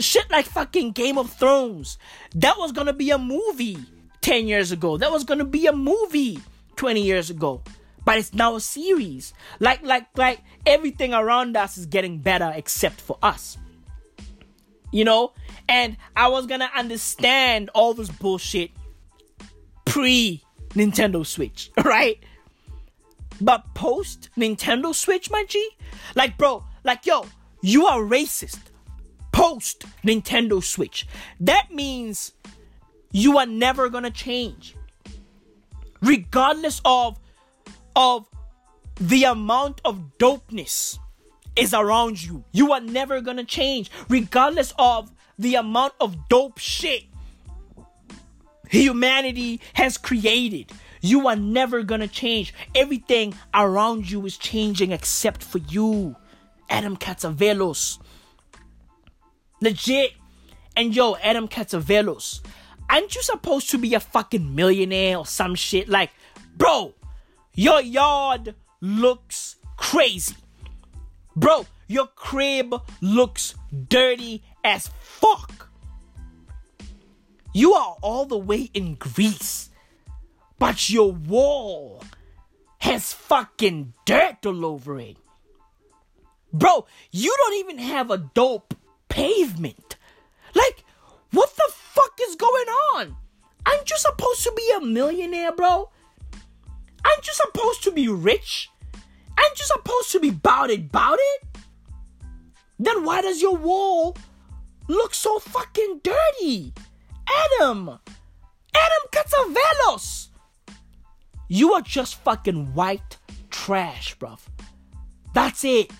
Shit 0.00 0.28
like 0.30 0.46
fucking 0.46 0.92
Game 0.92 1.18
of 1.18 1.32
Thrones. 1.32 1.98
That 2.34 2.58
was 2.58 2.72
gonna 2.72 2.92
be 2.92 3.10
a 3.10 3.18
movie 3.18 3.78
10 4.22 4.48
years 4.48 4.72
ago. 4.72 4.96
That 4.96 5.12
was 5.12 5.22
gonna 5.22 5.44
be 5.44 5.66
a 5.66 5.72
movie 5.72 6.40
20 6.76 7.02
years 7.02 7.30
ago. 7.30 7.62
But 8.04 8.18
it's 8.18 8.34
now 8.34 8.56
a 8.56 8.60
series. 8.60 9.32
Like, 9.60 9.82
like, 9.84 10.06
like 10.16 10.40
everything 10.66 11.14
around 11.14 11.56
us 11.56 11.78
is 11.78 11.86
getting 11.86 12.18
better 12.18 12.52
except 12.56 13.00
for 13.00 13.16
us. 13.22 13.56
You 14.90 15.04
know? 15.04 15.32
And 15.68 15.96
I 16.16 16.26
was 16.28 16.46
gonna 16.46 16.70
understand 16.76 17.70
all 17.72 17.94
this 17.94 18.10
bullshit 18.10 18.72
pre 19.92 20.42
Nintendo 20.70 21.24
Switch, 21.26 21.70
right? 21.84 22.18
But 23.42 23.74
post 23.74 24.30
Nintendo 24.38 24.94
Switch, 24.94 25.30
my 25.30 25.44
G, 25.46 25.68
like, 26.14 26.38
bro, 26.38 26.64
like, 26.82 27.04
yo, 27.04 27.26
you 27.60 27.84
are 27.86 28.00
racist. 28.00 28.58
Post 29.32 29.84
Nintendo 30.02 30.62
Switch. 30.62 31.06
That 31.40 31.70
means 31.70 32.32
you 33.12 33.36
are 33.36 33.44
never 33.44 33.90
gonna 33.90 34.10
change. 34.10 34.76
Regardless 36.00 36.80
of 36.86 37.18
of 37.94 38.26
the 38.98 39.24
amount 39.24 39.82
of 39.84 40.16
dopeness 40.18 40.98
is 41.54 41.74
around 41.74 42.22
you. 42.22 42.44
You 42.52 42.72
are 42.72 42.80
never 42.80 43.20
gonna 43.20 43.44
change. 43.44 43.90
Regardless 44.08 44.72
of 44.78 45.12
the 45.38 45.56
amount 45.56 45.92
of 46.00 46.28
dope 46.30 46.58
shit 46.58 47.04
humanity 48.80 49.60
has 49.74 49.98
created. 49.98 50.72
You 51.00 51.28
are 51.28 51.36
never 51.36 51.82
gonna 51.82 52.08
change. 52.08 52.54
Everything 52.74 53.34
around 53.54 54.10
you 54.10 54.24
is 54.24 54.36
changing 54.36 54.92
except 54.92 55.42
for 55.42 55.58
you. 55.58 56.16
Adam 56.70 56.96
Catzavelos. 56.96 57.98
Legit. 59.60 60.12
And 60.76 60.96
yo, 60.96 61.16
Adam 61.16 61.48
Catzavelos. 61.48 62.40
Aren't 62.88 63.14
you 63.14 63.22
supposed 63.22 63.70
to 63.70 63.78
be 63.78 63.94
a 63.94 64.00
fucking 64.00 64.54
millionaire 64.54 65.18
or 65.18 65.26
some 65.26 65.54
shit? 65.54 65.88
Like, 65.88 66.10
bro, 66.56 66.94
your 67.54 67.80
yard 67.80 68.54
looks 68.80 69.56
crazy. 69.76 70.36
Bro, 71.36 71.66
your 71.88 72.06
crib 72.06 72.74
looks 73.00 73.54
dirty 73.88 74.42
as 74.64 74.88
fuck. 75.00 75.68
You 77.52 77.74
are 77.74 77.96
all 78.00 78.24
the 78.24 78.38
way 78.38 78.70
in 78.72 78.94
Greece, 78.94 79.70
but 80.58 80.88
your 80.88 81.12
wall 81.12 82.02
has 82.78 83.12
fucking 83.12 83.92
dirt 84.06 84.46
all 84.46 84.64
over 84.64 84.98
it. 84.98 85.18
Bro, 86.52 86.86
you 87.10 87.34
don't 87.38 87.58
even 87.58 87.78
have 87.78 88.10
a 88.10 88.18
dope 88.18 88.74
pavement. 89.08 89.96
Like, 90.54 90.84
what 91.32 91.54
the 91.56 91.72
fuck 91.72 92.18
is 92.22 92.36
going 92.36 92.68
on? 92.94 93.16
Aren't 93.66 93.90
you 93.90 93.96
supposed 93.98 94.42
to 94.44 94.52
be 94.56 94.72
a 94.76 94.80
millionaire, 94.80 95.52
bro? 95.52 95.90
Aren't 97.04 97.26
you 97.26 97.32
supposed 97.32 97.82
to 97.84 97.92
be 97.92 98.08
rich? 98.08 98.70
Aren't 99.38 99.58
you 99.58 99.66
supposed 99.66 100.10
to 100.12 100.20
be 100.20 100.30
bout 100.30 100.70
it, 100.70 100.90
bout 100.90 101.18
it? 101.20 101.48
Then 102.78 103.04
why 103.04 103.22
does 103.22 103.40
your 103.40 103.56
wall 103.56 104.16
look 104.88 105.14
so 105.14 105.38
fucking 105.38 106.00
dirty? 106.02 106.72
Adam! 107.28 107.98
Adam 108.74 109.04
Catzavelos! 109.12 110.28
You 111.48 111.74
are 111.74 111.82
just 111.82 112.16
fucking 112.22 112.74
white 112.74 113.18
trash, 113.50 114.16
bruv. 114.18 114.40
That's 115.34 115.64
it. 115.64 115.90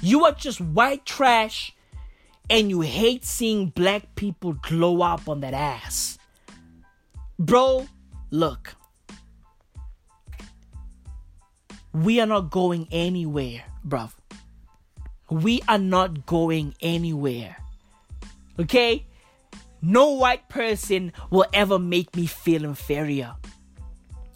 You 0.00 0.24
are 0.26 0.32
just 0.32 0.60
white 0.60 1.04
trash 1.04 1.74
and 2.50 2.70
you 2.70 2.82
hate 2.82 3.24
seeing 3.24 3.68
black 3.70 4.14
people 4.14 4.52
glow 4.54 5.02
up 5.02 5.28
on 5.28 5.40
that 5.40 5.54
ass. 5.54 6.18
Bro, 7.38 7.88
look. 8.30 8.76
We 11.92 12.20
are 12.20 12.26
not 12.26 12.50
going 12.50 12.86
anywhere, 12.92 13.64
bruv. 13.86 14.12
We 15.30 15.62
are 15.68 15.78
not 15.78 16.26
going 16.26 16.74
anywhere. 16.80 17.56
Okay? 18.58 19.07
No 19.80 20.10
white 20.10 20.48
person 20.48 21.12
will 21.30 21.46
ever 21.52 21.78
make 21.78 22.14
me 22.16 22.26
feel 22.26 22.64
inferior. 22.64 23.34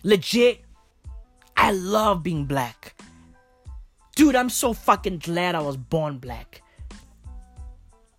Legit. 0.02 0.64
I 1.56 1.72
love 1.72 2.22
being 2.22 2.44
black. 2.44 2.94
Dude, 4.14 4.36
I'm 4.36 4.50
so 4.50 4.72
fucking 4.72 5.18
glad 5.18 5.54
I 5.54 5.60
was 5.60 5.76
born 5.76 6.18
black. 6.18 6.62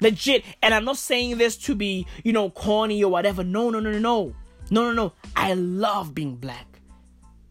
Legit. 0.02 0.44
And 0.62 0.74
I'm 0.74 0.86
not 0.86 0.98
saying 0.98 1.38
this 1.38 1.58
to 1.58 1.76
be, 1.76 2.06
you 2.24 2.34
know, 2.34 2.50
corny 2.50 3.04
or 3.04 3.12
whatever. 3.12 3.44
No, 3.44 3.70
no, 3.70 3.80
no, 3.80 3.92
no, 3.92 4.00
no. 4.00 4.36
No, 4.70 4.86
no, 4.86 4.94
no. 4.94 5.14
I 5.36 5.54
love 5.54 6.14
being 6.14 6.36
black. 6.36 6.82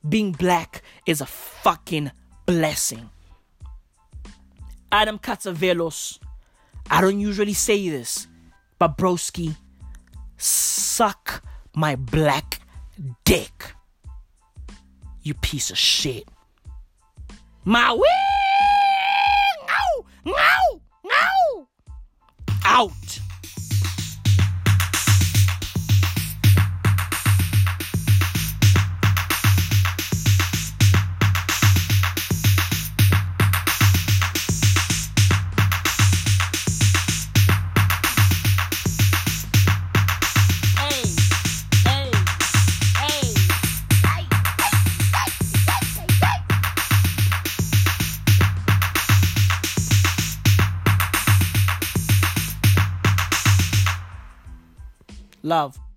Being 0.09 0.33
black 0.33 0.83
is 1.07 1.21
a 1.21 1.27
fucking 1.27 2.11
blessing. 2.47 3.11
Adam 4.91 5.19
Catzavelos. 5.19 6.19
I 6.91 7.01
don't 7.01 7.21
usually 7.21 7.55
say 7.55 7.89
this, 7.89 8.27
but 8.83 8.99
broski, 8.99 9.55
suck 10.39 11.45
my 11.73 11.95
black 11.95 12.59
dick. 13.25 13.77
You 15.23 15.35
piece 15.35 15.71
of 15.71 15.79
shit. 15.79 16.25
My! 17.65 17.91
Ow! 19.71 20.05
Ow! 20.27 20.81
Ow! 21.13 21.69
Out! 22.65 23.21
Love. 55.53 55.92